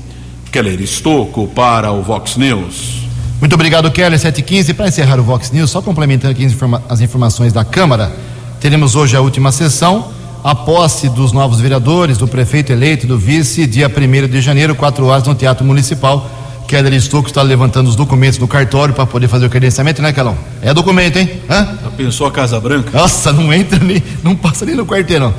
Keller 0.51 0.81
Estocco 0.81 1.47
para 1.47 1.91
o 1.91 2.01
Vox 2.01 2.37
News. 2.37 3.07
Muito 3.39 3.53
obrigado, 3.53 3.91
Keller. 3.91 4.17
715. 4.17 4.73
Para 4.73 4.87
encerrar 4.87 5.19
o 5.19 5.23
Vox 5.23 5.51
News, 5.51 5.69
só 5.69 5.81
complementando 5.81 6.31
aqui 6.31 6.45
as, 6.45 6.53
informa 6.53 6.81
as 6.89 7.01
informações 7.01 7.53
da 7.53 7.63
Câmara, 7.63 8.15
teremos 8.59 8.95
hoje 8.95 9.15
a 9.15 9.21
última 9.21 9.51
sessão, 9.51 10.09
a 10.43 10.55
posse 10.55 11.09
dos 11.09 11.31
novos 11.31 11.59
vereadores, 11.59 12.17
do 12.17 12.27
prefeito 12.27 12.71
eleito 12.71 13.05
do 13.05 13.17
vice, 13.17 13.67
dia 13.67 13.87
1 13.87 14.27
de 14.27 14.41
janeiro, 14.41 14.73
4 14.73 15.05
horas, 15.05 15.27
no 15.27 15.35
Teatro 15.35 15.65
Municipal. 15.65 16.29
Keller 16.67 16.93
Estocco 16.93 17.29
está 17.29 17.41
levantando 17.41 17.89
os 17.89 17.95
documentos 17.95 18.37
no 18.37 18.47
cartório 18.47 18.93
para 18.93 19.05
poder 19.05 19.29
fazer 19.29 19.45
o 19.45 19.49
credenciamento, 19.49 20.01
né, 20.01 20.11
Kelão? 20.11 20.37
É 20.61 20.73
documento, 20.73 21.17
hein? 21.17 21.31
Hã? 21.49 21.77
Já 21.81 21.89
pensou 21.95 22.27
a 22.27 22.31
Casa 22.31 22.59
Branca? 22.59 22.89
Nossa, 22.91 23.31
não 23.31 23.53
entra 23.53 23.79
nem, 23.79 24.03
não 24.21 24.35
passa 24.35 24.65
nem 24.65 24.75
no 24.75 24.85
quarteirão. 24.85 25.33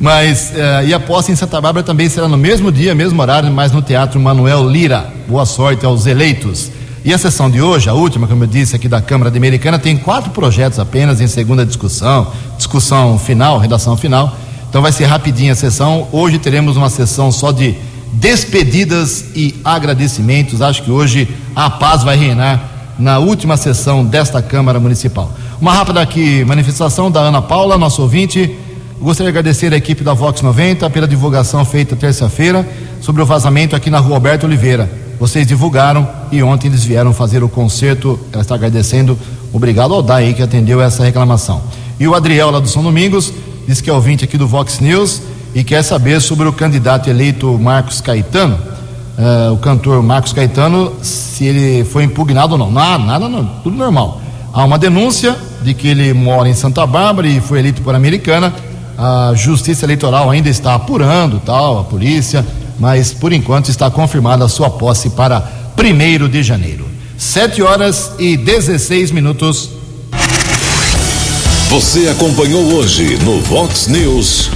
Mas, 0.00 0.52
uh, 0.54 0.86
e 0.86 0.94
a 0.94 0.98
posse 0.98 1.30
em 1.30 1.36
Santa 1.36 1.60
Bárbara 1.60 1.84
também 1.84 2.08
será 2.08 2.26
no 2.26 2.38
mesmo 2.38 2.72
dia, 2.72 2.94
mesmo 2.94 3.20
horário, 3.20 3.52
mas 3.52 3.72
no 3.72 3.82
Teatro 3.82 4.18
Manuel 4.18 4.66
Lira. 4.66 5.12
Boa 5.28 5.44
sorte 5.44 5.84
aos 5.84 6.06
eleitos. 6.06 6.72
E 7.04 7.12
a 7.12 7.18
sessão 7.18 7.50
de 7.50 7.60
hoje, 7.60 7.90
a 7.90 7.92
última, 7.92 8.26
como 8.26 8.44
eu 8.44 8.48
disse 8.48 8.74
aqui 8.74 8.88
da 8.88 9.02
Câmara 9.02 9.30
de 9.30 9.36
Americana, 9.36 9.78
tem 9.78 9.98
quatro 9.98 10.30
projetos 10.30 10.78
apenas 10.78 11.20
em 11.20 11.26
segunda 11.26 11.66
discussão, 11.66 12.32
discussão 12.56 13.18
final, 13.18 13.58
redação 13.58 13.98
final. 13.98 14.34
Então 14.70 14.80
vai 14.80 14.92
ser 14.92 15.04
rapidinha 15.04 15.52
a 15.52 15.56
sessão. 15.56 16.08
Hoje 16.10 16.38
teremos 16.38 16.78
uma 16.78 16.88
sessão 16.88 17.30
só 17.30 17.52
de 17.52 17.76
despedidas 18.12 19.26
e 19.34 19.54
agradecimentos. 19.64 20.62
Acho 20.62 20.82
que 20.82 20.90
hoje 20.90 21.28
a 21.54 21.70
paz 21.70 22.02
vai 22.02 22.16
reinar 22.16 22.94
na 22.98 23.18
última 23.18 23.56
sessão 23.56 24.04
desta 24.04 24.42
Câmara 24.42 24.78
Municipal. 24.78 25.32
Uma 25.60 25.72
rápida 25.72 26.00
aqui 26.00 26.44
manifestação 26.44 27.10
da 27.10 27.20
Ana 27.20 27.40
Paula, 27.40 27.78
nosso 27.78 28.02
ouvinte. 28.02 28.56
Gostaria 29.00 29.32
de 29.32 29.38
agradecer 29.38 29.72
a 29.72 29.76
equipe 29.76 30.04
da 30.04 30.12
Vox 30.12 30.42
90 30.42 30.88
pela 30.90 31.08
divulgação 31.08 31.64
feita 31.64 31.96
terça-feira 31.96 32.68
sobre 33.00 33.22
o 33.22 33.26
vazamento 33.26 33.74
aqui 33.74 33.88
na 33.88 33.98
rua 33.98 34.16
Alberto 34.16 34.46
Oliveira. 34.46 34.90
Vocês 35.18 35.46
divulgaram 35.46 36.06
e 36.30 36.42
ontem 36.42 36.68
eles 36.68 36.84
vieram 36.84 37.12
fazer 37.12 37.42
o 37.42 37.48
concerto. 37.48 38.18
Ela 38.32 38.42
está 38.42 38.54
agradecendo. 38.54 39.18
Obrigado 39.52 39.94
ao 39.94 40.02
DAI 40.02 40.34
que 40.34 40.42
atendeu 40.42 40.80
essa 40.80 41.04
reclamação. 41.04 41.62
E 41.98 42.06
o 42.06 42.14
Adriel, 42.14 42.50
lá 42.50 42.60
do 42.60 42.68
São 42.68 42.82
Domingos, 42.82 43.32
diz 43.66 43.80
que 43.80 43.88
é 43.88 43.92
ouvinte 43.92 44.24
aqui 44.24 44.36
do 44.36 44.46
Vox 44.46 44.80
News 44.80 45.22
e 45.54 45.64
quer 45.64 45.82
saber 45.82 46.20
sobre 46.20 46.46
o 46.48 46.52
candidato 46.52 47.08
eleito 47.10 47.58
Marcos 47.58 48.00
Caetano, 48.00 48.58
uh, 49.18 49.52
o 49.52 49.58
cantor 49.58 50.02
Marcos 50.02 50.32
Caetano, 50.32 50.92
se 51.02 51.44
ele 51.44 51.84
foi 51.84 52.04
impugnado 52.04 52.52
ou 52.52 52.58
não. 52.58 52.70
Nada, 52.70 53.04
nada, 53.04 53.28
não, 53.28 53.44
tudo 53.62 53.76
normal. 53.76 54.20
Há 54.52 54.64
uma 54.64 54.78
denúncia 54.78 55.36
de 55.62 55.74
que 55.74 55.88
ele 55.88 56.12
mora 56.12 56.48
em 56.48 56.54
Santa 56.54 56.86
Bárbara 56.86 57.26
e 57.26 57.40
foi 57.40 57.58
eleito 57.58 57.82
por 57.82 57.94
Americana. 57.94 58.52
A 58.96 59.32
Justiça 59.34 59.86
Eleitoral 59.86 60.28
ainda 60.28 60.48
está 60.48 60.74
apurando, 60.74 61.40
tal, 61.40 61.78
a 61.78 61.84
polícia, 61.84 62.44
mas 62.78 63.12
por 63.12 63.32
enquanto 63.32 63.68
está 63.70 63.90
confirmada 63.90 64.44
a 64.44 64.48
sua 64.48 64.70
posse 64.70 65.10
para 65.10 65.42
1 65.78 66.28
de 66.28 66.42
janeiro. 66.42 66.86
7 67.16 67.62
horas 67.62 68.12
e 68.18 68.36
16 68.36 69.10
minutos. 69.10 69.70
Você 71.68 72.08
acompanhou 72.08 72.62
hoje 72.74 73.16
no 73.24 73.40
Vox 73.42 73.86
News. 73.86 74.50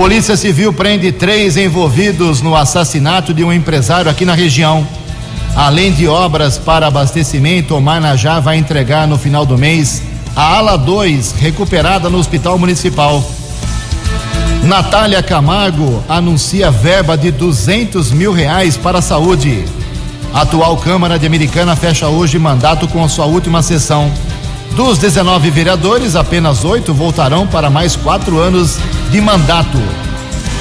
Polícia 0.00 0.34
Civil 0.34 0.72
prende 0.72 1.12
três 1.12 1.58
envolvidos 1.58 2.40
no 2.40 2.56
assassinato 2.56 3.34
de 3.34 3.44
um 3.44 3.52
empresário 3.52 4.10
aqui 4.10 4.24
na 4.24 4.32
região. 4.32 4.88
Além 5.54 5.92
de 5.92 6.08
obras 6.08 6.56
para 6.56 6.86
abastecimento, 6.86 7.76
o 7.76 7.82
Marnajá 7.82 8.40
vai 8.40 8.56
entregar 8.56 9.06
no 9.06 9.18
final 9.18 9.44
do 9.44 9.58
mês 9.58 10.00
a 10.34 10.56
ala 10.56 10.78
2 10.78 11.32
recuperada 11.32 12.08
no 12.08 12.16
Hospital 12.16 12.58
Municipal. 12.58 13.22
Natália 14.64 15.22
Camargo 15.22 16.02
anuncia 16.08 16.70
verba 16.70 17.14
de 17.14 17.30
200 17.30 18.10
mil 18.10 18.32
reais 18.32 18.78
para 18.78 19.00
a 19.00 19.02
saúde. 19.02 19.66
A 20.32 20.40
atual 20.40 20.78
Câmara 20.78 21.18
de 21.18 21.26
Americana 21.26 21.76
fecha 21.76 22.08
hoje 22.08 22.38
mandato 22.38 22.88
com 22.88 23.04
a 23.04 23.08
sua 23.08 23.26
última 23.26 23.60
sessão. 23.60 24.10
Dos 24.74 24.98
19 24.98 25.50
vereadores, 25.50 26.14
apenas 26.14 26.64
oito 26.64 26.94
voltarão 26.94 27.46
para 27.46 27.68
mais 27.68 27.96
quatro 27.96 28.38
anos 28.38 28.78
de 29.10 29.20
mandato. 29.20 29.78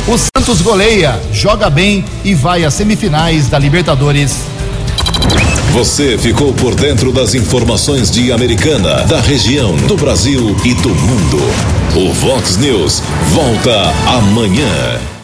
O 0.07 0.18
Santos 0.18 0.62
goleia, 0.62 1.22
joga 1.32 1.70
bem 1.70 2.03
e 2.24 2.34
vai 2.34 2.66
às 2.66 2.74
semifinais 2.74 3.47
da 3.47 3.60
Libertadores. 3.60 4.43
Você 5.72 6.18
ficou 6.18 6.51
por 6.53 6.74
dentro 6.74 7.12
das 7.12 7.36
informações 7.36 8.10
de 8.10 8.32
Americana, 8.32 9.03
da 9.05 9.22
região, 9.22 9.76
do 9.76 9.95
Brasil 9.95 10.55
e 10.66 10.74
do 10.74 10.89
mundo. 10.89 11.38
O 11.95 12.12
Vox 12.14 12.57
News 12.57 13.03
volta 13.34 13.93
amanhã. 14.07 15.18